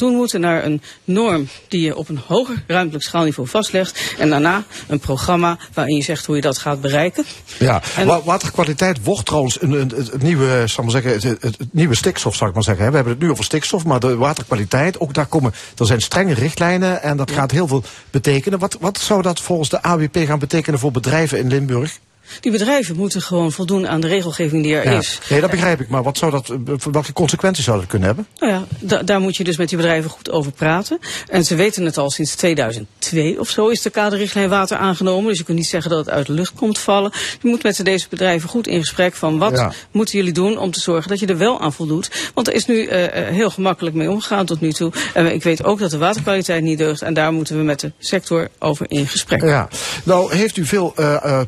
[0.00, 4.14] toen moeten naar een norm die je op een hoger ruimtelijk schaalniveau vastlegt.
[4.18, 7.24] En daarna een programma waarin je zegt hoe je dat gaat bereiken.
[7.58, 11.94] Ja, en waterkwaliteit wordt trouwens een, een, het, nieuwe, zal maar zeggen, het, het, nieuwe
[11.94, 12.88] stikstof, zou ik maar zeggen.
[12.88, 16.34] We hebben het nu over stikstof, maar de waterkwaliteit, ook daar komen, er zijn strenge
[16.34, 18.58] richtlijnen en dat gaat heel veel betekenen.
[18.58, 21.98] Wat, wat zou dat volgens de AWP gaan betekenen voor bedrijven in Limburg?
[22.40, 24.98] Die bedrijven moeten gewoon voldoen aan de regelgeving die er ja.
[24.98, 25.18] is.
[25.28, 25.88] Nee, dat begrijp ik.
[25.88, 26.52] Maar wat zou dat,
[26.92, 28.26] welke consequenties zou dat kunnen hebben?
[28.38, 30.98] Nou ja, da daar moet je dus met die bedrijven goed over praten.
[31.28, 35.28] En ze weten het al sinds 2002 of zo is de kaderrichtlijn water aangenomen.
[35.28, 37.12] Dus je kunt niet zeggen dat het uit de lucht komt vallen.
[37.42, 39.72] Je moet met deze bedrijven goed in gesprek van wat ja.
[39.90, 42.30] moeten jullie doen om te zorgen dat je er wel aan voldoet.
[42.34, 44.92] Want er is nu uh, heel gemakkelijk mee omgegaan tot nu toe.
[45.14, 47.02] En ik weet ook dat de waterkwaliteit niet deugt.
[47.02, 49.42] En daar moeten we met de sector over in gesprek.
[49.42, 49.68] Ja,
[50.04, 51.40] nou heeft u veel uh,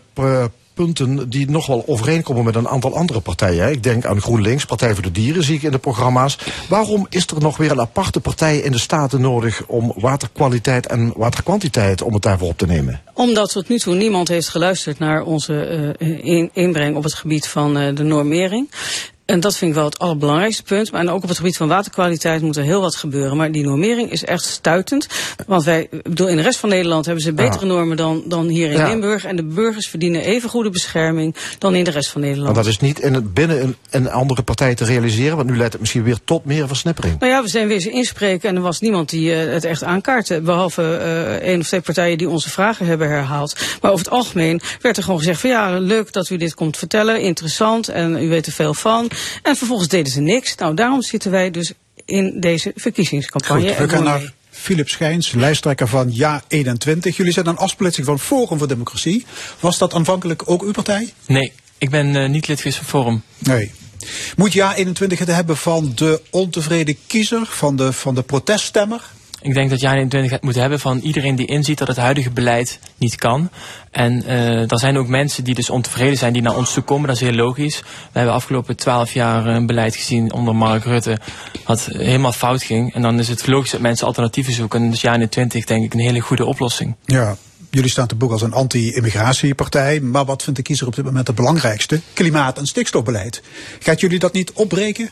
[0.74, 3.70] punten die nog wel overeenkomen met een aantal andere partijen.
[3.70, 6.38] Ik denk aan GroenLinks, Partij voor de Dieren, zie ik in de programma's.
[6.68, 11.12] Waarom is er nog weer een aparte partij in de Staten nodig om waterkwaliteit en
[11.16, 13.00] waterkwantiteit om het daarvoor op te nemen?
[13.14, 17.78] Omdat tot nu toe niemand heeft geluisterd naar onze uh, inbreng op het gebied van
[17.78, 18.70] uh, de normering.
[19.24, 20.92] En dat vind ik wel het allerbelangrijkste punt.
[20.92, 23.36] Maar ook op het gebied van waterkwaliteit moet er heel wat gebeuren.
[23.36, 25.06] Maar die normering is echt stuitend.
[25.46, 27.72] Want wij, bedoel, in de rest van Nederland hebben ze betere ja.
[27.72, 28.88] normen dan, dan hier in ja.
[28.88, 29.24] Limburg.
[29.24, 32.54] En de burgers verdienen even goede bescherming dan in de rest van Nederland.
[32.54, 35.36] Maar dat is niet in het, binnen een, een andere partij te realiseren.
[35.36, 37.20] Want nu leidt het misschien weer tot meer versnippering.
[37.20, 38.48] Nou ja, we zijn weer eens inspreken.
[38.48, 40.40] En er was niemand die uh, het echt aankaartte.
[40.40, 43.56] Behalve uh, één of twee partijen die onze vragen hebben herhaald.
[43.80, 46.76] Maar over het algemeen werd er gewoon gezegd van ja, leuk dat u dit komt
[46.76, 47.20] vertellen.
[47.20, 49.10] Interessant en u weet er veel van.
[49.42, 50.54] En vervolgens deden ze niks.
[50.54, 51.72] Nou, daarom zitten wij dus
[52.04, 53.68] in deze verkiezingscampagne.
[53.68, 57.16] Goed, we gaan naar Philip Schijns, lijsttrekker van Ja21.
[57.16, 59.26] Jullie zijn een afsplitsing van Forum voor Democratie.
[59.60, 61.12] Was dat aanvankelijk ook uw partij?
[61.26, 63.22] Nee, ik ben uh, niet lid geweest van Forum.
[63.38, 63.72] Nee.
[64.36, 69.02] Moet Ja21 het hebben van de ontevreden kiezer, van de, van de proteststemmer?
[69.42, 72.78] Ik denk dat jij het moet hebben van iedereen die inziet dat het huidige beleid
[72.96, 73.50] niet kan.
[73.90, 77.06] En uh, er zijn ook mensen die dus ontevreden zijn, die naar ons toe komen.
[77.06, 77.80] Dat is heel logisch.
[77.80, 81.18] We hebben afgelopen twaalf jaar een beleid gezien onder Mark Rutte,
[81.64, 82.94] wat helemaal fout ging.
[82.94, 84.82] En dan is het logisch dat mensen alternatieven zoeken.
[84.82, 86.94] En dus jaar 20 denk ik een hele goede oplossing.
[87.04, 87.36] Ja,
[87.72, 90.00] Jullie staan te boek als een anti-immigratiepartij.
[90.00, 92.00] Maar wat vindt de kiezer op dit moment het belangrijkste?
[92.12, 93.42] Klimaat- en stikstofbeleid.
[93.78, 95.10] Gaat jullie dat niet opbreken?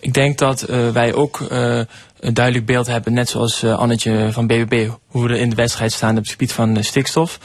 [0.00, 1.80] Ik denk dat uh, wij ook uh,
[2.20, 5.56] een duidelijk beeld hebben, net zoals uh, Annetje van BBB, hoe we er in de
[5.56, 7.38] wedstrijd staan op het gebied van stikstof.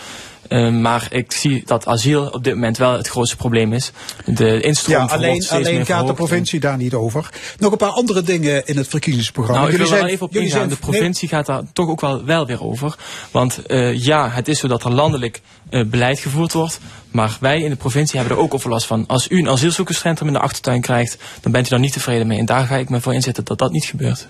[0.50, 3.92] Uh, maar ik zie dat asiel op dit moment wel het grootste probleem is.
[4.26, 7.30] De instroom ja, alleen, alleen gaat de provincie daar niet over.
[7.58, 9.62] Nog een paar andere dingen in het verkiezingsprogramma.
[9.62, 10.50] Nou, ik wil wel even op ingaan.
[10.50, 10.70] Zijn...
[10.70, 11.38] De provincie nee.
[11.38, 12.96] gaat daar toch ook wel, wel weer over.
[13.32, 16.80] Want uh, ja, het is zo dat er landelijk uh, beleid gevoerd wordt.
[17.12, 19.08] Maar wij in de provincie hebben er ook overlast van.
[19.08, 22.40] Als u een asielzoekerscentrum in de achtertuin krijgt, dan bent u daar niet tevreden mee.
[22.40, 24.28] En daar ga ik me voor inzetten dat dat niet gebeurt.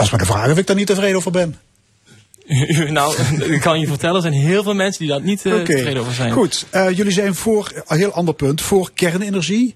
[0.00, 1.56] Dat is maar de vraag of ik daar niet tevreden over ben.
[2.90, 3.14] nou,
[3.52, 5.64] ik kan je vertellen, er zijn heel veel mensen die daar niet uh, okay.
[5.64, 6.32] tevreden over zijn.
[6.32, 9.74] Goed, uh, jullie zijn voor, een heel ander punt, voor kernenergie.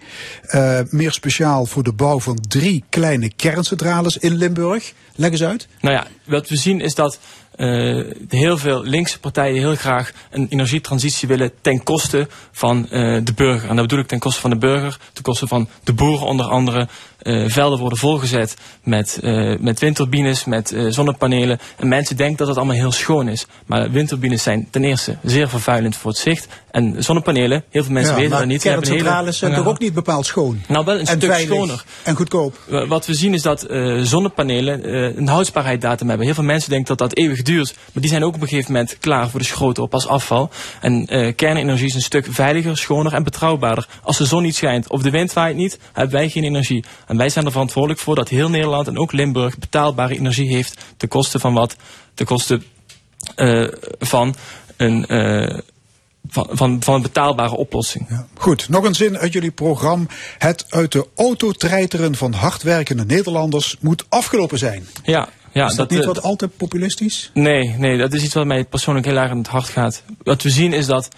[0.48, 4.92] Uh, meer speciaal voor de bouw van drie kleine kerncentrales in Limburg.
[5.14, 5.68] Leg eens uit.
[5.80, 7.18] Nou ja, wat we zien is dat
[7.56, 13.32] uh, heel veel linkse partijen heel graag een energietransitie willen ten koste van uh, de
[13.34, 13.68] burger.
[13.68, 16.46] En dat bedoel ik ten koste van de burger, ten koste van de boeren onder
[16.46, 16.88] andere.
[17.24, 21.59] Eh, velden worden volgezet met, eh, met windturbines, met eh, zonnepanelen.
[21.76, 23.46] En mensen denken dat het allemaal heel schoon is.
[23.66, 26.46] Maar windturbines zijn ten eerste zeer vervuilend voor het zicht.
[26.70, 28.62] En zonnepanelen, heel veel mensen Ja, weten dat niet.
[28.62, 30.60] kerncentrales zijn toch ook niet bepaald schoon?
[30.68, 31.84] nou, wel een en stuk veilig schoner.
[32.02, 32.59] En goedkoop.
[32.68, 33.66] Wa- Wat we zien is dat
[34.02, 36.26] zonnepanelen een houdbaarheidsdatum hebben.
[36.26, 37.74] Heel veel mensen denken dat dat eeuwig duurt.
[37.92, 40.51] Maar die zijn ook op een gegeven moment klaar voor de schroten op als afval.
[40.80, 41.06] En
[41.36, 43.88] kernenergie is een stuk veiliger, schoner en betrouwbaarder.
[44.02, 46.84] Als de zon niet schijnt of de wind waait niet, hebben wij geen energie.
[47.06, 50.85] En wij zijn er verantwoordelijk voor dat heel Nederland en ook Limburg betaalbare energie heeft.
[50.97, 51.77] Ten koste van wat?
[52.15, 52.61] Ten koste
[53.35, 53.69] eh,
[53.99, 54.35] van
[54.77, 55.07] een...
[55.07, 55.59] eh,
[56.28, 58.27] van, van, van een betaalbare oplossing.
[58.35, 60.07] Goed, nog een zin uit jullie programma.
[60.39, 64.86] Het uit de auto treiteren van hardwerkende Nederlanders moet afgelopen zijn.
[65.03, 67.31] Ja, ja, is dat, niet eh, wat al te populistisch?
[67.35, 70.03] Nee, nee, dat is iets wat mij persoonlijk heel erg aan het hart gaat.
[70.23, 71.09] Wat we zien is dat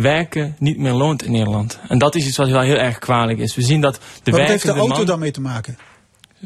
[0.00, 1.78] werken niet meer loont in Nederland.
[1.88, 3.54] En dat is iets wat wel heel erg kwalijk is.
[3.54, 5.06] We zien dat de wat heeft de auto man...
[5.06, 5.78] daarmee te maken?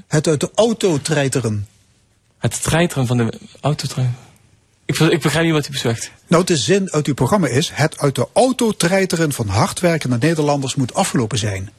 [0.06, 1.66] Het uit de auto treiteren.
[2.38, 4.16] Het treiteren van de autotrein.
[4.84, 6.10] Ik, ik begrijp niet wat u zegt.
[6.26, 7.70] Nou, de zin uit uw programma is...
[7.72, 11.70] het uit de auto treiteren van hardwerkende Nederlanders moet afgelopen zijn.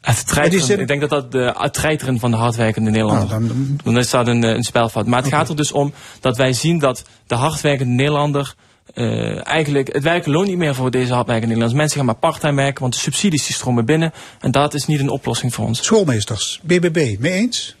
[0.00, 3.28] Het treiteren, zin- Ik denk dat dat de het treiteren van de hardwerkende Nederlander.
[3.28, 5.06] Nou, dan- dan is dat een, eh, een spelfout.
[5.06, 8.54] Maar het gaat er dus om dat wij zien dat de hardwerkende Nederlander
[8.94, 11.80] eh, eigenlijk het werken loont niet meer voor deze hardwerkende Nederlanders.
[11.80, 14.12] Mensen gaan maar parttime werken, want de subsidies die stromen binnen.
[14.40, 15.84] En dat is niet een oplossing voor ons.
[15.84, 17.76] Schoolmeesters, BBB, mee eens?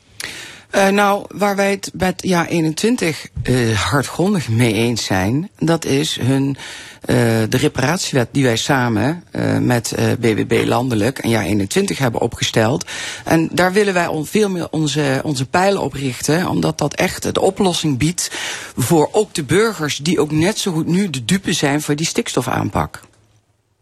[0.70, 6.18] Eh, nou, waar wij het met jaar 21 eh, hardgrondig mee eens zijn, dat is
[6.20, 6.56] hun,
[7.00, 7.16] eh,
[7.48, 9.24] de reparatiewet die wij samen
[9.60, 12.84] met BBB landelijk en jaar 21 hebben opgesteld.
[13.24, 17.40] En daar willen wij veel meer onze, onze pijlen op richten, omdat dat echt de
[17.40, 18.30] oplossing biedt
[18.76, 22.06] voor ook de burgers die ook net zo goed nu de dupe zijn voor die
[22.06, 23.00] stikstofaanpak.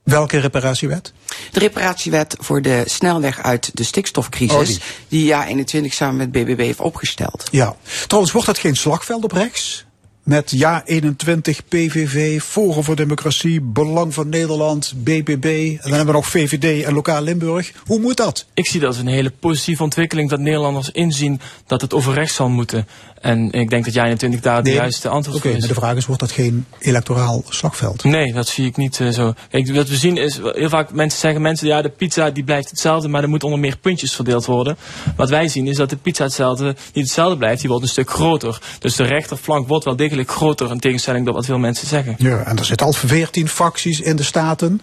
[0.08, 1.12] Welke reparatiewet?
[1.52, 4.78] De reparatiewet voor de snelweg uit de stikstofcrisis, Oh, die.
[5.08, 7.48] die jaar 21 samen met BBB heeft opgesteld.
[7.50, 7.76] Ja.
[8.06, 9.86] Trouwens, wordt dat geen slagveld op rechts?
[10.22, 15.44] Met ja 21, PVV, Forum voor Democratie, Belang van Nederland, BBB.
[15.44, 17.72] En dan hebben we nog VVD en Lokaal Limburg.
[17.86, 18.46] Hoe moet dat?
[18.54, 22.34] Ik zie dat als een hele positieve ontwikkeling dat Nederlanders inzien dat het over rechts
[22.34, 22.86] zal moeten.
[23.20, 24.78] En ik denk dat jij 21 daar de Nee.
[24.78, 25.58] juiste antwoord voor is.
[25.58, 28.04] maar de vraag is, wordt dat geen electoraal slagveld?
[28.04, 29.34] Nee, dat zie ik niet eh, zo.
[29.50, 32.70] Kijk, wat we zien is, heel vaak mensen zeggen mensen, ja, de pizza die blijft
[32.70, 34.76] hetzelfde, maar er moet onder meer puntjes verdeeld worden.
[35.16, 38.10] Wat wij zien is dat de pizza hetzelfde, niet hetzelfde blijft, die wordt een stuk
[38.10, 38.60] groter.
[38.78, 42.14] Dus de rechterflank wordt wel degelijk groter, in tegenstelling tot wat veel mensen zeggen.
[42.18, 44.80] Ja, en er zitten al 14 facties in de Staten.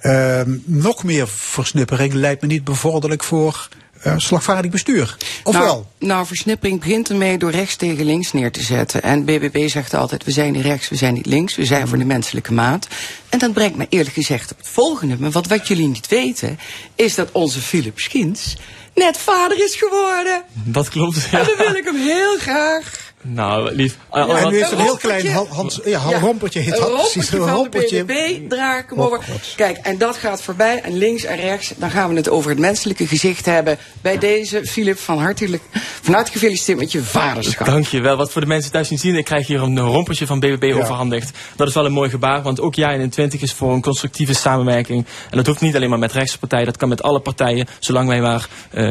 [0.00, 3.68] Ehm, nog meer versnippering lijkt me niet bevorderlijk voor
[4.16, 5.16] slagvaardig bestuur.
[5.44, 5.86] Of nou, wel?
[5.98, 9.02] Nou, versnippering begint ermee door rechts tegen links neer te zetten.
[9.02, 11.98] En BBB zegt altijd, we zijn niet rechts, we zijn niet links, we zijn voor
[11.98, 12.86] de menselijke maat.
[13.28, 15.16] En dat brengt me eerlijk gezegd op het volgende.
[15.18, 16.58] Maar wat, wat jullie niet weten,
[16.94, 18.56] is dat onze Philip Schins
[18.94, 20.42] net vader is geworden.
[20.52, 21.28] Dat klopt.
[21.30, 23.05] En dan wil ik hem heel graag.
[23.28, 23.96] Nou, lief.
[24.12, 25.18] Ja, Al- al- en u heeft een heel rompertje.
[25.20, 28.86] klein han- Hans, ja, han- rompertje heet Een rompertje een van de BBB, draai ik
[28.88, 29.20] hem Oh, over.
[29.56, 30.80] Kijk, en dat gaat voorbij.
[30.80, 33.78] En links en rechts, dan gaan we het over het menselijke gezicht hebben.
[34.00, 35.62] Bij deze, Philip, van, hartelijk,
[36.02, 37.66] van harte gefeliciteerd met je vaderschap.
[37.66, 38.16] Dank je wel.
[38.16, 41.38] Wat voor de mensen thuis niet zien, ik krijg hier een rompertje van BBB overhandigd.
[41.56, 45.06] Dat is wel een mooi gebaar, want ook jaar 21 is voor een constructieve samenwerking.
[45.30, 48.08] En dat hoeft niet alleen maar met rechtse partijen, dat kan met alle partijen, zolang
[48.08, 48.84] wij maar eh,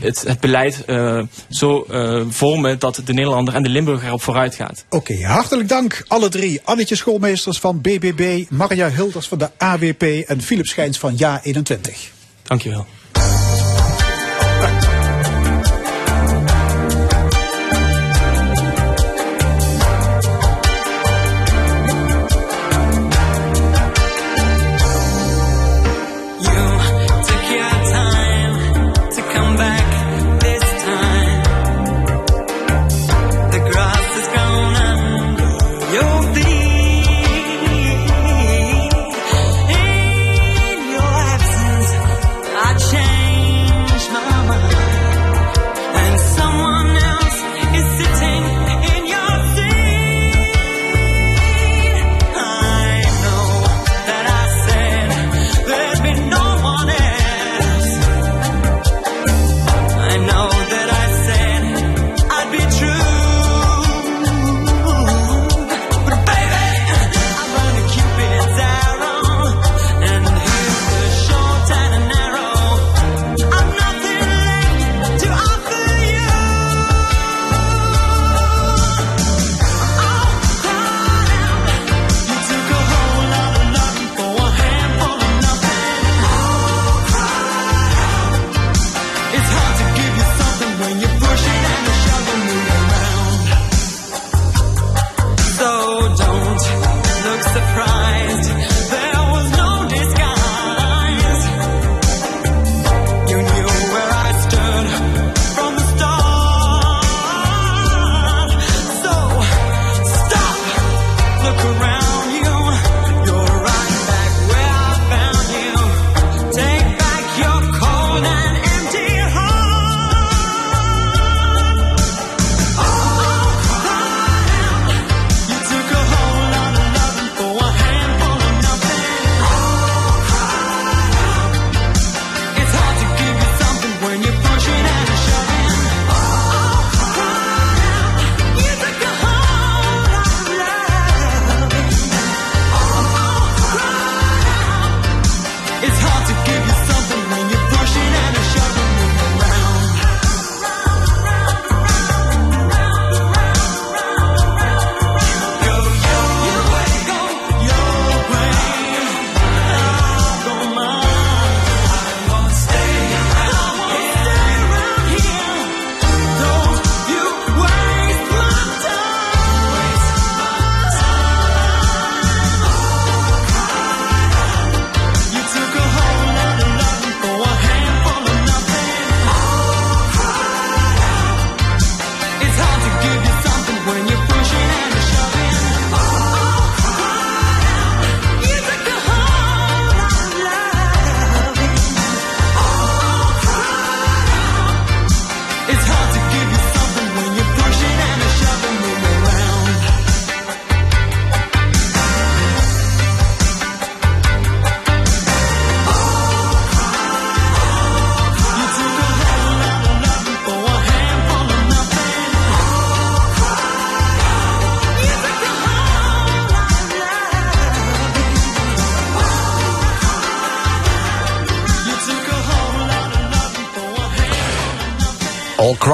[0.00, 1.18] het, het beleid eh,
[1.48, 4.84] zo eh, vormen dat de Nederlander en de Limburger erop vooruit gaat.
[4.88, 6.60] Oké, hartelijk dank alle drie.
[6.64, 12.10] Annetje Schoolmeesters van BBB, Marja Hilders van de AWP en Philip Schijns van Ja 21.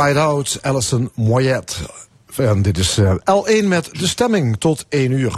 [0.08, 1.80] Inside Out, Alison Moyet.
[2.36, 5.32] En dit is eh, L1 met de stemming tot 1 uur.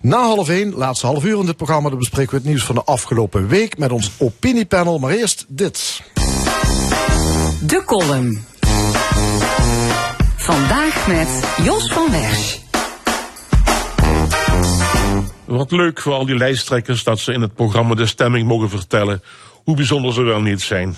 [0.00, 2.74] Na half 1, laatste half uur in dit programma, dan bespreken we het nieuws van
[2.74, 4.98] de afgelopen week met ons opiniepanel.
[4.98, 6.02] Maar eerst dit.
[7.62, 8.44] De column.
[10.36, 11.28] Vandaag met
[11.64, 12.58] Jos van Wersch.
[15.44, 19.22] Wat leuk voor al die lijsttrekkers dat ze in het programma De Stemming mogen vertellen
[19.64, 20.96] hoe bijzonder ze wel niet zijn.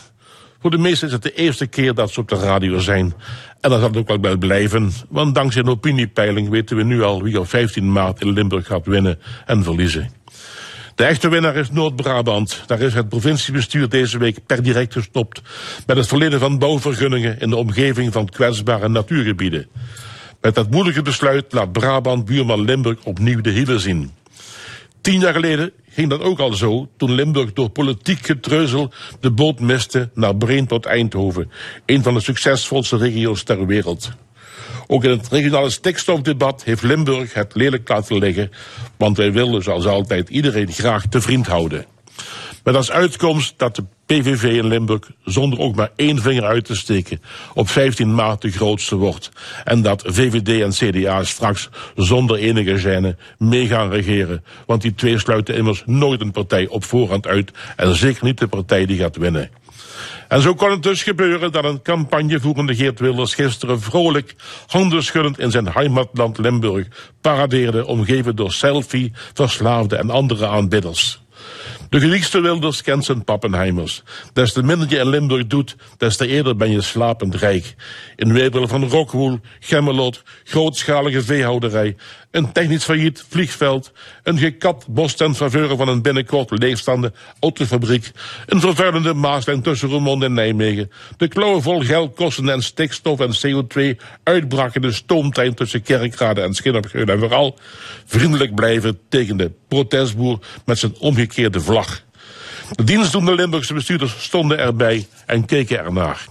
[0.60, 3.14] Voor de meesten is het de eerste keer dat ze op de radio zijn.
[3.60, 7.02] En dat zal het ook wel bij blijven, want dankzij een opiniepeiling weten we nu
[7.02, 10.10] al wie op 15 maart in Limburg gaat winnen en verliezen.
[10.94, 12.62] De echte winnaar is Noord-Brabant.
[12.66, 15.42] Daar is het provinciebestuur deze week per direct gestopt
[15.86, 19.68] met het verlenen van bouwvergunningen in de omgeving van kwetsbare natuurgebieden.
[20.40, 24.12] Met dat moedige besluit laat Brabant buurman Limburg opnieuw de hielen zien.
[25.00, 29.60] Tien jaar geleden ging dat ook al zo toen Limburg door politiek getreuzel de boot
[29.60, 31.50] miste naar Breen Eindhoven,
[31.86, 34.10] een van de succesvolste regio's ter wereld.
[34.86, 38.50] Ook in het regionale stikstofdebat heeft Limburg het lelijk laten liggen,
[38.96, 41.86] want wij willen zoals altijd iedereen graag te vriend houden.
[42.64, 46.76] Met als uitkomst dat de PVV in Limburg zonder ook maar één vinger uit te
[46.76, 47.20] steken
[47.54, 49.30] op 15 maart de grootste wordt.
[49.64, 54.44] En dat VVD en CDA straks zonder enige gêne mee gaan regeren.
[54.66, 58.48] Want die twee sluiten immers nooit een partij op voorhand uit en zeker niet de
[58.48, 59.50] partij die gaat winnen.
[60.28, 64.34] En zo kon het dus gebeuren dat een campagnevoerende Geert Wilders gisteren vrolijk,
[64.66, 66.86] handelschuddend in zijn heimatland Limburg
[67.20, 71.20] paradeerde, omgeven door selfie, verslaafde en andere aanbidders.
[71.90, 74.02] De geliefste Wilders kent zijn pappenheimers.
[74.32, 77.74] Des te minder je in Limburg doet, des te eerder ben je slapend rijk.
[78.16, 81.96] In weerwil van rockwool, gemmelot, grootschalige veehouderij,
[82.30, 83.92] een technisch failliet vliegveld,
[84.22, 88.10] een gekapt bostent faveur van een binnenkort leegstaande autofabriek,
[88.46, 93.36] een vervuilende maaslijn tussen Roermond en Nijmegen, de klauwen vol geld kostende en stikstof en
[93.36, 97.58] CO2 uitbrakende stoomtrein tussen Kerkrade en Schinnopgeun en vooral
[98.04, 102.02] vriendelijk blijven tegen de protestboer met zijn omgekeerde vlag.
[102.70, 106.26] De dienstdoende Limburgse bestuurders stonden erbij en keken ernaar.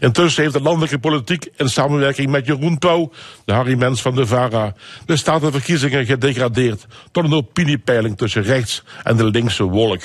[0.00, 3.12] Intussen heeft de landelijke politiek in samenwerking met Jeroen Pauw,
[3.44, 4.74] de Harry Mens van de VARA,
[5.06, 10.02] de statenverkiezingen gedegradeerd tot een opiniepeiling tussen rechts en de linkse wolk.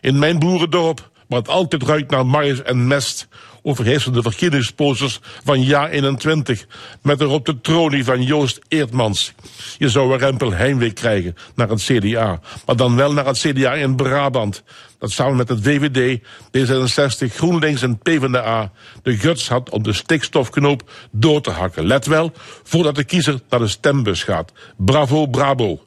[0.00, 3.28] In mijn boerendorp, het altijd ruikt naar mais en mest,
[3.62, 6.66] overheersen de verkiezingsposters van Ja 21,
[7.02, 9.32] met erop de tronie van Joost Eertmans.
[9.78, 13.74] Je zou een rempel heimwee krijgen naar het CDA, maar dan wel naar het CDA
[13.74, 14.62] in Brabant,
[15.00, 16.20] dat samen met het VVD,
[16.58, 18.72] D66, GroenLinks en PvdA
[19.02, 21.86] de guts had om de stikstofknoop door te hakken.
[21.86, 22.32] Let wel,
[22.62, 24.52] voordat de kiezer naar de stembus gaat.
[24.76, 25.84] Bravo, bravo.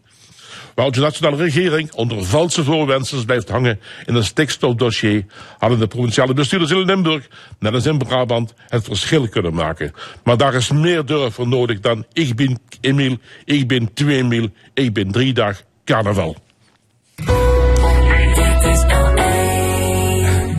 [0.76, 5.26] Waar de nationale regering onder valse voorwendsels blijft hangen in een stikstofdossier,
[5.58, 7.28] hadden de provinciale bestuurders in Limburg,
[7.60, 9.94] net als in Brabant, het verschil kunnen maken.
[10.24, 14.50] Maar daar is meer durf voor nodig dan ik ben Emiel, ik ben twee Emiel,
[14.74, 16.38] ik ben drie dag carnaval.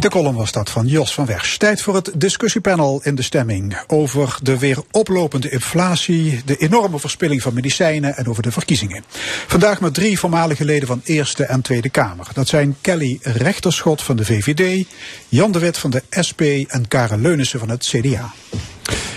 [0.04, 1.56] De column was dat van Jos van Wersch.
[1.56, 7.42] Tijd voor het discussiepanel in de stemming over de weer oplopende inflatie, de enorme verspilling
[7.42, 9.04] van medicijnen en over de verkiezingen.
[9.46, 12.26] Vandaag met drie voormalige leden van Eerste en Tweede Kamer.
[12.32, 14.86] Dat zijn Kelly Rechterschot van de VVD,
[15.28, 18.32] Jan de Wit van de SP en Karen Leunissen van het CDA.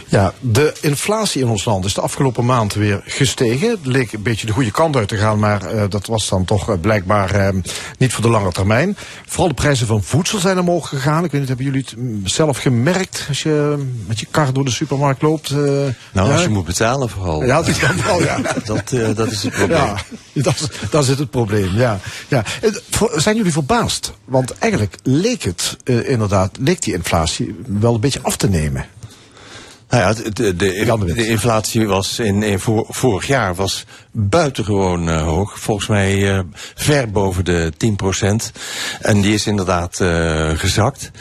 [0.09, 3.69] Ja, de inflatie in ons land is de afgelopen maand weer gestegen.
[3.69, 6.45] Het leek een beetje de goede kant uit te gaan, maar uh, dat was dan
[6.45, 7.61] toch uh, blijkbaar uh,
[7.97, 8.97] niet voor de lange termijn.
[9.25, 11.23] Vooral de prijzen van voedsel zijn omhoog gegaan.
[11.23, 14.71] Ik weet niet, hebben jullie het zelf gemerkt als je met je kar door de
[14.71, 15.49] supermarkt loopt?
[15.51, 16.21] nou, ja?
[16.21, 17.43] als je moet betalen vooral.
[17.43, 18.37] Ja, dat is dan wel, ja.
[18.65, 19.77] dat, dat is het probleem.
[19.77, 19.95] Ja,
[20.33, 21.99] dat, dat is het probleem, ja.
[22.27, 22.43] ja.
[23.15, 24.13] Zijn jullie verbaasd?
[24.25, 28.85] Want eigenlijk leek het inderdaad, leek die inflatie wel een beetje af te nemen.
[29.89, 33.85] Nou ja, de, de, de, de inflatie was in, in voor, vorig jaar was
[34.19, 35.59] buitengewoon uh, hoog.
[35.59, 36.39] Volgens mij uh,
[36.75, 38.57] ver boven de 10%.
[39.01, 41.11] En die is inderdaad uh, gezakt.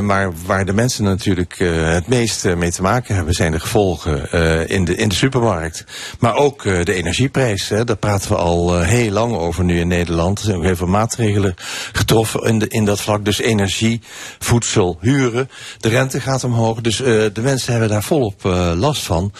[0.00, 4.30] maar waar de mensen natuurlijk het meest mee te maken hebben, zijn de gevolgen
[4.68, 5.84] in, de, in de supermarkt.
[6.18, 7.68] Maar ook de energieprijs.
[7.68, 10.38] Hè, daar praten we al heel lang over nu in Nederland.
[10.38, 11.54] Er zijn ook heel veel maatregelen
[11.92, 13.24] getroffen in, de, in dat vlak.
[13.24, 14.00] Dus energie,
[14.38, 15.50] voedsel, huren.
[15.78, 16.80] De rente gaat omhoog.
[16.80, 18.42] Dus de mensen hebben daar volop
[18.74, 19.32] last van.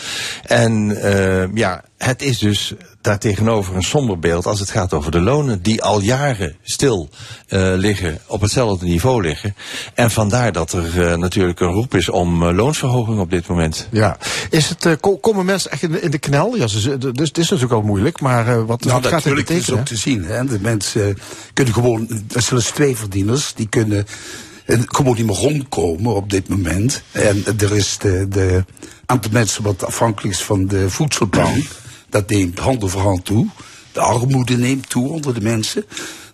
[0.43, 0.99] En
[1.55, 5.83] ja, het is dus daartegenover een somber beeld als het gaat over de lonen die
[5.83, 7.09] al jaren stil
[7.49, 9.55] uh, liggen, op hetzelfde niveau liggen.
[9.95, 13.89] En vandaar dat er uh, natuurlijk een roep is om uh, loonsverhoging op dit moment.
[13.91, 14.17] Ja,
[14.51, 16.57] is het, komen mensen echt in de, in de knel?
[16.57, 19.63] Ja, ze, dus het is natuurlijk al moeilijk, maar wat, nou, wat gaat het betekenen?
[19.63, 20.25] is ook te zien.
[20.25, 20.45] Hè?
[20.45, 21.19] De mensen
[21.53, 24.07] kunnen gewoon, dat zijn twee verdieners, die kunnen
[24.67, 27.03] eh, gewoon niet meer rondkomen op dit moment.
[27.13, 28.65] En er is de, de
[29.07, 31.65] aantal mensen wat afhankelijk is van de voedselbank.
[32.17, 33.49] Dat neemt hand over hand toe.
[33.93, 35.85] De armoede neemt toe onder de mensen.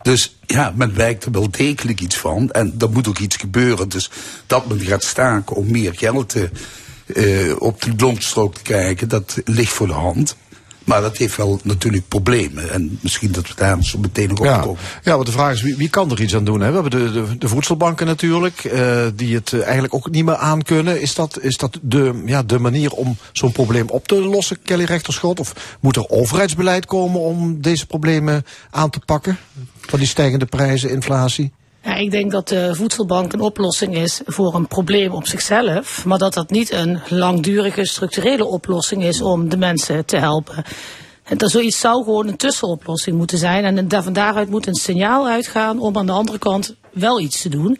[0.02, 2.50] Dus ja, men wijkt er wel degelijk iets van.
[2.50, 3.88] En er moet ook iets gebeuren.
[3.88, 4.10] Dus
[4.46, 6.50] dat men gaat staken om meer geld te,
[7.06, 10.36] eh, op de loonstrook te krijgen, dat ligt voor de hand.
[10.84, 12.70] Maar dat heeft wel natuurlijk problemen.
[12.70, 14.80] En misschien dat we daar zo meteen nog op Ja, komen.
[15.02, 16.60] ja, want de vraag is, wie, wie kan er iets aan doen?
[16.60, 16.68] Hè?
[16.68, 20.36] We hebben de, de, de voedselbanken natuurlijk, eh, die het eh, eigenlijk ook niet meer
[20.36, 21.00] aankunnen.
[21.00, 24.84] Is dat, is dat de, ja, de manier om zo'n probleem op te lossen, Kelly
[24.84, 25.40] Rechterschot?
[25.40, 29.38] Of moet er overheidsbeleid komen om deze problemen aan te pakken?
[29.80, 31.52] Van die stijgende prijzen, inflatie?
[31.84, 36.18] Ja, ik denk dat de voedselbank een oplossing is voor een probleem op zichzelf, maar
[36.18, 40.64] dat dat niet een langdurige structurele oplossing is om de mensen te helpen.
[41.22, 43.64] En dat zoiets zou gewoon een tussenoplossing moeten zijn.
[43.64, 47.48] En van daaruit moet een signaal uitgaan om aan de andere kant wel iets te
[47.48, 47.78] doen.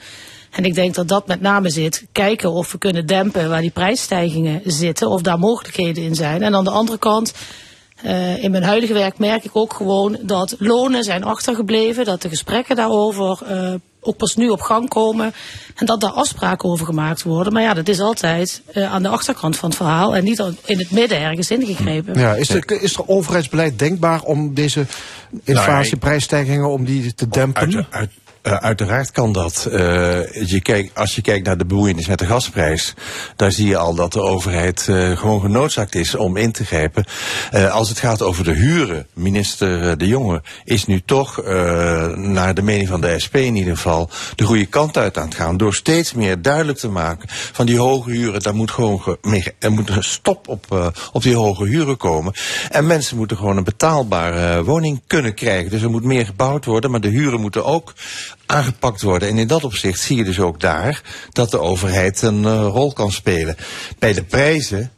[0.51, 3.71] En ik denk dat dat met name zit, kijken of we kunnen dempen waar die
[3.71, 6.43] prijsstijgingen zitten, of daar mogelijkheden in zijn.
[6.43, 7.33] En aan de andere kant,
[8.03, 12.29] eh, in mijn huidige werk merk ik ook gewoon dat lonen zijn achtergebleven, dat de
[12.29, 13.75] gesprekken daarover eh,
[14.05, 15.35] ook pas nu op gang komen
[15.75, 17.53] en dat daar afspraken over gemaakt worden.
[17.53, 20.53] Maar ja, dat is altijd eh, aan de achterkant van het verhaal en niet al
[20.65, 22.19] in het midden ergens ingegrepen.
[22.19, 24.87] Ja, is, er, is er overheidsbeleid denkbaar om deze
[25.45, 27.75] inflatieprijsstijgingen om die te dempen?
[27.77, 28.11] Uit, uit,
[28.43, 29.67] eh, uiteraard kan dat.
[29.67, 32.95] Eh, je als je kijkt naar de bemoeienis met de gasprijs,
[33.37, 37.05] daar zie je al dat de overheid eh, gewoon genoodzaakt is om in te grijpen.
[37.71, 41.43] Als het gaat over de huren, minister De Jonge is nu toch,
[42.15, 45.35] naar de mening van de SP in ieder geval, de goede kant uit aan het
[45.35, 45.57] gaan.
[45.57, 49.17] Door steeds meer duidelijk te maken van die hoge huren, daar moet gewoon
[49.59, 52.33] er moet een stop op, op die hoge huren komen.
[52.71, 55.71] En mensen moeten gewoon een betaalbare woning kunnen krijgen.
[55.71, 57.95] Dus er moet meer gebouwd worden, maar de huren moeten ook
[58.47, 59.29] aangepakt worden.
[59.29, 62.93] En in dat opzicht zie je dus ook daar dat de overheid een eh, rol
[62.93, 63.57] kan spelen.
[63.99, 64.93] Bij de prijzen.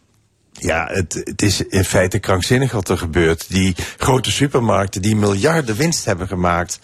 [0.61, 3.45] Ja, het, het is in feite krankzinnig wat er gebeurt.
[3.49, 6.79] Die grote supermarkten die miljarden winst hebben gemaakt,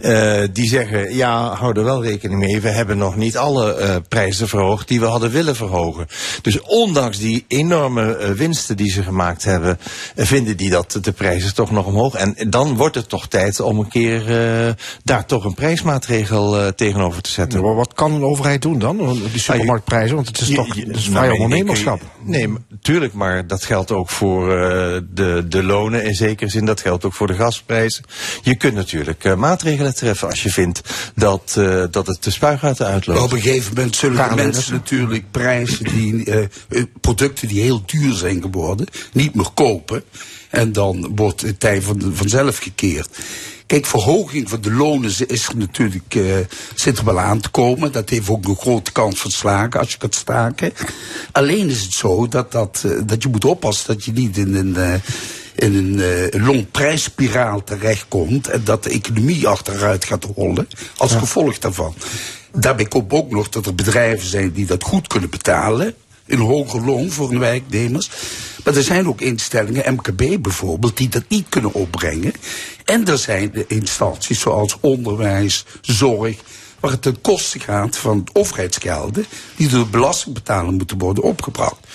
[0.00, 3.96] eh, die zeggen, ja, hou er wel rekening mee, we hebben nog niet alle eh,
[4.08, 6.06] prijzen verhoogd die we hadden willen verhogen.
[6.42, 9.78] Dus ondanks die enorme eh, winsten die ze gemaakt hebben,
[10.16, 12.14] vinden die dat de prijzen toch nog omhoog.
[12.14, 14.22] En dan wordt het toch tijd om een keer
[15.04, 17.62] daar toch een prijsmaatregel tegenover te zetten.
[17.62, 18.96] Maar wat kan een overheid doen dan?
[19.32, 22.00] Die supermarktprijzen, want het is toch het is vrij Nou, ondernemerschap.
[22.22, 22.60] Nee, maar-
[23.12, 26.64] maar dat geldt ook voor eh, de, de lonen in zekere zin.
[26.64, 28.04] Dat geldt ook voor de gasprijzen.
[28.42, 30.80] Je kunt natuurlijk eh, maatregelen treffen als je vindt
[31.14, 33.20] dat, eh, dat het de spuigaten uitloopt.
[33.20, 36.48] Op een gegeven moment zullen de mensen natuurlijk prijzen die,
[37.00, 40.04] producten die heel duur zijn geworden, niet meer kopen.
[40.50, 43.18] En dan wordt het tij van, vanzelf gekeerd.
[43.68, 46.22] Kijk, verhoging van de lonen is natuurlijk, eh,
[46.74, 47.92] zit er wel aan te komen.
[47.92, 50.72] Dat heeft ook een grote kans van slagen als je gaat staken.
[51.32, 54.54] Alleen is het zo dat, dat, eh, dat je moet oppassen dat je niet in
[54.54, 54.94] een, eh,
[55.54, 58.48] in een eh, loonprijsspiraal terechtkomt.
[58.48, 61.94] En dat de economie achteruit gaat rollen als gevolg daarvan.
[62.52, 65.94] Daarbij komt ook nog dat er bedrijven zijn die dat goed kunnen betalen.
[66.28, 68.10] Een hoger loon voor hun werknemers.
[68.64, 72.32] Maar er zijn ook instellingen, MKB bijvoorbeeld, die dat niet kunnen opbrengen.
[72.84, 76.36] En er zijn de instanties zoals onderwijs, zorg,
[76.80, 79.26] waar het ten koste gaat van overheidsgelden
[79.56, 81.86] die door belastingbetaler moeten worden opgebracht.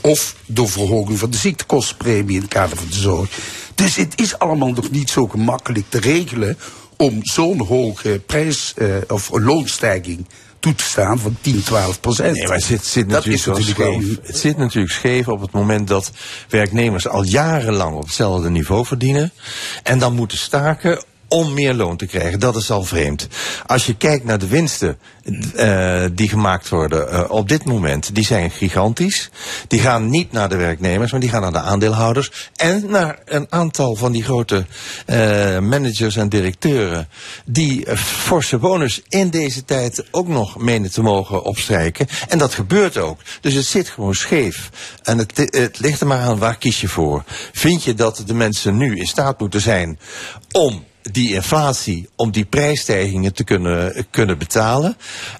[0.00, 3.30] Of door verhoging van de ziektekostenpremie in het kader van de zorg.
[3.74, 6.58] Dus het is allemaal nog niet zo gemakkelijk te regelen
[6.96, 10.26] om zo'n hoge prijs- eh, of loonstijging
[10.60, 12.36] toe te staan van 10, 12 procent.
[12.36, 14.18] Nee, maar het zit, zit Dat natuurlijk is natuurlijk scheef.
[14.22, 16.10] Het zit natuurlijk scheef op het moment dat
[16.48, 19.32] werknemers al jarenlang op hetzelfde niveau verdienen.
[19.82, 22.40] En dan moeten staken om meer loon te krijgen.
[22.40, 23.28] Dat is al vreemd.
[23.66, 24.98] Als je kijkt naar de winsten
[25.54, 29.30] eh, die gemaakt worden eh, op dit moment, die zijn gigantisch.
[29.68, 32.50] Die gaan niet naar de werknemers, maar die gaan naar de aandeelhouders.
[32.56, 34.66] En naar een aantal van die grote
[35.06, 35.18] eh,
[35.58, 37.08] managers en directeuren.
[37.44, 42.06] Die forse bonus in deze tijd ook nog menen te mogen opstrijken.
[42.28, 43.20] En dat gebeurt ook.
[43.40, 44.70] Dus het zit gewoon scheef.
[45.02, 47.24] En het, het ligt er maar aan waar kies je voor.
[47.52, 49.98] Vind je dat de mensen nu in staat moeten zijn
[50.52, 54.96] om die inflatie, om die prijsstijgingen te kunnen, kunnen betalen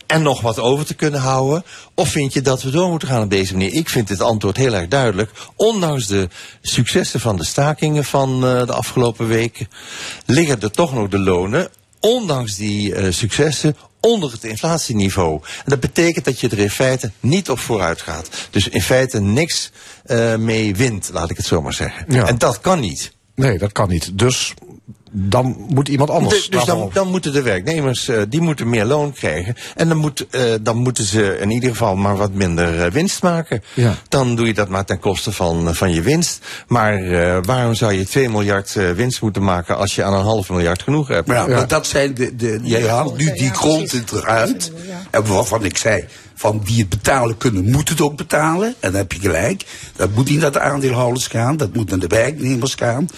[0.07, 1.65] en nog wat over te kunnen houden?
[1.95, 3.73] Of vind je dat we door moeten gaan op deze manier?
[3.73, 5.31] Ik vind het antwoord heel erg duidelijk.
[5.57, 6.29] Ondanks de
[6.63, 9.69] successen van de stakingen van eh, de afgelopen weken,
[10.27, 11.69] liggen er toch nog de lonen,
[12.01, 15.41] ondanks die eh, successen, onder het inflatieniveau.
[15.43, 18.29] En dat betekent dat je er in feite niet op vooruit gaat.
[18.51, 19.71] Dus in feite niks
[20.05, 22.05] eh, mee wint, laat ik het zo maar zeggen.
[22.09, 22.27] Ja.
[22.27, 23.13] En dat kan niet.
[23.35, 24.19] Nee, dat kan niet.
[24.19, 24.55] Dus
[25.11, 26.35] dan moet iemand anders.
[26.35, 29.55] Dus, dus dan, dan moeten de werknemers eh, die moeten meer loon krijgen.
[29.75, 33.23] En dan, moet, eh, dan moeten ze in ieder geval maar wat minder eh, winst
[33.23, 33.63] maken.
[33.75, 33.95] Ja.
[34.09, 36.47] Dan doe je dat maar ten koste van, van je winst.
[36.67, 40.25] Maar eh, waarom zou je 2 miljard eh, winst moeten maken als je aan een
[40.25, 41.27] half miljard genoeg hebt?
[41.27, 44.73] Maar ja, maar dat zijn de, de jij haalt nu die grond eruit.
[45.11, 46.05] En waarvan ik zei,
[46.35, 48.69] van die het betalen kunnen, moet het ook betalen.
[48.81, 49.65] En dan heb je gelijk.
[49.97, 53.09] Dat moet niet naar de aandeelhouders gaan, dat moet naar de werknemers gaan.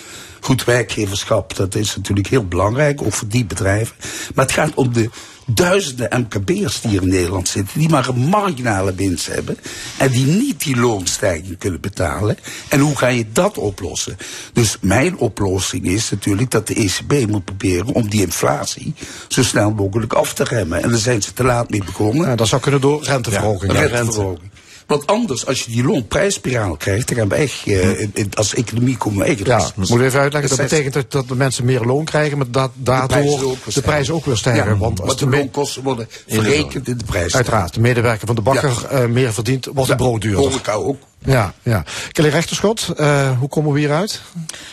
[0.45, 3.97] Goed werkgeverschap, dat is natuurlijk heel belangrijk, ook voor die bedrijven.
[4.35, 5.11] Maar het gaat om de
[5.47, 9.57] duizenden MKB'ers die hier in Nederland zitten, die maar een marginale winst hebben.
[9.99, 12.37] En die niet die loonstijging kunnen betalen.
[12.69, 14.17] En hoe ga je dat oplossen?
[14.53, 18.95] Dus mijn oplossing is natuurlijk dat de ECB moet proberen om die inflatie
[19.29, 20.83] zo snel mogelijk af te remmen.
[20.83, 22.29] En daar zijn ze te laat mee begonnen.
[22.29, 23.73] Ja, dat zou kunnen door renteverhoging.
[23.73, 24.51] Ja, Ja, renteverhoging.
[24.87, 28.55] Want anders, als je die loonprijsspiraal krijgt, dan gaan we echt, eh, in- in- als
[28.55, 30.57] economie komen we echt Ja, moet ik even uitleggen.
[30.57, 33.75] Dat betekent dat, dat de mensen meer loon krijgen, maar dat daardoor prijzen ook weer
[33.75, 34.65] de prijzen ook weer stijgen.
[34.69, 37.35] Ja, want als de, loonkosten worden verrekend in de prijs.
[37.35, 40.75] uiteraard, de medewerker van de bakker eh, meer verdient, wordt het brood duurder.
[40.75, 40.97] Ook.
[41.25, 41.85] Ja, ja.
[42.13, 44.21] Kelly Rechterschot, eh, hoe komen we hieruit?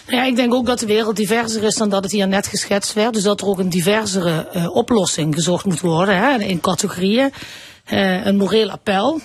[0.07, 2.47] Nou ja, ik denk ook dat de wereld diverser is dan dat het hier net
[2.47, 3.13] geschetst werd.
[3.13, 7.31] Dus dat er ook een diversere eh, oplossing gezocht moet worden hè, in categorieën.
[7.85, 9.21] Eh, een moreel appel.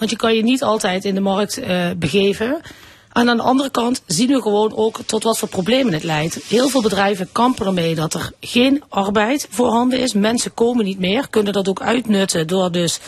[0.00, 2.60] Want je kan je niet altijd in de markt eh, begeven.
[3.12, 6.38] En aan de andere kant zien we gewoon ook tot wat voor problemen het leidt.
[6.48, 10.12] Heel veel bedrijven kampen ermee dat er geen arbeid voorhanden is.
[10.12, 13.00] Mensen komen niet meer, kunnen dat ook uitnutten door dus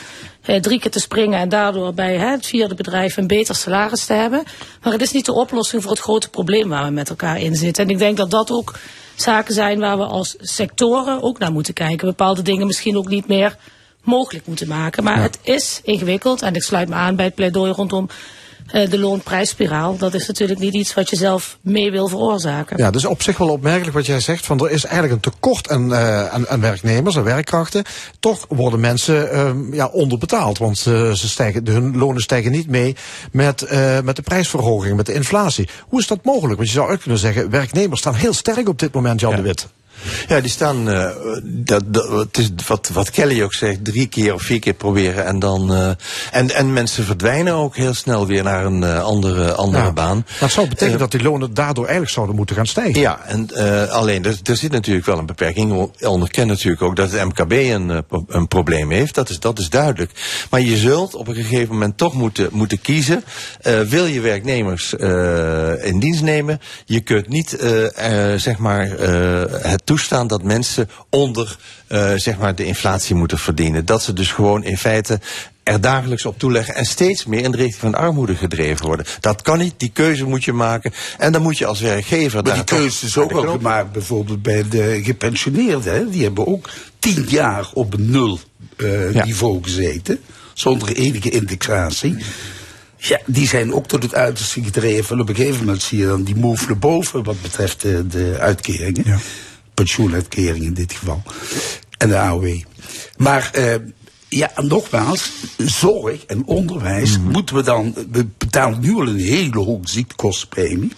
[0.43, 4.07] eh, drie keer te springen en daardoor bij hè, het vierde bedrijf een beter salaris
[4.07, 4.43] te hebben.
[4.83, 7.57] Maar het is niet de oplossing voor het grote probleem waar we met elkaar in
[7.57, 7.85] zitten.
[7.85, 8.79] En ik denk dat dat ook
[9.15, 12.09] zaken zijn waar we als sectoren ook naar moeten kijken.
[12.09, 13.57] Bepaalde dingen misschien ook niet meer
[14.03, 15.05] mogelijk moeten maken.
[15.05, 18.09] Maar het is ingewikkeld en ik sluit me aan bij het pleidooi rondom
[18.67, 19.97] eh, de loonprijsspiraal.
[19.97, 22.77] Dat is natuurlijk niet iets wat je zelf mee wil veroorzaken.
[22.77, 24.47] Ja, dus op zich wel opmerkelijk wat jij zegt.
[24.47, 27.85] Van er is eigenlijk een tekort aan, eh, aan, aan werknemers en werkkrachten.
[28.21, 30.59] Toch worden mensen ehm, ja, onderbetaald.
[30.59, 32.97] Want eh, ze stijgen, hun lonen stijgen niet mee
[33.33, 35.69] met, eh, met de prijsverhoging, met de inflatie.
[35.89, 36.57] Hoe is dat mogelijk?
[36.57, 39.43] Want je zou ook kunnen zeggen, werknemers staan heel sterk op dit moment, Jan de
[39.43, 39.69] Wit.
[40.29, 41.11] Ja, die staan, eh,
[41.43, 45.25] dat, dat, het is wat, wat Kelly ook zegt, drie keer of vier keer proberen.
[45.27, 45.91] En, dan, eh,
[46.31, 49.93] en, en mensen verdwijnen ook heel snel weer naar een eh, andere, andere Ja.
[49.93, 50.27] baan.
[50.41, 53.01] Dat zou betekenen dat die lonen daardoor eigenlijk zouden moeten gaan stijgen.
[53.01, 53.49] Ja, en
[53.91, 55.91] alleen er, er zit natuurlijk wel een beperking.
[55.99, 59.15] We onderkennen natuurlijk ook dat het MKB een, een probleem heeft.
[59.15, 60.11] Dat is, dat is duidelijk.
[60.51, 63.25] Maar je zult op een gegeven moment toch moeten, moeten kiezen.
[63.89, 64.95] Wil je werknemers
[65.83, 66.61] in dienst nemen?
[66.85, 67.57] Je kunt niet
[68.37, 68.89] zeg maar,
[69.63, 71.57] het toestaan dat mensen onder
[71.87, 73.85] eh, zeg maar de inflatie moeten verdienen.
[73.85, 75.21] Dat ze dus gewoon in feite
[75.63, 79.07] er dagelijks op toeleggen en steeds meer in de richting van armoede gedreven worden.
[79.21, 80.93] Dat kan niet, die keuze moet je maken.
[81.19, 84.69] En dan moet je als werkgever Maar die keuze is ook al gemaakt bijvoorbeeld bij
[84.69, 85.95] de gepensioneerden.
[85.95, 86.11] Hè?
[86.11, 88.41] Die hebben ook tien jaar op een nul
[88.77, 89.25] eh, Ja.
[89.25, 90.21] niveau gezeten.
[90.55, 92.17] Zonder enige indexatie.
[92.97, 95.15] Ja, die zijn ook tot het uiterste gedreven.
[95.17, 98.07] En op een gegeven moment zie je dan die move naar boven wat betreft de,
[98.07, 99.21] de uitkeringen.
[99.75, 101.23] Pensioenuitkering in dit geval.
[101.99, 102.49] En de AOW.
[103.17, 103.75] Maar eh,
[104.29, 107.95] ja, nogmaals, zorg en onderwijs moeten we dan.
[108.11, 110.93] We betalen nu al een hele hoge ziektekostenpremie.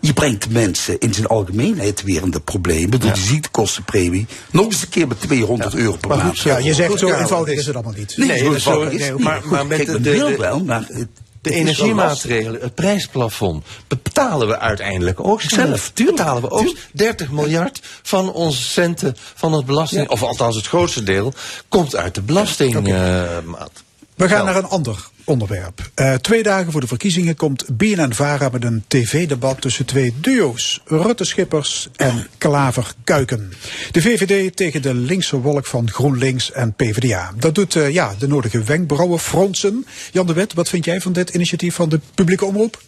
[0.00, 2.90] Je brengt mensen in zijn algemeenheid weer in de problemen.
[3.00, 4.26] Door die ziektekostenpremie.
[4.50, 6.38] Nog eens een keer met 200 euro per Maar maand.
[6.38, 8.16] ja, je zegt zo eenvoudig is het allemaal niet.
[8.16, 9.18] Nee, Nee, zo is het nee, niet.
[9.22, 11.08] maar- maar met kijk, de- de- wel, maar het-
[11.40, 15.92] De energiemaatregelen, het prijsplafond, betalen we uiteindelijk ook zelf.
[15.94, 21.02] Betalen we ook 30 miljard van onze centen van het belasting, of althans het grootste
[21.02, 21.32] deel,
[21.68, 23.70] komt uit de belastingmaat.
[24.18, 25.90] We gaan naar een ander onderwerp.
[25.94, 30.80] Eh, twee dagen voor de verkiezingen komt BNN-VARA met een tv-debat tussen twee duo's.
[30.84, 33.52] Rutte Schippers en Klaver Kuiken.
[33.90, 37.32] De VVD tegen de linkse wolk van GroenLinks en PvdA.
[37.36, 39.86] Dat doet eh, ja, de nodige wenkbrauwen fronsen.
[40.12, 42.82] Jan de Wet, wat vind jij van dit initiatief van de publieke omroep?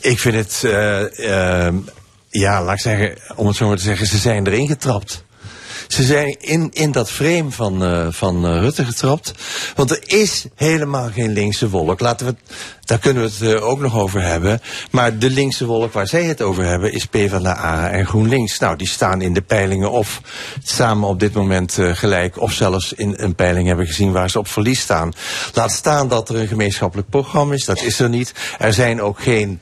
[0.00, 1.68] Ik vind het, eh,
[2.28, 5.23] ja, laat ik zeggen, om het zo maar te zeggen, ze zijn erin getrapt.
[5.94, 9.32] Ze zijn in, in dat frame van, eh, van eh, Rutte getrapt.
[9.74, 12.00] Want er is helemaal geen linkse wolk.
[12.00, 12.36] Laten we
[12.84, 14.60] daar kunnen we het eh, ook nog over hebben.
[14.90, 18.58] Maar de linkse wolk waar zij het over hebben is PvdA en GroenLinks.
[18.58, 20.20] Nou, die staan in de peilingen of
[20.62, 22.40] samen op dit moment gelijk.
[22.40, 25.12] Of zelfs in een peiling hebben gezien waar ze op verlies staan.
[25.52, 27.64] Laat staan dat er een gemeenschappelijk programma is.
[27.64, 28.34] Dat is er niet.
[28.58, 29.60] Er zijn ook geen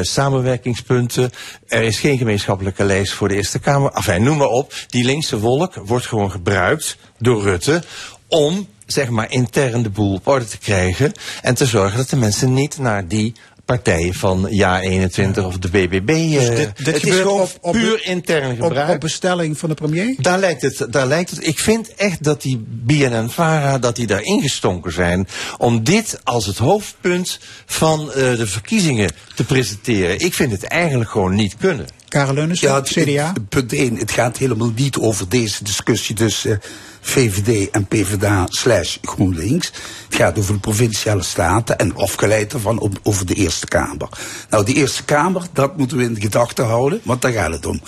[0.00, 1.30] samenwerkingspunten.
[1.68, 3.92] Er is geen gemeenschappelijke lijst voor de Eerste Kamer.
[3.92, 4.72] Enfin, noem maar op.
[4.86, 7.82] Die linkse wolk wordt gewoon gebruikt door Rutte
[8.26, 11.12] om zeg maar intern de boel op orde te krijgen
[11.42, 13.32] en te zorgen dat de mensen niet naar die
[13.64, 16.08] partijen van Ja 21 of de BBB.
[16.08, 18.94] eh, Dus dit, dit het is gewoon op, op, puur intern op, gebruik.
[18.94, 20.14] op bestelling van de premier?
[20.18, 21.46] Daar lijkt, het, daar lijkt het.
[21.46, 25.28] Ik vind echt dat die BNN-Vara, dat die daar ingestonken zijn
[25.58, 30.20] om dit als het hoofdpunt van eh, de verkiezingen te presenteren.
[30.20, 31.86] Ik vind het eigenlijk gewoon niet kunnen.
[32.08, 33.32] Karel Leunis, Ja, het, CDA?
[33.34, 36.68] het- punt 1, het gaat helemaal niet over deze discussie tussen eh,
[37.00, 39.72] VVD en PvdA slash GroenLinks.
[40.04, 44.08] Het gaat over de provinciale staten en afgeleid daarvan over de Eerste Kamer.
[44.50, 47.80] Nou, de Eerste Kamer, dat moeten we in gedachten houden, want daar gaat het om.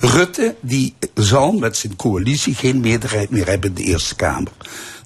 [0.00, 4.52] Rutte, die zal met zijn coalitie geen meerderheid meer hebben in de Eerste Kamer.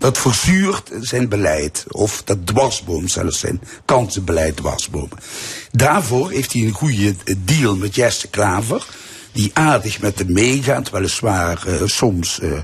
[0.03, 5.19] Dat verzuurt zijn beleid, of dat dwarsboom zelfs zijn kansenbeleid dwarsbomen.
[5.70, 8.87] Daarvoor heeft hij een goede deal met Jesse Klaver,
[9.33, 12.61] die aardig met hem meegaat, weliswaar eh, soms eh,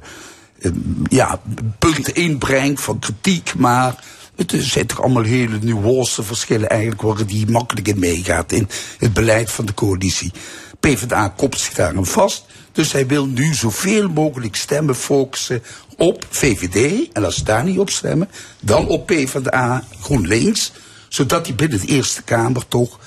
[1.09, 1.41] ja,
[1.79, 4.05] punten inbrengt van kritiek, maar
[4.37, 9.51] het zijn toch allemaal hele nuanceverschillen eigenlijk waar die makkelijk in meegaat in het beleid
[9.51, 10.33] van de coalitie.
[10.81, 12.45] PvdA kopt zich daarom vast.
[12.79, 15.63] Dus hij wil nu zoveel mogelijk stemmen focussen
[15.97, 17.09] op VVD.
[17.13, 18.29] En als ze daar niet op stemmen,
[18.61, 20.73] dan op PvdA GroenLinks.
[21.09, 22.99] Zodat hij binnen de Eerste Kamer toch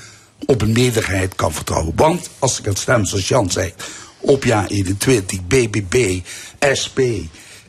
[0.45, 1.93] op een meerderheid kan vertrouwen.
[1.95, 3.73] Want als ik kan stemmen, zoals Jan zei,
[4.19, 6.19] op ja 21, BBB,
[6.81, 6.99] SP,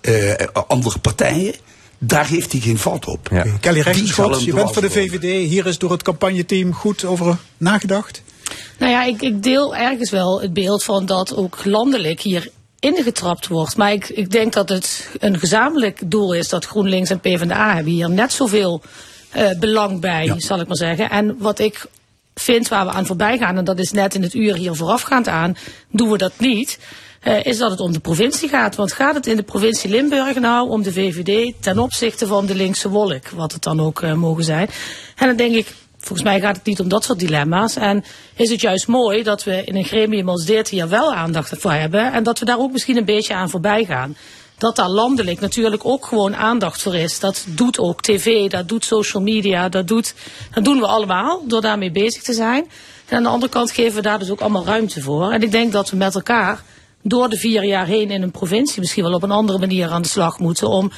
[0.00, 0.32] eh,
[0.66, 1.54] andere partijen,
[1.98, 3.28] daar heeft hij geen vat op.
[3.60, 4.90] Kelly Rechtschots, hem je bent voor de.
[4.90, 5.48] VVD.
[5.48, 8.22] Hier is door het campagneteam goed over nagedacht.
[8.78, 12.48] Nou ja, ik, ik deel ergens wel het beeld van dat ook landelijk hier
[12.80, 13.76] ingetrapt wordt.
[13.76, 17.92] Maar ik, ik denk dat het een gezamenlijk doel is dat GroenLinks en PvdA hebben
[17.92, 18.82] hier net zoveel
[19.30, 21.10] eh, belang bij, zal ik maar zeggen.
[21.10, 21.86] En wat ik
[22.34, 25.28] vind waar we aan voorbij gaan, en dat is net in het uur hier voorafgaand
[25.28, 25.56] aan,
[25.90, 26.78] doen we dat niet.
[27.20, 28.76] eh, is dat het om de provincie gaat.
[28.76, 32.54] Want gaat het in de provincie Limburg nou om de VVD ten opzichte van de
[32.54, 34.68] linkse wolk, wat het dan ook eh, mogen zijn.
[35.16, 35.74] En dan denk ik,
[36.04, 37.76] Volgens mij gaat het niet om dat soort dilemma's.
[37.76, 38.04] En
[38.34, 41.72] is het juist mooi dat we in een gremium als dit hier wel aandacht voor
[41.72, 42.12] hebben.
[42.12, 44.16] En dat we daar ook misschien een beetje aan voorbij gaan.
[44.58, 47.20] Dat daar landelijk natuurlijk ook gewoon aandacht voor is.
[47.20, 50.14] Dat doet ook tv, dat doet social media, dat, doet,
[50.54, 52.66] dat doen we allemaal door daarmee bezig te zijn.
[53.06, 55.32] En aan de andere kant geven we daar dus ook allemaal ruimte voor.
[55.32, 56.62] En ik denk dat we met elkaar
[57.02, 60.02] door de vier jaar heen in een provincie misschien wel op een andere manier aan
[60.02, 60.68] de slag moeten.
[60.68, 60.92] Om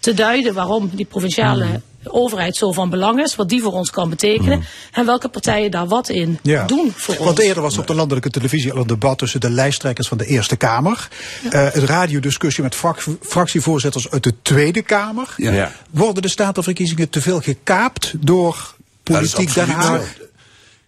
[0.00, 1.80] te duiden waarom die provinciale
[2.12, 5.86] overheid zo van belang is, wat die voor ons kan betekenen en welke partijen daar
[5.86, 6.64] wat in Ja.
[6.66, 7.38] doen voor Want ons.
[7.40, 10.56] eerder was op de landelijke televisie al een debat tussen de lijsttrekkers van de Eerste
[10.56, 11.08] Kamer.
[11.50, 15.34] Eh een radiodiscussie met frak- fractievoorzitters uit de Tweede Kamer.
[15.36, 15.52] Ja.
[15.52, 15.72] Ja.
[15.90, 20.14] Worden de statenverkiezingen te veel gekaapt door politiek Den Haag?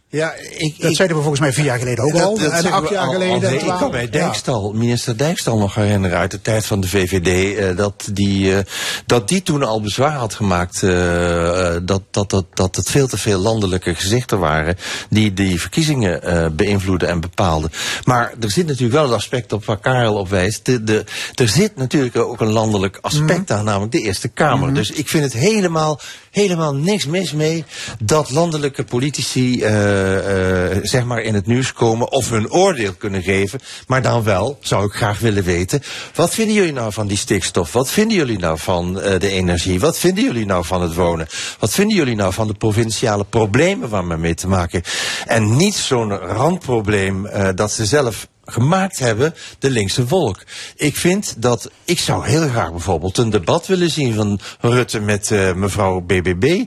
[0.08, 2.38] Ja, ik, Dat ik- zeiden we volgens mij vier jaar geleden ook Dat- al.
[2.38, 3.48] dat en acht jaar al- geleden.
[3.48, 4.06] al- Ik kan Ja.
[4.06, 7.56] Dijkstal, minister Dijkstal nog herinneren uit de tijd van de VVD.
[7.58, 8.64] eh, dat, die, eh,
[9.06, 13.18] dat die toen al bezwaar had gemaakt eh, dat, dat, dat, dat het veel te
[13.18, 14.76] veel landelijke gezichten waren.
[15.10, 17.70] die die verkiezingen beïnvloeden en bepaalden.
[18.04, 20.64] Maar er zit natuurlijk wel het aspect op waar Karel op wijst.
[20.64, 21.04] De, de,
[21.34, 24.74] er zit natuurlijk ook een landelijk aspect aan, namelijk de Eerste Kamer.
[24.74, 26.00] Dus ik vind het helemaal,
[26.30, 27.64] helemaal niks mis mee
[28.02, 29.62] dat landelijke politici
[30.82, 33.60] zeg maar in het nieuws komen of hun oordeel kunnen geven.
[33.86, 35.82] Maar dan wel, zou ik graag willen weten,
[36.14, 37.72] wat vinden jullie nou van die stikstof?
[37.72, 39.80] Wat vinden jullie nou van eh, de energie?
[39.80, 41.26] Wat vinden jullie nou van het wonen?
[41.58, 44.82] Wat vinden jullie nou van de provinciale problemen waar men mee te maken
[45.26, 50.42] En niet zo'n randprobleem eh, dat ze zelf gemaakt hebben, de linkse wolk.
[50.76, 55.30] Ik vind dat, ik zou heel graag bijvoorbeeld een debat willen zien van Rutte met
[55.30, 56.64] eh, mevrouw BBB,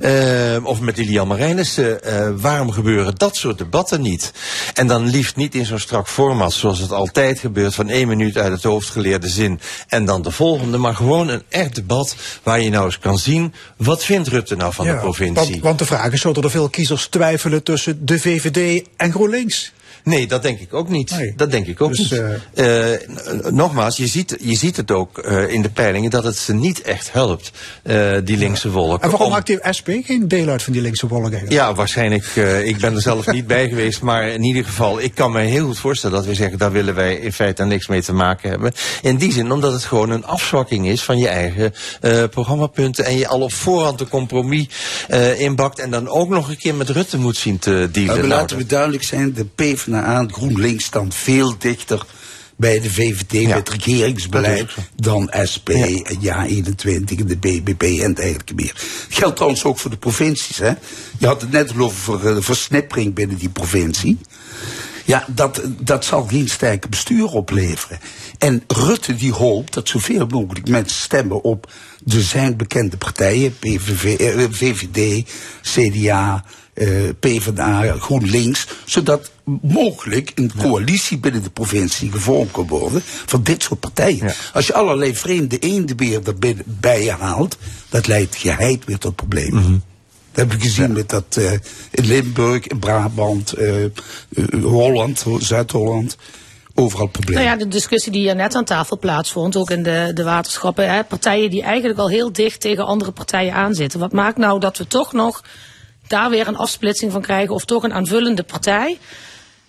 [0.00, 2.02] eh, of met Lilian Marijnissen.
[2.02, 4.32] Eh, waarom gebeuren dat soort debatten niet?
[4.74, 8.36] En dan liefst niet in zo'n strak format, zoals het altijd gebeurt, van één minuut
[8.36, 12.60] uit het hoofd geleerde zin en dan de volgende, maar gewoon een echt debat waar
[12.60, 15.50] je nou eens kan zien, wat vindt Rutte nou van de provincie?
[15.50, 19.72] Want, want de vraag is, zullen er veel kiezers twijfelen tussen de VVD en GroenLinks?
[20.08, 21.32] Nee, dat denk ik ook niet.
[21.36, 22.20] Dat denk ik ook Dus, niet.
[22.54, 26.36] Eh, n- nogmaals, je ziet, je ziet het ook eh, in de peilingen dat het
[26.36, 27.50] ze niet echt helpt,
[27.82, 29.02] eh, die linkse wolk.
[29.02, 31.52] En waarom Om- maakt die SP geen deel uit van die linkse wolk eigenlijk?
[31.52, 32.26] ja, waarschijnlijk.
[32.34, 34.00] eh, ik ben er zelf niet bij geweest.
[34.02, 36.58] Maar in ieder geval, ik kan me heel goed voorstellen dat we zeggen...
[36.58, 38.72] daar willen wij in feite niks mee te maken hebben.
[39.02, 43.04] In die zin, omdat het gewoon een afzwakking is van je eigen eh, programmapunten...
[43.04, 44.66] en je al op voorhand een compromis
[45.08, 45.78] eh, inbakt...
[45.78, 48.06] en dan ook nog een keer met Rutte moet zien te dealen.
[48.18, 52.06] Maar Nou, laten we duidelijk zijn, de PvdA en GroenLinks staan veel dichter
[52.58, 58.54] bij de VVD met regeringsbeleid dan SP, en ja 21 en de BBB en dergelijke
[58.54, 58.72] meer.
[58.72, 60.58] Dat geldt trouwens ook voor de provincies.
[60.58, 60.72] Hè?
[61.18, 64.18] Je had het net over uh, versnippering binnen die provincie.
[65.04, 67.98] Ja, dat, dat zal geen sterke bestuur opleveren.
[68.38, 71.72] En Rutte die hoopt dat zoveel mogelijk mensen stemmen op
[72.04, 75.28] de zijn bekende partijen, PVV, eh, VVD,
[75.62, 76.44] CDA,
[76.78, 76.88] eh,
[77.20, 79.30] PvdA, GroenLinks, zodat
[79.62, 84.34] mogelijk een coalitie binnen de provincie gevormd kan worden van dit soort partijen.
[84.52, 87.56] Als je allerlei vreemde eenden weer erbij je haalt,
[87.88, 89.82] dat leidt geheid weer tot problemen.
[90.32, 91.52] Dat heb ik gezien met dat eh,
[91.90, 93.90] in Limburg, in Brabant, eh, eh,
[94.62, 96.16] Holland, Zuid-Holland.
[96.74, 97.42] Overal problemen.
[97.44, 100.90] Nou ja, de discussie die hier net aan tafel plaatsvond, ook in de, de waterschappen.
[100.90, 104.00] Hè, partijen die eigenlijk al heel dicht tegen andere partijen aanzitten.
[104.00, 105.42] Wat maakt nou dat we toch nog
[106.08, 108.98] daar weer een afsplitsing van krijgen of toch een aanvullende partij?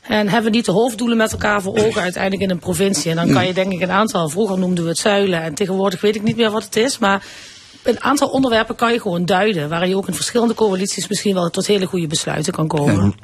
[0.02, 3.12] En hebben we niet de hoofddoelen met elkaar voor ogen uiteindelijk in een provincie?
[3.12, 6.02] En dan kan je denk ik een aantal, vroeger noemden we het zuilen en tegenwoordig
[6.02, 6.98] weet ik niet meer wat het is.
[6.98, 7.24] Maar
[7.84, 9.70] een aantal onderwerpen kan je gewoon duiden.
[9.70, 13.16] Waar je ook in verschillende coalities misschien wel tot hele goede besluiten kan komen.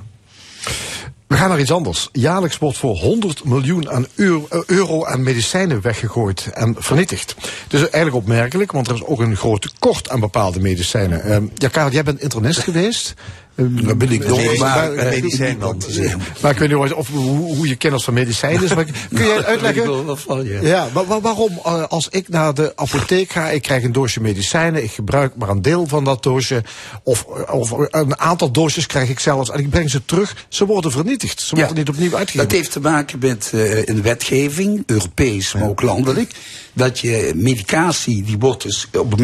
[1.36, 2.10] We gaan naar iets anders.
[2.12, 7.36] Jaarlijks wordt voor 100 miljoen aan euro, eh, euro aan medicijnen weggegooid en vernietigd.
[7.68, 11.24] Dus eigenlijk opmerkelijk, want er is ook een groot tekort aan bepaalde medicijnen.
[11.24, 13.14] Ehm, ja, Karel, jij bent internist geweest.
[13.56, 15.82] Daar ben ik nog, Nee, maar, maar, eh, eh, medicijn dan.
[16.42, 18.74] Maar ik weet niet of, hoe, hoe je kennis van medicijnen is.
[18.74, 20.06] Maar kun jij uitleggen?
[20.06, 20.62] Wel van, ja.
[20.62, 24.22] Ja, maar wa- waarom eh, als ik naar de apotheek ga, ik krijg een doosje
[24.22, 26.64] medicijnen, ik gebruik maar een deel van dat doosje,
[27.04, 30.92] of, of een aantal doosjes krijg ik zelfs, en ik breng ze terug, ze worden
[30.92, 31.40] vernietigd.
[31.42, 32.48] Ze worden niet opnieuw uitgegeven.
[32.48, 36.32] Dat heeft te maken met eh, een wetgeving, Europees, maar ook landelijk.
[36.74, 39.16] Dat je medicatie, die wordt dus op,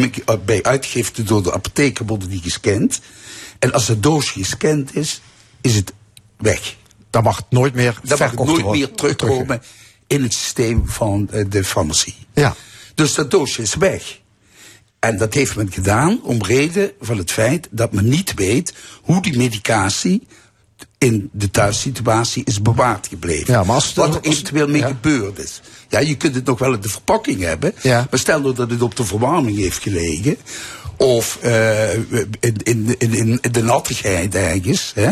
[0.44, 3.00] bij uitgifte door de apotheker worden die gescand.
[3.62, 5.20] En als het doosje gescand is,
[5.60, 5.92] is het
[6.38, 6.76] weg.
[7.10, 9.62] Dan mag het nooit meer Dan mag het nooit meer terugkomen
[10.06, 12.14] in het systeem van eh, de farmacie.
[12.34, 12.54] Ja.
[12.94, 14.20] Dus dat doosje is weg.
[14.98, 19.22] En dat heeft men gedaan om reden van het feit dat men niet weet hoe
[19.22, 20.26] die medicatie
[20.98, 23.52] in de thuissituatie is bewaard gebleven.
[23.54, 24.86] Ja, maar als- Wat er eventueel mee ja.
[24.86, 25.60] gebeurd is.
[25.88, 27.74] Ja, je kunt het nog wel in de verpakking hebben.
[27.82, 28.06] Ja.
[28.10, 30.36] Maar stel nou dat het op de verwarming heeft gelegen.
[31.02, 34.92] Of eh, in, in, in, in de nattigheid ergens.
[34.94, 35.10] Hè?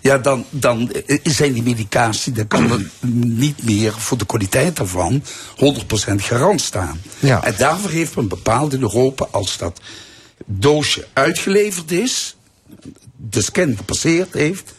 [0.00, 0.92] Ja, dan, dan
[1.22, 2.90] zijn die medicatie, dan kan er
[3.24, 7.00] niet meer voor de kwaliteit daarvan 100% garant staan.
[7.18, 7.44] Ja.
[7.44, 9.80] En daarvoor heeft men bepaald in Europa, als dat
[10.44, 12.36] doosje uitgeleverd is,
[13.16, 14.74] de scan gepasseerd heeft,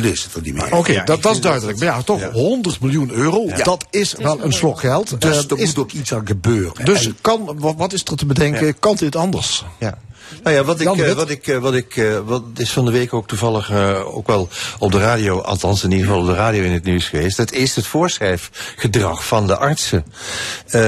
[0.00, 0.74] dan is het er niet meer.
[0.76, 1.78] Oké, dat, dat is duidelijk.
[1.78, 5.20] Maar ja, toch 100 miljoen euro, dat is wel een slok geld.
[5.20, 6.84] Dus Eh, er is, moet ook iets aan gebeuren.
[6.84, 9.64] dus En- kan, wat, wat is er te bedenken, kan dit anders?
[9.78, 9.98] Ja.
[10.42, 12.84] Nou ja, wat ik, Jan eh, wat ik, eh, wat ik, eh, wat is van
[12.84, 14.48] de week ook toevallig eh, ook wel
[14.78, 17.36] op de radio, althans in ieder geval op de radio in het nieuws geweest.
[17.36, 20.04] Dat is het voorschrijfgedrag van de artsen.
[20.66, 20.80] Eh,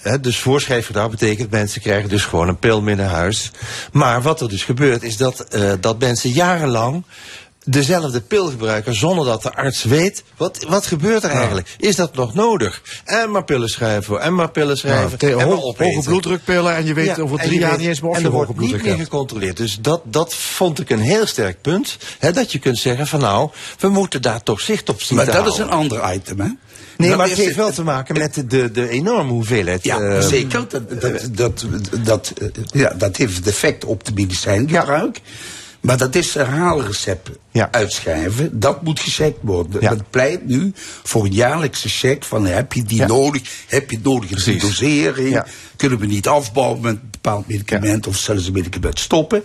[0.00, 3.50] hè, dus voorschrijfgedrag betekent mensen krijgen dus gewoon een pil mee naar huis.
[3.92, 7.04] Maar wat er dus gebeurt is dat, eh, dat mensen jarenlang
[7.64, 11.74] dezelfde pil gebruiken zonder dat de arts weet wat, wat gebeurt er eigenlijk.
[11.78, 12.82] Is dat nog nodig?
[13.04, 15.28] En maar pillen schrijven en maar pillen schrijven.
[15.28, 18.00] Ja, en maar hoge bloeddrukpillen en je weet over en drie jaar weet- niet eens
[18.00, 19.10] meer of en je er hoge wordt niet bloeddruk meer hebt.
[19.12, 19.56] gecontroleerd.
[19.56, 21.96] Dus dat, dat vond ik een heel sterk punt.
[22.18, 25.26] Hè, dat je kunt zeggen van nou, we moeten daar toch zicht op zien maar
[25.26, 25.54] dat houden.
[25.54, 26.48] is een ander item, hè?
[26.96, 29.84] Nee, maar het heeft wel te maken met de, de, enorme hoeveelheid.
[29.84, 30.66] Ja, eh, zeker.
[30.68, 31.64] Dat, dat, dat,
[32.04, 35.20] dat, eh, ja, dat heeft het effect op de medicijngebruik.
[35.84, 37.30] Maar dat is herhaalrecept
[37.70, 38.60] uitschrijven.
[38.60, 39.80] Dat moet gecheckt worden.
[39.80, 43.42] Dat pleit nu voor een jaarlijkse check van heb je die nodig?
[43.66, 45.42] Heb je het nodig in dosering?
[45.76, 49.42] Kunnen we niet afbouwen met bepaald medicament of zelfs een medicament stoppen?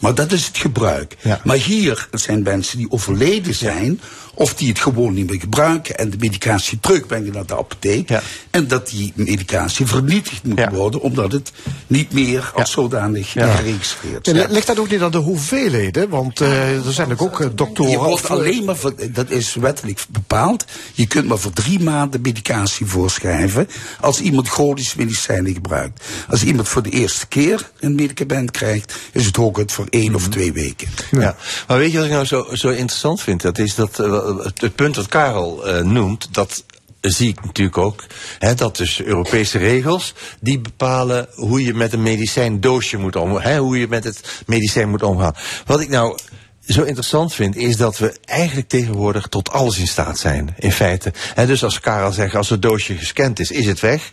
[0.00, 1.16] Maar dat is het gebruik.
[1.44, 4.00] Maar hier zijn mensen die overleden zijn
[4.34, 8.10] of die het gewoon niet meer gebruiken en de medicatie terugbrengen naar de apotheek.
[8.50, 11.52] En dat die medicatie vernietigd moet worden omdat het
[11.86, 13.54] niet meer als zodanig Ja.
[13.54, 14.46] geregistreerd is.
[14.48, 16.08] Ligt dat ook niet aan de hoeveelheden?
[16.08, 17.90] Want eh, er zijn natuurlijk ook eh, doktoren...
[17.90, 21.80] Je wordt of, alleen maar, voor, dat is wettelijk bepaald, je kunt maar voor drie
[21.80, 23.68] maanden medicatie voorschrijven
[24.00, 26.04] als iemand chronische medicijnen gebruikt.
[26.28, 30.28] Als iemand voor de eerste keer een medicament krijgt, is het hooguit voor één of
[30.28, 30.88] twee weken.
[31.10, 31.36] Ja.
[31.66, 33.42] Maar weet je wat ik nou zo, zo interessant vind?
[33.42, 36.64] Dat is dat eh, het, het punt dat Karel eh, noemt, dat
[37.00, 38.04] zie ik natuurlijk ook.
[38.38, 43.42] Hè, dat dus Europese regels die bepalen hoe je met een medicijndoosje moet omgaan.
[43.42, 45.34] Hè, hoe je met het medicijn moet omgaan.
[45.66, 46.18] Wat ik nou
[46.66, 50.54] zo interessant vind, is dat we eigenlijk tegenwoordig tot alles in staat zijn.
[50.58, 51.12] In feite.
[51.34, 54.12] Hè, dus als Karel zegt, als het doosje gescand is, is het weg.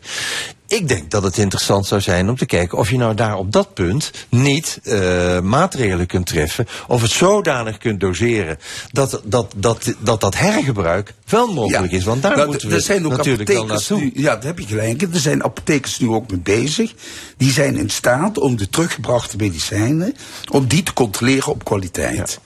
[0.69, 3.51] Ik denk dat het interessant zou zijn om te kijken of je nou daar op
[3.51, 6.67] dat punt niet eh, maatregelen kunt treffen.
[6.87, 8.57] Of het zodanig kunt doseren
[8.91, 12.03] dat dat, dat, dat, dat hergebruik wel mogelijk is.
[12.03, 14.65] Want daar Nou, moeten we er zijn ook natuurlijk apothekers nu, ja, daar heb je
[14.65, 15.01] gelijk.
[15.01, 16.93] Er zijn apothekers nu ook mee bezig.
[17.37, 20.15] Die zijn in staat om de teruggebrachte medicijnen,
[20.51, 22.39] om die te controleren op kwaliteit.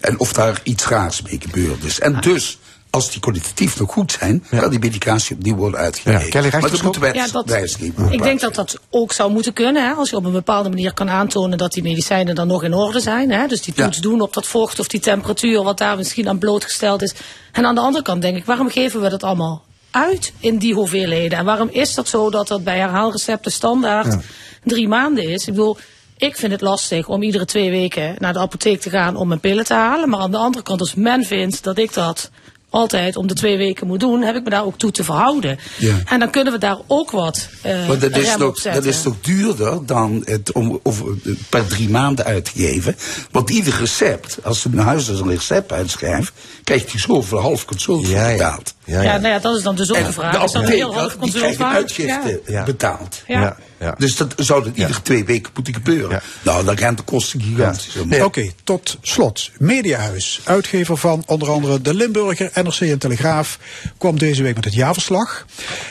[0.00, 2.00] En of daar iets raars mee gebeurd is.
[2.00, 2.58] En dus,
[2.92, 6.30] als die kwalitatief nog goed zijn, kan die medicatie opnieuw worden uitgegeven.
[6.30, 8.12] Kelly maar dat moeten wij Ja, dat- wijsnemen.
[8.12, 9.84] Ik denk dat dat ook zou moeten kunnen.
[9.86, 9.92] Hè?
[9.92, 13.00] Als je op een bepaalde manier kan aantonen dat die medicijnen dan nog in orde
[13.00, 13.30] zijn.
[13.30, 13.46] Hè?
[13.46, 13.84] Dus die Ja.
[13.84, 17.14] toets doen op dat vocht of die temperatuur, wat daar misschien aan blootgesteld is.
[17.52, 20.74] En aan de andere kant denk ik, waarom geven we dat allemaal uit in die
[20.74, 21.38] hoeveelheden?
[21.38, 24.16] En waarom is dat zo dat dat bij herhaalrecepten standaard
[24.64, 25.46] drie maanden is?
[25.46, 25.76] Ik bedoel,
[26.16, 29.40] ik vind het lastig om iedere twee weken naar de apotheek te gaan om mijn
[29.40, 30.08] pillen te halen.
[30.08, 32.30] Maar aan de andere kant, als men vindt dat ik dat
[32.72, 35.58] altijd om de twee weken moet doen, heb ik me daar ook toe te verhouden.
[35.78, 35.94] Ja.
[36.04, 38.82] En dan kunnen we daar ook wat eh Maar dat is, toch, zetten.
[38.82, 41.06] dat is toch duurder dan het om over,
[41.48, 42.96] per drie maanden uit te geven.
[43.30, 46.32] Want ieder recept, als een huisarts een recept uitschrijft,
[46.64, 48.74] krijgt hij zoveel half consult voor betaald.
[48.84, 50.32] Ja, nou ja, dat is dan dus ook En de vraag.
[50.38, 52.64] de is dat een apotheker, heel half die consult krijgt uitgifte Ja.
[52.64, 53.22] betaald.
[53.26, 53.56] Ja.
[53.98, 56.22] Dus dat zou dat iedere twee weken moeten gebeuren.
[56.42, 58.12] Nou, dan gaan de kosten gigantisch om.
[58.12, 59.50] Oké, tot slot.
[59.58, 63.58] Mediahuis, uitgever van onder andere De Limburger, NRC en Telegraaf,
[63.98, 65.46] kwam deze week met het jaarverslag.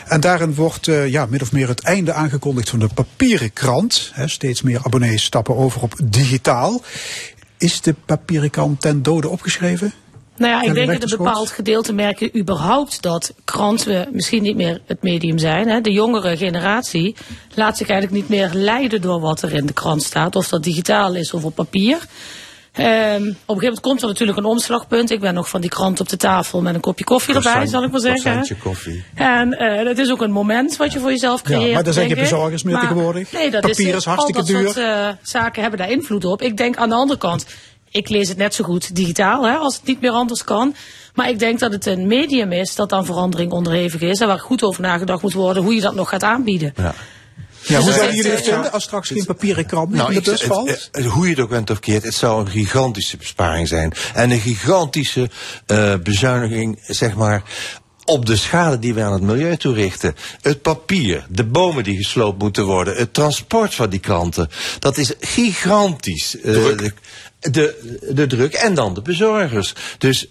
[0.08, 4.12] En daarin wordt eh, ja, min of meer het einde aangekondigd van de papieren krant.
[4.26, 6.82] Steeds meer abonnees stappen over op digitaal.
[7.58, 9.94] Is de papieren krant ten dode opgeschreven?
[10.42, 14.56] Nou ja, ik En denk dat een bepaald gedeelte merken überhaupt dat kranten misschien niet
[14.56, 15.68] meer het medium zijn.
[15.68, 15.82] Hè.
[15.82, 17.16] De jongere generatie
[17.56, 20.36] laat zich eigenlijk niet meer leiden door wat er in de krant staat.
[20.36, 21.98] Of dat digitaal is of op papier.
[22.72, 25.12] Ehm, op een gegeven moment komt er natuurlijk een omslagpunt.
[25.12, 27.84] Ik ben nog van die krant op de tafel met een kopje koffie erbij, zal
[27.84, 28.22] ik maar zeggen.
[28.22, 29.04] croissantje koffie.
[29.16, 31.68] En eh dat is ook een moment wat je voor jezelf creëert.
[31.68, 33.32] Ja, maar daar zijn geen bezorgers meer tegenwoordig.
[33.32, 34.64] Nee, dat Papier is, is hartstikke duur.
[34.64, 36.42] soort eh, zaken hebben daar invloed op.
[36.42, 37.46] Ik denk aan de andere kant,
[37.92, 40.76] ik lees het net zo goed digitaal, hè, als het niet meer anders kan.
[41.16, 44.20] Maar ik denk dat het een medium is dat aan verandering onderhevig is.
[44.20, 46.74] En waar goed over nagedacht moet worden hoe je dat nog gaat aanbieden.
[46.78, 46.94] Ja,
[47.68, 50.22] Dus hoe zouden jullie het eh, vinden als straks geen papieren krant meer Nou, in
[50.24, 50.70] de bus valt?
[50.70, 53.94] het- het- hoe je het ook bent of keert, het zou een gigantische besparing zijn.
[54.14, 55.30] En een gigantische
[55.66, 57.44] eh, bezuiniging, zeg maar
[58.06, 60.16] op de schade die we aan het milieu toerichten.
[60.42, 64.50] Het papier, de bomen die gesloopt moeten worden, het transport van die kranten.
[64.80, 66.40] Dat is gigantisch.
[66.42, 66.54] Eh,
[67.42, 69.74] de, de druk en dan de bezorgers.
[69.98, 70.28] Dus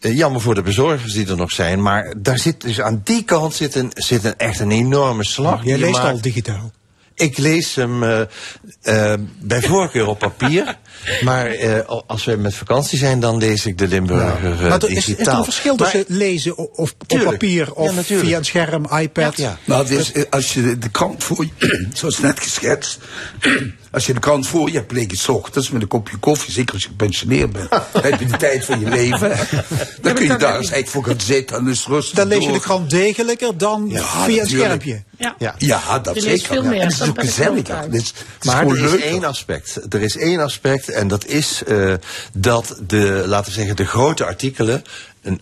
[0.00, 3.24] eh, jammer voor de bezorgers die er nog zijn, maar daar zit dus aan die
[3.24, 5.64] kant zit een, zit een echt een enorme slag.
[5.64, 6.14] Jij leest maakt.
[6.14, 6.72] al digitaal.
[7.14, 10.78] Ik lees hem eh, bij voorkeur op papier.
[11.24, 14.90] Maar eh, als we met vakantie zijn, dan lees ik de Limburger eh, maar er
[14.90, 15.38] is, is er digitaal.
[15.38, 19.36] een verschil Maar- tussen lezen of op papier of Ja, via een scherm, iPad?
[19.64, 22.98] Nou, dus, als je de, krant voor je, zoals net geschetst,
[23.90, 26.72] als je de krant voor je hebt liggen, 's ochtends met een kopje koffie, zeker
[26.74, 29.32] als je gepensioneerd bent, dan heb je de tijd van je leven.
[30.00, 32.44] Dan kun je daar eens echt voor gaan zitten en dus rustig Dan lees je
[32.44, 32.56] door.
[32.56, 34.48] de krant degelijker dan Ja, via een natuurlijk.
[34.48, 35.02] schermpje.
[35.18, 35.34] Ja.
[35.38, 35.54] Ja.
[35.58, 36.46] Ja, dat leest zeker.
[36.46, 36.68] veel Ja.
[36.68, 37.78] meer, En het is dat ook gezelliger.
[37.78, 39.80] Het is, het is Maar er is één aspect.
[39.94, 41.94] Er is één aspect en dat is eh,
[42.32, 44.82] dat de, laten we zeggen, de grote artikelen,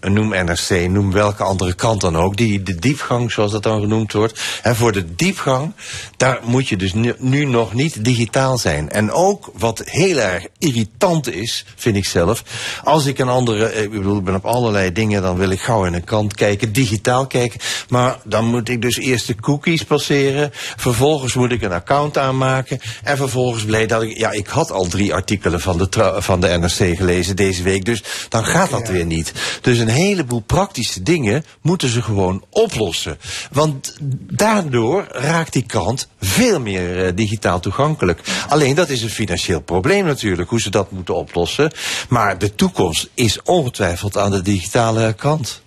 [0.00, 4.12] noem NRC, noem welke andere krant dan ook, die de diepgang, zoals dat dan genoemd
[4.12, 4.40] wordt.
[4.62, 5.72] En voor de diepgang,
[6.16, 8.90] daar moet je dus nu, nu nog niet digitaal zijn.
[8.90, 12.44] En ook wat heel erg irritant is, vind ik zelf,
[12.84, 15.60] als ik een andere, eh, ik bedoel, ik ben op allerlei dingen, dan wil ik
[15.60, 17.60] gauw in een krant kijken, digitaal kijken.
[17.88, 22.80] Maar dan moet ik dus eerst de cookies passeren, vervolgens moet ik een account aanmaken
[23.02, 26.48] en vervolgens bleek dat ik, ja, ik had al drie artikelen van de, van de
[26.48, 29.32] NRC gelezen deze week, dus dan gaat dat weer niet.
[29.60, 33.18] Dus een heleboel praktische dingen moeten ze gewoon oplossen.
[33.52, 33.96] Want
[34.30, 38.20] daardoor raakt die krant veel meer eh, digitaal toegankelijk.
[38.48, 41.72] Alleen dat is een financieel probleem natuurlijk, hoe ze dat moeten oplossen.
[42.08, 45.62] Maar de toekomst is ongetwijfeld aan de digitale kant.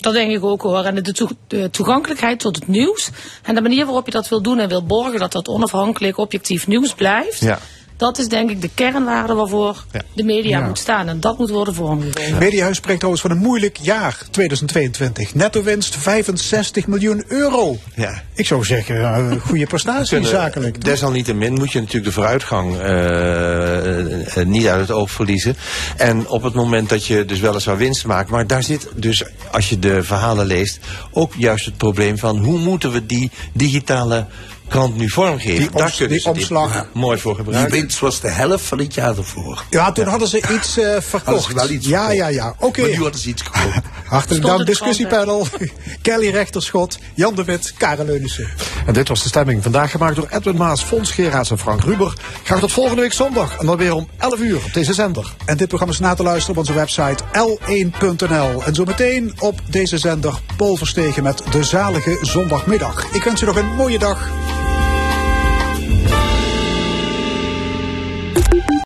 [0.00, 0.84] Dat denk ik ook hoor.
[0.84, 1.02] En
[1.48, 3.10] de toegankelijkheid tot het nieuws.
[3.42, 6.66] En de manier waarop je dat wil doen en wil borgen dat dat onafhankelijk, objectief
[6.66, 7.40] nieuws blijft.
[7.40, 7.58] Ja.
[7.98, 10.66] Dat is denk ik de kernwaarde waarvoor de media Ja.
[10.66, 11.08] moet staan.
[11.08, 12.38] En dat moet worden vormgegeven.
[12.38, 15.34] Mediahuis spreekt trouwens van een moeilijk jaar 2022.
[15.34, 17.76] Netto winst 65 miljoen euro.
[17.94, 18.22] Ja.
[18.34, 20.84] Ik zou zeggen, eh, goede prestatie Kunnen- zakelijk.
[20.84, 25.56] Desalniettemin moet je natuurlijk de vooruitgang eh, eh, niet uit het oog verliezen.
[25.96, 29.68] En op het moment dat je dus weliswaar winst maakt, maar daar zit dus, als
[29.68, 30.78] je de verhalen leest,
[31.12, 34.26] ook juist het probleem van hoe moeten we die digitale
[34.68, 35.58] krant nu vormgeven.
[35.60, 36.86] Die daar die ze dit omslag.
[36.92, 37.72] mooi voor Die gebruiken.
[37.80, 39.64] winst was de helft van het jaar ervoor.
[39.70, 41.44] Ja, toen hadden ze iets eh, Hadden verkocht.
[41.44, 42.16] ze wel iets ja, verkocht.
[42.18, 42.54] ja, ja.
[42.58, 42.80] Oké.
[42.80, 43.84] Maar nu hadden ze iets gekocht.
[44.04, 45.46] Hartelijk dank, discussiepanel.
[46.02, 48.48] Kelly Rechterschot, Jan de Wit, Karen Leunissen.
[48.86, 49.62] En dit was de stemming.
[49.62, 52.12] Vandaag gemaakt door Edwin Maas, Fons Geraerts en Frank Ruber.
[52.44, 53.56] Graag tot volgende week zondag.
[53.58, 55.32] En dan weer om 11 uur op deze zender.
[55.44, 58.62] En dit programma is na te luisteren op onze website l1.nl.
[58.64, 63.06] En zometeen op deze zender Paul Verstegen met de zalige zondagmiddag.
[63.12, 64.28] Ik wens u nog een mooie dag.